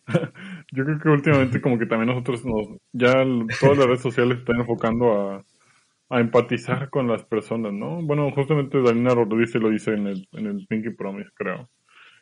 Yo 0.76 0.84
creo 0.84 1.00
que 1.00 1.10
últimamente 1.10 1.62
como 1.62 1.80
que 1.80 1.86
también 1.86 2.10
nosotros 2.10 2.44
nos, 2.46 2.68
ya 2.94 3.14
todas 3.60 3.78
las 3.78 3.88
redes 3.88 4.02
sociales 4.02 4.40
están 4.40 4.60
enfocando 4.60 5.14
a, 5.14 5.46
a 6.10 6.20
empatizar 6.20 6.90
con 6.90 7.08
las 7.08 7.24
personas, 7.24 7.74
¿no? 7.74 8.02
Bueno, 8.02 8.32
justamente 8.32 8.82
Daniela 8.82 9.16
Rodríguez 9.16 9.56
lo 9.56 9.70
dice 9.70 9.94
en 9.94 10.08
el, 10.08 10.28
en 10.34 10.48
el 10.48 10.68
Pinky 10.68 10.92
Promise, 10.92 11.32
creo. 11.36 11.70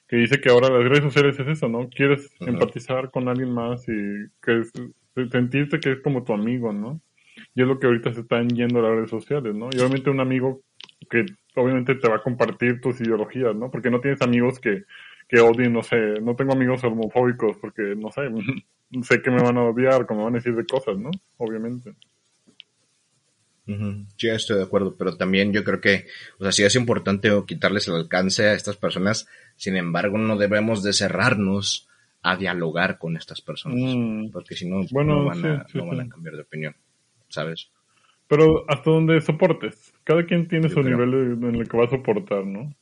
Que 0.08 0.18
dice 0.18 0.40
que 0.40 0.50
ahora 0.50 0.70
las 0.70 0.84
redes 0.84 1.04
sociales 1.04 1.40
es 1.40 1.48
eso, 1.48 1.68
¿no? 1.68 1.90
Quieres 1.90 2.30
empatizar 2.42 3.12
con 3.12 3.28
alguien 3.28 3.54
más 3.54 3.88
y 3.88 4.28
que 4.42 4.60
es, 4.60 4.72
sentirte 5.32 5.80
que 5.80 5.94
es 5.94 6.02
como 6.02 6.24
tu 6.24 6.34
amigo, 6.34 6.72
¿no? 6.72 7.02
Y 7.56 7.62
es 7.62 7.68
lo 7.68 7.80
que 7.80 7.88
ahorita 7.88 8.14
se 8.14 8.22
están 8.22 8.50
yendo 8.50 8.80
a 8.80 8.84
las 8.84 8.92
redes 8.92 9.10
sociales, 9.10 9.56
¿no? 9.56 9.70
Y 9.72 9.80
obviamente 9.80 10.10
un 10.10 10.20
amigo 10.20 10.62
que 11.10 11.26
obviamente 11.56 11.96
te 11.96 12.10
va 12.10 12.18
a 12.18 12.24
compartir 12.24 12.80
tus 12.80 13.02
ideologías, 13.02 13.56
¿no? 13.56 13.70
Porque 13.70 13.90
no 13.90 14.02
tienes 14.02 14.22
amigos 14.22 14.60
que 14.60 14.84
que 15.28 15.40
odien, 15.40 15.74
no 15.74 15.84
sé, 15.84 16.20
no 16.22 16.36
tengo 16.36 16.54
amigos 16.54 16.84
homofóbicos 16.84 17.58
porque, 17.58 17.96
no 17.96 18.12
sé, 18.12 18.22
sé 19.04 19.22
que 19.22 19.32
me 19.32 19.42
van 19.42 19.58
a 19.58 19.64
odiar, 19.64 20.06
como 20.06 20.24
van 20.26 20.36
a 20.36 20.38
decir 20.38 20.56
de 20.56 20.66
cosas, 20.66 20.98
¿no? 20.98 21.12
Obviamente. 21.38 21.94
Sí, 24.18 24.28
estoy 24.28 24.58
de 24.58 24.64
acuerdo, 24.64 24.96
pero 24.98 25.16
también 25.16 25.54
yo 25.54 25.64
creo 25.64 25.80
que, 25.80 26.06
o 26.38 26.44
sea, 26.44 26.52
sí 26.52 26.64
es 26.64 26.76
importante 26.76 27.32
quitarles 27.48 27.88
el 27.88 27.96
alcance 27.96 28.46
a 28.46 28.54
estas 28.54 28.76
personas, 28.76 29.28
sin 29.56 29.78
embargo, 29.78 30.18
no 30.18 30.36
debemos 30.36 30.84
de 30.84 30.92
cerrarnos 30.92 31.88
a 32.22 32.36
dialogar 32.36 32.98
con 32.98 33.16
estas 33.16 33.42
personas, 33.42 33.78
mm. 33.80 34.32
porque 34.32 34.56
si 34.56 34.70
no, 34.70 34.82
no, 35.04 35.26
van, 35.26 35.46
a, 35.46 35.66
no 35.74 35.86
van 35.86 36.02
a 36.02 36.10
cambiar 36.10 36.36
de 36.36 36.42
opinión, 36.42 36.76
¿sabes? 37.30 37.70
Pero 38.28 38.66
hasta 38.68 38.90
donde 38.90 39.22
soportes, 39.22 39.94
cada 40.04 40.26
quien 40.26 40.48
tiene 40.48 40.68
su 40.68 40.82
nivel 40.82 41.14
en 41.14 41.56
el 41.56 41.68
que 41.68 41.78
va 41.78 41.86
a 41.86 41.90
soportar, 41.90 42.46
¿no? 42.46 42.74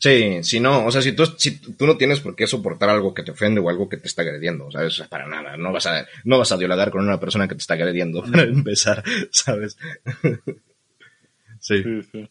Sí, 0.00 0.42
si 0.42 0.60
no, 0.60 0.86
o 0.86 0.90
sea, 0.90 1.02
si 1.02 1.12
tú, 1.12 1.26
si 1.36 1.58
tú 1.58 1.86
no 1.86 1.98
tienes 1.98 2.20
por 2.20 2.34
qué 2.34 2.46
soportar 2.46 2.88
algo 2.88 3.12
que 3.12 3.22
te 3.22 3.32
ofende 3.32 3.60
o 3.60 3.68
algo 3.68 3.86
que 3.86 3.98
te 3.98 4.08
está 4.08 4.22
agrediendo, 4.22 4.64
o 4.66 4.70
sea, 4.70 4.82
eso 4.82 5.02
es 5.02 5.08
para 5.10 5.28
nada, 5.28 5.58
no 5.58 5.72
vas 5.72 5.84
a, 5.84 6.06
no 6.24 6.38
vas 6.38 6.50
a 6.52 6.56
dialogar 6.56 6.90
con 6.90 7.06
una 7.06 7.20
persona 7.20 7.46
que 7.46 7.54
te 7.54 7.60
está 7.60 7.74
agrediendo 7.74 8.22
para 8.32 8.44
empezar, 8.44 9.04
¿sabes? 9.30 9.76
sí. 11.60 11.82
Sí, 11.82 12.02
sí. 12.10 12.30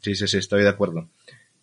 Sí, 0.00 0.14
sí, 0.16 0.26
sí, 0.26 0.38
estoy 0.38 0.62
de 0.62 0.68
acuerdo. 0.68 1.08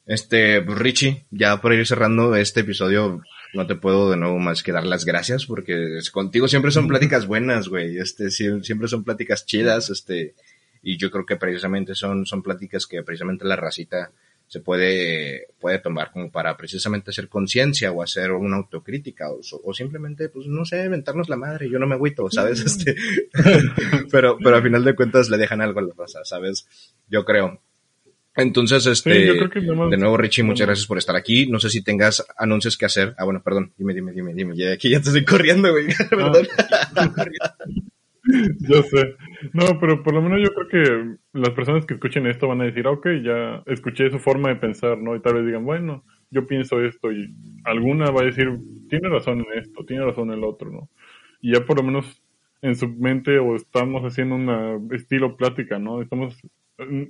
Este, 0.06 0.62
pues, 0.62 0.78
Richie, 0.78 1.26
ya 1.30 1.60
por 1.60 1.74
ir 1.74 1.86
cerrando 1.86 2.34
este 2.38 2.62
episodio, 2.62 3.22
no 3.54 3.68
te 3.68 3.76
puedo 3.76 4.10
de 4.10 4.16
nuevo 4.16 4.40
más 4.40 4.64
que 4.64 4.72
dar 4.72 4.86
las 4.86 5.04
gracias 5.04 5.46
porque 5.46 6.00
contigo 6.14 6.48
siempre 6.48 6.72
son 6.72 6.88
pláticas 6.88 7.28
buenas, 7.28 7.68
güey. 7.68 7.98
Este, 7.98 8.32
siempre 8.32 8.88
son 8.88 9.04
pláticas 9.04 9.46
chidas, 9.46 9.90
este, 9.90 10.36
y 10.82 10.96
yo 10.96 11.12
creo 11.12 11.26
que 11.26 11.36
precisamente 11.36 11.96
son, 11.96 12.26
son 12.26 12.44
pláticas 12.44 12.88
que 12.88 13.04
precisamente 13.04 13.44
la 13.44 13.58
racita 13.58 14.12
se 14.48 14.62
puede, 14.62 15.48
puede 15.60 15.80
tomar 15.80 16.12
como 16.12 16.32
para 16.32 16.56
precisamente 16.56 17.12
hacer 17.12 17.28
conciencia 17.28 17.92
o 17.92 18.02
hacer 18.02 18.32
una 18.32 18.58
autocrítica 18.58 19.30
o, 19.30 19.42
o, 19.64 19.74
simplemente, 19.74 20.30
pues 20.30 20.48
no 20.48 20.64
sé, 20.64 20.86
inventarnos 20.86 21.28
la 21.28 21.36
madre, 21.36 21.70
yo 21.70 21.80
no 21.80 21.88
me 21.88 21.96
agüito, 21.96 22.30
¿sabes? 22.32 22.62
Este, 22.62 22.96
pero, 24.12 24.38
pero 24.42 24.56
al 24.56 24.64
final 24.64 24.84
de 24.84 24.96
cuentas 24.96 25.30
le 25.30 25.38
dejan 25.38 25.62
algo 25.62 25.80
a 25.80 25.84
la 25.84 25.94
raza, 25.98 26.24
¿sabes? 26.24 26.68
Yo 27.10 27.26
creo. 27.26 27.62
Entonces, 28.38 28.86
este, 28.86 29.10
de 29.10 29.98
nuevo, 29.98 30.16
Richie, 30.16 30.44
muchas 30.44 30.68
gracias 30.68 30.86
por 30.86 31.00
estar 31.00 31.16
aquí. 31.16 31.48
No 31.48 31.60
sé 31.60 31.72
si 31.72 31.82
tengas 31.82 32.24
anuncios 32.38 32.78
que 32.78 32.86
hacer. 32.86 33.16
Ah, 33.18 33.26
bueno, 33.26 33.42
perdón. 33.44 33.74
Dime, 33.78 33.96
dime, 33.96 34.12
dime, 34.12 34.32
dime. 34.36 34.56
Ya, 34.56 34.74
aquí 34.74 34.92
ya 34.92 35.02
te 35.02 35.08
estoy 35.08 35.26
corriendo, 35.26 35.72
güey. 35.72 35.88
perdón. 36.10 36.48
yo 38.60 38.84
sé. 38.84 39.16
No, 39.54 39.80
pero 39.80 40.04
por 40.04 40.14
lo 40.14 40.22
menos 40.22 40.40
yo 40.42 40.54
creo 40.54 40.68
que 40.68 41.18
las 41.34 41.52
personas 41.52 41.86
que 41.86 41.94
escuchen 41.96 42.26
esto 42.28 42.48
van 42.48 42.62
a 42.62 42.66
decir, 42.66 42.88
ok, 42.88 43.08
ya 43.24 43.64
escuché 43.68 44.10
su 44.10 44.20
forma 44.20 44.50
de 44.50 44.56
pensar, 44.56 44.98
¿no? 44.98 45.16
Y 45.16 45.22
tal 45.22 45.36
vez 45.36 45.46
digan, 45.46 45.66
bueno, 45.66 46.04
yo 46.32 46.48
pienso 46.48 46.82
esto 46.84 47.12
y 47.12 47.36
alguna 47.64 48.10
va 48.12 48.22
a 48.22 48.26
decir, 48.26 48.50
tiene 48.90 49.10
razón 49.10 49.40
en 49.52 49.60
esto, 49.60 49.86
tiene 49.86 50.06
razón 50.06 50.30
en 50.32 50.40
el 50.40 50.44
otro, 50.44 50.72
¿no? 50.72 50.90
Y 51.42 51.54
ya 51.54 51.66
por 51.66 51.78
lo 51.78 51.84
menos 51.84 52.22
en 52.62 52.76
su 52.76 52.90
mente 52.90 53.38
o 53.40 53.56
estamos 53.56 54.04
haciendo 54.04 54.36
un 54.36 54.90
estilo 54.94 55.38
plática, 55.38 55.78
¿no? 55.80 56.02
Estamos 56.02 56.42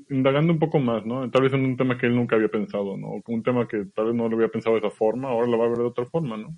indagando 0.10 0.54
un 0.54 0.60
poco 0.60 0.80
más, 0.80 1.06
¿no? 1.06 1.30
Tal 1.32 1.44
vez 1.44 1.54
en 1.54 1.66
un 1.66 1.78
tema 1.78 1.98
que 1.98 2.08
él 2.08 2.16
nunca 2.16 2.36
había 2.36 2.50
pensado, 2.50 2.98
¿no? 2.98 3.22
Un 3.28 3.44
tema 3.44 3.68
que 3.68 3.86
tal 3.96 4.08
vez 4.08 4.16
no 4.16 4.28
lo 4.30 4.36
había 4.36 4.50
pensado 4.50 4.76
de 4.76 4.86
esa 4.86 4.96
forma, 4.96 5.30
ahora 5.30 5.48
lo 5.48 5.58
va 5.58 5.66
a 5.66 5.70
ver 5.70 5.78
de 5.78 5.84
otra 5.86 6.06
forma, 6.06 6.38
¿no? 6.38 6.58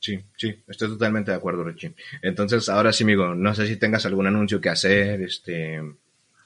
Sí, 0.00 0.18
sí, 0.36 0.54
estoy 0.68 0.88
totalmente 0.88 1.32
de 1.32 1.36
acuerdo, 1.36 1.64
Richie. 1.64 1.94
Entonces, 2.22 2.68
ahora 2.68 2.92
sí, 2.92 3.04
amigo, 3.04 3.34
no 3.34 3.54
sé 3.54 3.66
si 3.66 3.76
tengas 3.76 4.06
algún 4.06 4.26
anuncio 4.26 4.60
que 4.60 4.68
hacer, 4.68 5.20
este, 5.22 5.76
eh, 5.76 5.82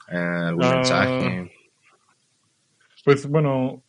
algún 0.08 0.64
ah, 0.64 0.74
mensaje. 0.76 1.52
Pues 3.04 3.26
bueno, 3.26 3.82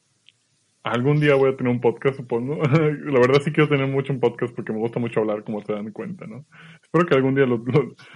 algún 0.83 1.19
día 1.19 1.35
voy 1.35 1.51
a 1.51 1.55
tener 1.55 1.71
un 1.71 1.81
podcast, 1.81 2.17
supongo. 2.17 2.61
La 2.61 3.19
verdad 3.19 3.41
sí 3.43 3.51
quiero 3.51 3.69
tener 3.69 3.87
mucho 3.87 4.11
un 4.13 4.19
podcast 4.19 4.53
porque 4.53 4.73
me 4.73 4.79
gusta 4.79 4.99
mucho 4.99 5.21
hablar, 5.21 5.43
como 5.43 5.61
se 5.63 5.73
dan 5.73 5.91
cuenta, 5.91 6.27
¿no? 6.27 6.45
Espero 6.81 7.05
que 7.05 7.15
algún 7.15 7.35
día 7.35 7.45
lo, 7.45 7.63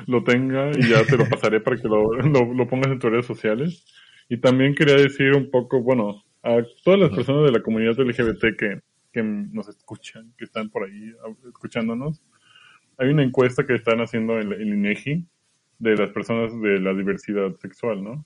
lo, 0.05 0.23
tenga 0.23 0.71
y 0.71 0.89
ya 0.89 1.03
te 1.05 1.17
lo 1.17 1.25
pasaré 1.29 1.61
para 1.61 1.77
que 1.77 1.87
lo, 1.87 2.11
lo, 2.13 2.67
pongas 2.67 2.91
en 2.91 2.99
tus 2.99 3.09
redes 3.09 3.25
sociales. 3.25 3.85
Y 4.29 4.37
también 4.37 4.75
quería 4.75 4.95
decir 4.95 5.33
un 5.35 5.49
poco, 5.49 5.81
bueno, 5.81 6.23
a 6.43 6.57
todas 6.83 6.99
las 6.99 7.11
personas 7.11 7.45
de 7.45 7.51
la 7.57 7.63
comunidad 7.63 7.97
LGBT 7.97 8.57
que 8.57 8.81
que 9.17 9.23
nos 9.23 9.67
escuchan, 9.67 10.31
que 10.37 10.45
están 10.45 10.69
por 10.69 10.83
ahí 10.83 11.11
escuchándonos, 11.47 12.21
hay 12.99 13.09
una 13.09 13.23
encuesta 13.23 13.65
que 13.65 13.73
están 13.73 13.99
haciendo 13.99 14.37
el, 14.37 14.53
el 14.53 14.67
INEGI 14.67 15.25
de 15.79 15.95
las 15.95 16.11
personas 16.11 16.59
de 16.61 16.79
la 16.79 16.93
diversidad 16.93 17.55
sexual, 17.55 18.03
¿no? 18.03 18.25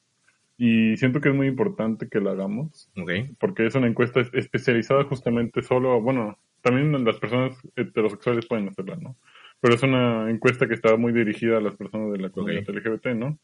Y 0.57 0.97
siento 0.97 1.21
que 1.21 1.29
es 1.29 1.35
muy 1.35 1.47
importante 1.47 2.09
que 2.09 2.19
la 2.19 2.31
hagamos, 2.31 2.91
porque 3.39 3.65
es 3.65 3.75
una 3.75 3.87
encuesta 3.87 4.19
especializada 4.33 5.05
justamente 5.05 5.61
solo, 5.61 6.01
bueno, 6.01 6.37
también 6.61 7.05
las 7.05 7.17
personas 7.17 7.57
heterosexuales 7.77 8.45
pueden 8.47 8.67
hacerla, 8.67 8.97
¿no? 8.97 9.15
Pero 9.61 9.75
es 9.75 9.83
una 9.83 10.29
encuesta 10.29 10.67
que 10.67 10.73
está 10.73 10.97
muy 10.97 11.13
dirigida 11.13 11.57
a 11.57 11.61
las 11.61 11.75
personas 11.75 12.11
de 12.11 12.19
la 12.19 12.29
comunidad 12.29 12.67
LGBT, 12.67 13.07
¿no? 13.15 13.39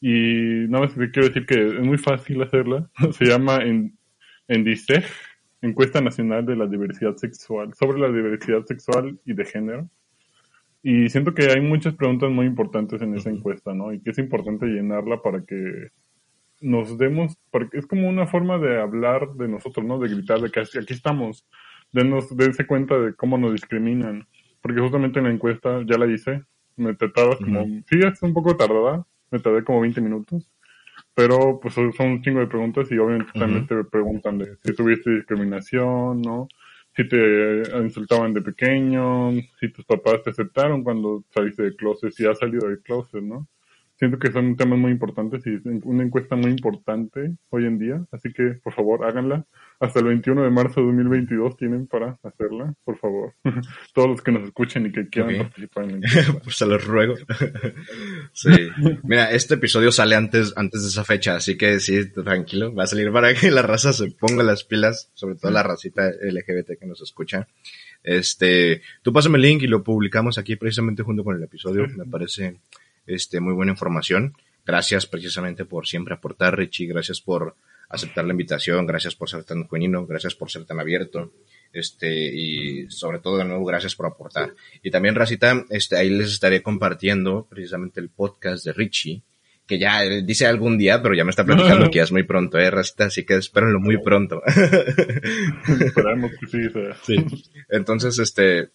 Y 0.00 0.66
nada 0.68 0.86
más 0.86 0.94
quiero 0.94 1.28
decir 1.28 1.44
que 1.44 1.66
es 1.66 1.80
muy 1.80 1.98
fácil 1.98 2.42
hacerla. 2.42 2.90
Se 3.12 3.26
llama 3.26 3.58
en, 3.58 3.98
en 4.48 4.64
encuesta 5.62 6.00
nacional 6.00 6.44
de 6.46 6.56
la 6.56 6.66
diversidad 6.66 7.16
sexual, 7.16 7.74
sobre 7.74 7.98
la 7.98 8.08
diversidad 8.08 8.64
sexual 8.64 9.18
y 9.24 9.34
de 9.34 9.44
género. 9.44 9.88
Y 10.82 11.08
siento 11.08 11.34
que 11.34 11.50
hay 11.50 11.60
muchas 11.60 11.94
preguntas 11.94 12.30
muy 12.30 12.46
importantes 12.46 13.02
en 13.02 13.14
esa 13.14 13.30
encuesta, 13.30 13.74
¿no? 13.74 13.92
Y 13.92 14.00
que 14.00 14.10
es 14.10 14.18
importante 14.18 14.66
llenarla 14.66 15.20
para 15.20 15.42
que 15.42 15.88
nos 16.60 16.96
demos, 16.96 17.36
porque 17.50 17.78
es 17.78 17.86
como 17.86 18.08
una 18.08 18.26
forma 18.26 18.58
de 18.58 18.80
hablar 18.80 19.34
de 19.34 19.48
nosotros, 19.48 19.84
¿no? 19.84 19.98
De 19.98 20.08
gritar 20.08 20.40
de 20.40 20.50
que 20.50 20.60
aquí 20.60 20.94
estamos, 20.94 21.46
denos, 21.92 22.36
dense 22.36 22.66
cuenta 22.66 22.98
de 22.98 23.14
cómo 23.14 23.36
nos 23.36 23.52
discriminan. 23.52 24.26
Porque 24.60 24.80
justamente 24.80 25.18
en 25.18 25.26
la 25.26 25.32
encuesta, 25.32 25.82
ya 25.86 25.98
la 25.98 26.06
hice, 26.06 26.44
me 26.76 26.94
tardaba 26.94 27.36
como, 27.36 27.64
sí, 27.64 27.98
es 28.04 28.22
un 28.22 28.32
poco 28.32 28.56
tardada, 28.56 29.06
me 29.30 29.38
tardé 29.38 29.64
como 29.64 29.80
20 29.80 30.00
minutos, 30.00 30.48
pero 31.16 31.58
pues 31.58 31.72
son 31.72 31.90
un 31.98 32.20
chingo 32.20 32.40
de 32.40 32.46
preguntas 32.46 32.92
y 32.92 32.98
obviamente 32.98 33.32
también 33.38 33.66
te 33.66 33.82
preguntan 33.84 34.36
de 34.36 34.58
si 34.62 34.74
tuviste 34.74 35.10
discriminación, 35.12 36.20
¿no? 36.20 36.46
Si 36.94 37.08
te 37.08 37.62
insultaban 37.78 38.34
de 38.34 38.42
pequeño, 38.42 39.30
si 39.58 39.72
tus 39.72 39.86
papás 39.86 40.22
te 40.22 40.30
aceptaron 40.30 40.84
cuando 40.84 41.24
saliste 41.30 41.62
de 41.62 41.74
closet, 41.74 42.12
si 42.12 42.26
has 42.26 42.38
salido 42.38 42.68
de 42.68 42.82
closet, 42.82 43.22
¿no? 43.22 43.48
Siento 43.98 44.18
que 44.18 44.30
son 44.30 44.56
temas 44.56 44.78
muy 44.78 44.92
importantes 44.92 45.42
y 45.46 45.58
una 45.84 46.02
encuesta 46.02 46.36
muy 46.36 46.50
importante 46.50 47.34
hoy 47.48 47.64
en 47.64 47.78
día, 47.78 48.04
así 48.12 48.30
que 48.30 48.58
por 48.62 48.74
favor 48.74 49.06
háganla. 49.06 49.46
Hasta 49.80 50.00
el 50.00 50.06
21 50.06 50.42
de 50.42 50.50
marzo 50.50 50.80
de 50.80 50.86
2022 50.86 51.56
tienen 51.56 51.86
para 51.86 52.18
hacerla, 52.22 52.74
por 52.84 52.98
favor. 52.98 53.32
Todos 53.94 54.08
los 54.08 54.22
que 54.22 54.32
nos 54.32 54.44
escuchen 54.44 54.86
y 54.86 54.92
que 54.92 55.08
quieran 55.08 55.38
participar 55.38 55.84
en 55.84 55.90
la 55.90 55.96
encuesta. 56.08 56.40
pues 56.44 56.56
se 56.56 56.66
los 56.66 56.84
ruego. 56.86 57.14
sí. 58.32 58.68
Mira, 59.02 59.30
este 59.30 59.54
episodio 59.54 59.90
sale 59.90 60.14
antes, 60.14 60.52
antes 60.56 60.82
de 60.82 60.88
esa 60.88 61.04
fecha, 61.04 61.36
así 61.36 61.56
que 61.56 61.80
sí, 61.80 62.10
tranquilo, 62.10 62.74
va 62.74 62.84
a 62.84 62.86
salir 62.88 63.10
para 63.12 63.32
que 63.32 63.50
la 63.50 63.62
raza 63.62 63.94
se 63.94 64.10
ponga 64.10 64.42
las 64.42 64.64
pilas, 64.64 65.10
sobre 65.14 65.36
todo 65.36 65.50
la 65.50 65.62
racita 65.62 66.10
LGBT 66.10 66.78
que 66.78 66.86
nos 66.86 67.00
escucha. 67.00 67.48
Este, 68.02 68.82
tú 69.02 69.12
pásame 69.12 69.36
el 69.36 69.42
link 69.42 69.62
y 69.62 69.66
lo 69.66 69.82
publicamos 69.82 70.36
aquí 70.36 70.56
precisamente 70.56 71.02
junto 71.02 71.24
con 71.24 71.36
el 71.36 71.42
episodio, 71.42 71.86
me 71.96 72.04
parece 72.04 72.56
este, 73.06 73.40
muy 73.40 73.54
buena 73.54 73.72
información. 73.72 74.34
Gracias 74.64 75.06
precisamente 75.06 75.64
por 75.64 75.86
siempre 75.86 76.14
aportar, 76.14 76.56
Richie. 76.56 76.86
Gracias 76.86 77.20
por 77.20 77.54
aceptar 77.88 78.24
la 78.24 78.32
invitación. 78.32 78.86
Gracias 78.86 79.14
por 79.14 79.28
ser 79.28 79.44
tan 79.44 79.68
genuino. 79.68 80.06
Gracias 80.06 80.34
por 80.34 80.50
ser 80.50 80.64
tan 80.64 80.80
abierto. 80.80 81.32
Este, 81.72 82.10
y 82.34 82.90
sobre 82.90 83.18
todo, 83.18 83.38
de 83.38 83.44
nuevo, 83.44 83.64
gracias 83.64 83.94
por 83.94 84.06
aportar. 84.06 84.54
Y 84.82 84.90
también, 84.90 85.14
Racita, 85.14 85.64
este, 85.70 85.96
ahí 85.96 86.10
les 86.10 86.32
estaré 86.32 86.62
compartiendo 86.62 87.46
precisamente 87.48 88.00
el 88.00 88.08
podcast 88.08 88.64
de 88.64 88.72
Richie, 88.72 89.22
que 89.66 89.78
ya 89.78 90.00
dice 90.02 90.46
algún 90.46 90.78
día, 90.78 91.02
pero 91.02 91.14
ya 91.14 91.24
me 91.24 91.30
está 91.30 91.44
platicando 91.44 91.90
que 91.90 91.98
ya 91.98 92.04
es 92.04 92.12
muy 92.12 92.22
pronto, 92.22 92.58
eh, 92.58 92.70
Racita, 92.70 93.06
así 93.06 93.24
que 93.24 93.34
espérenlo 93.34 93.78
muy 93.80 93.98
pronto. 93.98 94.42
Esperemos 95.80 96.32
que 96.40 96.46
sí, 96.46 96.58
Sí. 97.04 97.42
Entonces, 97.68 98.18
este, 98.18 98.70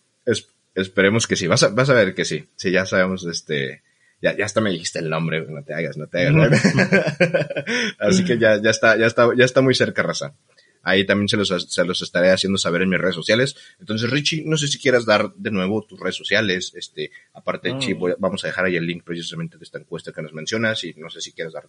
esperemos 0.76 1.28
que 1.28 1.36
sí. 1.36 1.48
Vas 1.48 1.64
a, 1.64 1.70
vas 1.70 1.90
a 1.90 1.96
ver 1.96 2.14
que 2.14 2.26
sí. 2.26 2.46
Sí, 2.56 2.72
ya 2.72 2.86
sabemos, 2.86 3.26
este, 3.26 3.82
ya, 4.22 4.36
ya 4.38 4.46
hasta 4.46 4.62
me 4.62 4.70
dijiste 4.70 5.00
el 5.00 5.10
nombre, 5.10 5.46
no 5.48 5.64
te 5.64 5.74
hagas, 5.74 5.98
no 5.98 6.08
te 6.08 6.28
hagas. 6.28 6.62
Así 8.00 8.24
que 8.24 8.38
ya, 8.38 8.62
ya 8.62 8.70
está, 8.70 8.98
ya 8.98 9.08
está, 9.08 9.30
ya 9.36 9.46
está 9.46 9.62
muy 9.62 9.76
cerca, 9.76 10.04
raza. 10.04 10.36
Ahí 10.84 11.06
también 11.06 11.28
se 11.28 11.38
los, 11.38 11.50
se 11.50 11.86
los 11.86 12.02
estaré 12.02 12.32
haciendo 12.32 12.58
saber 12.58 12.82
en 12.82 12.90
mis 12.90 13.00
redes 13.00 13.16
sociales. 13.16 13.56
Entonces, 13.80 14.10
Richie, 14.10 14.44
no 14.46 14.58
sé 14.58 14.68
si 14.68 14.80
quieras 14.80 15.06
dar 15.06 15.32
de 15.36 15.52
nuevo 15.52 15.84
tus 15.84 16.00
redes 16.00 16.16
sociales. 16.16 16.74
Este, 16.76 17.12
aparte, 17.34 17.78
Chip, 17.78 18.00
vamos 18.18 18.44
a 18.44 18.48
dejar 18.48 18.66
ahí 18.66 18.76
el 18.76 18.88
link 18.88 19.04
precisamente 19.04 19.58
de 19.58 19.64
esta 19.64 19.78
encuesta 19.78 20.12
que 20.12 20.22
nos 20.22 20.34
mencionas 20.34 20.84
y 20.84 20.94
no 20.96 21.10
sé 21.10 21.22
si 21.22 21.34
quieres 21.34 21.54
dar, 21.54 21.68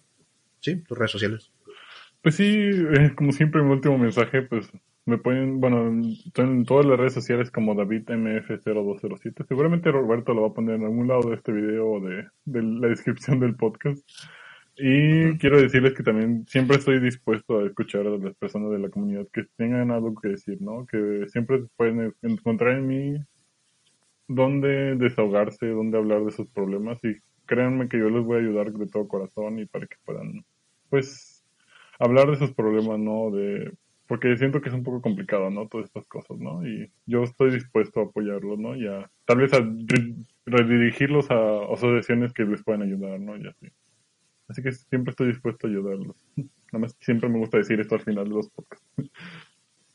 sí, 0.61 0.77
tus 0.77 0.97
redes 0.97 1.11
sociales. 1.11 1.51
Pues 2.23 2.37
sí, 2.37 2.45
eh, 2.47 3.13
como 3.15 3.33
siempre, 3.33 3.63
mi 3.63 3.73
último 3.73 3.99
mensaje, 3.99 4.43
pues 4.43 4.71
me 5.05 5.19
pueden, 5.19 5.61
bueno, 5.61 5.89
en 6.37 6.65
todas 6.65 6.87
las 6.87 6.99
redes 6.99 7.15
sociales 7.15 7.51
como 7.51 7.75
DavidMF0207. 7.75 9.47
Seguramente 9.47 9.91
Roberto 9.91 10.33
lo 10.33 10.43
va 10.43 10.49
a 10.49 10.55
poner 10.55 10.77
en 10.77 10.85
algún 10.85 11.09
lado 11.09 11.29
de 11.29 11.37
este 11.37 11.53
video 11.53 11.91
o 11.91 12.01
de, 12.01 12.29
la 12.45 12.89
descripción 12.89 13.41
del 13.41 13.57
podcast. 13.57 14.09
Y 14.77 15.37
quiero 15.39 15.61
decirles 15.61 15.95
que 15.95 16.03
también 16.03 16.47
siempre 16.47 16.77
estoy 16.77 17.01
dispuesto 17.01 17.59
a 17.59 17.67
escuchar 17.67 18.07
a 18.07 18.17
las 18.17 18.35
personas 18.37 18.71
de 18.71 18.79
la 18.79 18.89
comunidad 18.89 19.27
que 19.33 19.45
tengan 19.57 19.91
algo 19.91 20.15
que 20.15 20.29
decir, 20.29 20.63
¿no? 20.63 20.87
Que 20.87 21.27
siempre 21.29 21.65
pueden 21.77 22.15
encontrar 22.23 22.79
en 22.79 22.87
mí 22.87 23.17
dónde 24.29 24.97
desahogarse, 24.97 25.67
dónde 25.67 25.99
hablar 25.99 26.25
de 26.25 26.31
sus 26.31 26.49
problemas 26.49 26.99
y 27.05 27.17
créanme 27.45 27.89
que 27.89 27.99
yo 27.99 28.09
les 28.09 28.25
voy 28.25 28.37
a 28.37 28.41
ayudar 28.41 28.73
de 28.73 28.87
todo 28.87 29.09
corazón 29.09 29.59
y 29.59 29.67
para 29.67 29.87
que 29.87 29.97
puedan, 30.05 30.45
pues, 30.89 31.45
hablar 31.99 32.31
de 32.31 32.37
sus 32.37 32.53
problemas, 32.53 32.99
¿no? 32.99 33.31
De 33.31 33.73
porque 34.13 34.37
siento 34.37 34.61
que 34.61 34.69
es 34.69 34.75
un 34.75 34.83
poco 34.85 35.01
complicado, 35.01 35.49
¿no? 35.49 35.69
Todas 35.69 35.87
estas 35.87 36.07
cosas, 36.07 36.37
¿no? 36.37 36.63
Y 36.69 36.93
yo 37.07 37.23
estoy 37.23 37.51
dispuesto 37.51 38.01
a 38.01 38.05
apoyarlos, 38.05 38.59
¿no? 38.59 38.77
Y 38.77 38.87
a, 38.87 39.11
tal 39.25 39.39
vez 39.39 39.55
a 39.55 39.67
redirigirlos 40.45 41.31
a 41.31 41.65
asociaciones 41.73 42.35
que 42.35 42.45
les 42.45 42.63
puedan 42.63 42.83
ayudar, 42.83 43.19
¿no? 43.19 43.39
Y 43.39 43.49
así. 43.49 43.69
Así 44.49 44.63
que 44.63 44.71
siempre 44.71 45.13
estoy 45.13 45.29
dispuesto 45.29 45.67
a 45.67 45.71
ayudarlos. 45.71 46.15
Nada 46.37 46.79
más 46.79 46.95
siempre 47.01 47.31
me 47.31 47.39
gusta 47.39 47.57
decir 47.57 47.81
esto 47.81 47.95
al 47.95 48.03
final 48.03 48.25
de 48.25 48.35
los 48.35 48.51
podcasts. 48.51 48.87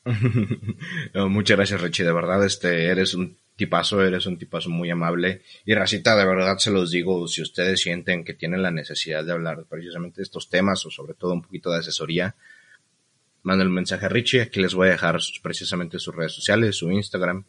muchas 1.30 1.56
gracias, 1.56 1.80
Richie. 1.80 2.02
De 2.02 2.12
verdad, 2.12 2.44
este, 2.44 2.86
eres 2.86 3.14
un 3.14 3.36
tipazo, 3.54 4.04
eres 4.04 4.26
un 4.26 4.36
tipazo 4.36 4.68
muy 4.68 4.90
amable. 4.90 5.42
Y 5.64 5.74
Racita, 5.74 6.16
de 6.16 6.26
verdad 6.26 6.58
se 6.58 6.72
los 6.72 6.90
digo, 6.90 7.28
si 7.28 7.40
ustedes 7.40 7.82
sienten 7.82 8.24
que 8.24 8.34
tienen 8.34 8.64
la 8.64 8.72
necesidad 8.72 9.24
de 9.24 9.30
hablar 9.30 9.64
precisamente 9.68 10.16
de 10.16 10.24
estos 10.24 10.50
temas 10.50 10.84
o 10.86 10.90
sobre 10.90 11.14
todo 11.14 11.34
un 11.34 11.42
poquito 11.42 11.70
de 11.70 11.78
asesoría, 11.78 12.34
manden 13.42 13.68
un 13.68 13.74
mensaje 13.74 14.06
a 14.06 14.08
Richie. 14.08 14.42
Aquí 14.42 14.60
les 14.60 14.74
voy 14.74 14.88
a 14.88 14.92
dejar 14.92 15.18
precisamente 15.42 15.98
sus 15.98 16.14
redes 16.14 16.32
sociales, 16.32 16.76
su 16.76 16.90
Instagram. 16.90 17.44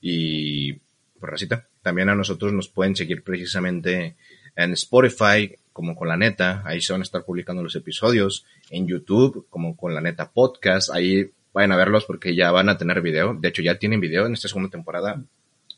Y 0.00 0.72
pues 0.72 1.30
racita. 1.30 1.68
También 1.82 2.08
a 2.08 2.14
nosotros 2.14 2.52
nos 2.52 2.68
pueden 2.68 2.96
seguir 2.96 3.22
precisamente 3.22 4.16
en 4.56 4.72
Spotify 4.72 5.56
como 5.72 5.94
con 5.94 6.08
la 6.08 6.16
neta. 6.16 6.62
Ahí 6.64 6.80
se 6.80 6.92
van 6.92 7.02
a 7.02 7.04
estar 7.04 7.24
publicando 7.24 7.62
los 7.62 7.76
episodios. 7.76 8.44
En 8.70 8.86
YouTube 8.86 9.46
como 9.50 9.76
con 9.76 9.94
la 9.94 10.00
neta 10.00 10.30
podcast. 10.30 10.90
Ahí 10.90 11.30
vayan 11.52 11.72
a 11.72 11.76
verlos 11.76 12.04
porque 12.04 12.34
ya 12.34 12.50
van 12.50 12.68
a 12.68 12.78
tener 12.78 13.00
video. 13.00 13.34
De 13.34 13.48
hecho 13.48 13.62
ya 13.62 13.78
tienen 13.78 14.00
video 14.00 14.26
en 14.26 14.34
esta 14.34 14.48
segunda 14.48 14.70
temporada. 14.70 15.22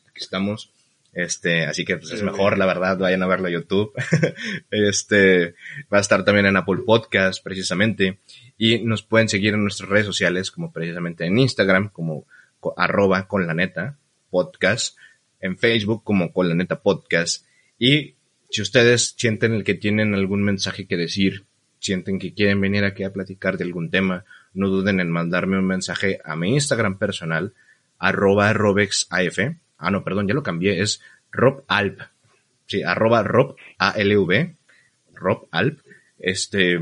Aquí 0.08 0.20
estamos. 0.20 0.70
Este, 1.12 1.66
así 1.66 1.84
que 1.84 1.98
pues, 1.98 2.10
es 2.12 2.22
mejor, 2.22 2.56
la 2.56 2.66
verdad, 2.66 2.98
vayan 2.98 3.22
a 3.22 3.26
verlo 3.26 3.48
a 3.48 3.50
YouTube. 3.50 3.92
este, 4.70 5.54
va 5.92 5.98
a 5.98 6.00
estar 6.00 6.24
también 6.24 6.46
en 6.46 6.56
Apple 6.56 6.82
Podcast, 6.86 7.42
precisamente. 7.44 8.18
Y 8.56 8.78
nos 8.78 9.02
pueden 9.02 9.28
seguir 9.28 9.54
en 9.54 9.62
nuestras 9.62 9.90
redes 9.90 10.06
sociales, 10.06 10.50
como 10.50 10.72
precisamente 10.72 11.26
en 11.26 11.38
Instagram, 11.38 11.90
como 11.90 12.26
arroba 12.76 13.26
con 13.26 13.46
la 13.46 13.54
neta 13.54 13.98
podcast, 14.30 14.96
en 15.40 15.58
Facebook 15.58 16.04
como 16.04 16.32
con 16.32 16.48
la 16.48 16.54
neta 16.54 16.80
podcast. 16.80 17.44
Y 17.78 18.14
si 18.50 18.62
ustedes 18.62 19.14
sienten 19.16 19.52
el 19.54 19.64
que 19.64 19.74
tienen 19.74 20.14
algún 20.14 20.42
mensaje 20.42 20.86
que 20.86 20.96
decir, 20.96 21.44
sienten 21.78 22.18
que 22.18 22.32
quieren 22.32 22.60
venir 22.60 22.84
aquí 22.84 23.02
a 23.02 23.12
platicar 23.12 23.58
de 23.58 23.64
algún 23.64 23.90
tema, 23.90 24.24
no 24.54 24.68
duden 24.68 25.00
en 25.00 25.10
mandarme 25.10 25.58
un 25.58 25.66
mensaje 25.66 26.20
a 26.24 26.36
mi 26.36 26.54
Instagram 26.54 26.98
personal, 26.98 27.54
arroba 27.98 28.52
robexaf. 28.52 29.38
Ah, 29.82 29.90
no, 29.90 30.04
perdón, 30.04 30.28
ya 30.28 30.34
lo 30.34 30.42
cambié, 30.42 30.80
es 30.80 31.00
robalp. 31.30 32.00
Sí, 32.66 32.82
arroba 32.82 33.22
rob, 33.22 33.56
A-L-V, 33.78 34.56
robalp. 35.14 35.80
Este, 36.18 36.78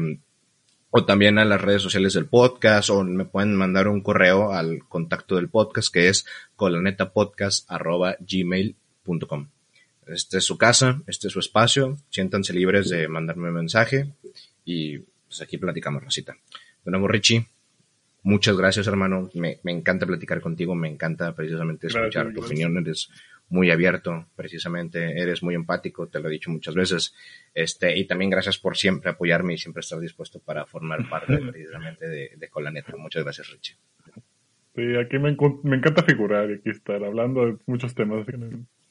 o 0.90 1.04
también 1.04 1.38
a 1.38 1.44
las 1.44 1.60
redes 1.60 1.82
sociales 1.82 2.14
del 2.14 2.26
podcast 2.26 2.90
o 2.90 3.04
me 3.04 3.24
pueden 3.24 3.54
mandar 3.56 3.86
un 3.88 4.02
correo 4.02 4.52
al 4.52 4.80
contacto 4.88 5.36
del 5.36 5.48
podcast 5.48 5.92
que 5.92 6.08
es 6.08 6.26
colanetapodcast.gmail.com. 6.56 9.48
Este 10.08 10.38
es 10.38 10.44
su 10.44 10.58
casa, 10.58 11.00
este 11.06 11.28
es 11.28 11.32
su 11.32 11.38
espacio, 11.38 11.96
siéntanse 12.10 12.52
libres 12.52 12.88
de 12.88 13.06
mandarme 13.06 13.46
un 13.48 13.54
mensaje 13.54 14.12
y 14.64 14.98
pues 14.98 15.40
aquí 15.40 15.56
platicamos, 15.58 16.02
Rosita. 16.02 16.36
De 16.84 16.90
nuevo, 16.90 17.06
Richie, 17.06 17.46
muchas 18.22 18.56
gracias, 18.56 18.86
hermano. 18.86 19.30
Me, 19.34 19.58
encanta 19.64 20.06
platicar 20.06 20.40
contigo, 20.40 20.74
me 20.74 20.88
encanta 20.88 21.34
precisamente 21.34 21.88
escuchar 21.88 22.32
tu 22.32 22.44
opinión. 22.44 22.76
Eres 22.78 23.10
muy 23.48 23.70
abierto, 23.70 24.26
precisamente, 24.36 25.20
eres 25.20 25.42
muy 25.42 25.54
empático, 25.54 26.06
te 26.08 26.20
lo 26.20 26.28
he 26.28 26.32
dicho 26.32 26.50
muchas 26.50 26.74
veces. 26.74 27.14
Este, 27.52 27.98
y 27.98 28.06
también 28.06 28.30
gracias 28.30 28.58
por 28.58 28.76
siempre 28.76 29.10
apoyarme 29.10 29.54
y 29.54 29.58
siempre 29.58 29.80
estar 29.80 29.98
dispuesto 29.98 30.40
para 30.40 30.66
formar 30.66 31.08
parte 31.08 31.36
precisamente 31.50 32.08
de, 32.08 32.30
de 32.36 32.48
Colaneta. 32.48 32.96
Muchas 32.96 33.24
gracias, 33.24 33.50
Richie. 33.50 33.76
Sí, 34.74 34.82
aquí 34.96 35.18
me, 35.18 35.36
me, 35.64 35.76
encanta 35.76 36.02
figurar 36.04 36.48
y 36.50 36.54
aquí 36.54 36.70
estar 36.70 37.02
hablando 37.02 37.44
de 37.44 37.56
muchos 37.66 37.94
temas. 37.94 38.24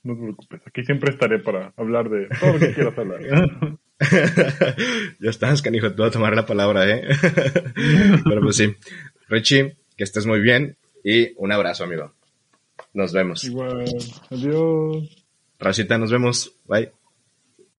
No, 0.03 0.13
te 0.13 0.21
preocupes, 0.21 0.61
aquí 0.65 0.83
siempre 0.83 1.11
estaré 1.11 1.39
para 1.39 1.73
hablar 1.77 2.09
de 2.09 2.27
todo 2.39 2.53
lo 2.53 2.59
que 2.59 2.73
quieras 2.73 2.97
hablar. 2.97 3.21
ya 5.19 5.29
estás, 5.29 5.61
canijo, 5.61 5.93
tú 5.93 6.03
a 6.03 6.11
tomar 6.11 6.35
la 6.35 6.45
palabra, 6.45 6.87
¿eh? 6.89 7.03
Pero 8.23 8.41
pues 8.41 8.57
sí. 8.57 8.75
Richie, 9.29 9.75
que 9.95 10.03
estés 10.03 10.25
muy 10.25 10.39
bien 10.39 10.75
y 11.03 11.33
un 11.37 11.51
abrazo, 11.51 11.83
amigo. 11.83 12.13
Nos 12.93 13.13
vemos. 13.13 13.43
Igual. 13.43 13.85
Adiós. 14.29 15.25
Racita, 15.59 15.97
nos 15.97 16.11
vemos. 16.11 16.53
Bye. 16.67 16.91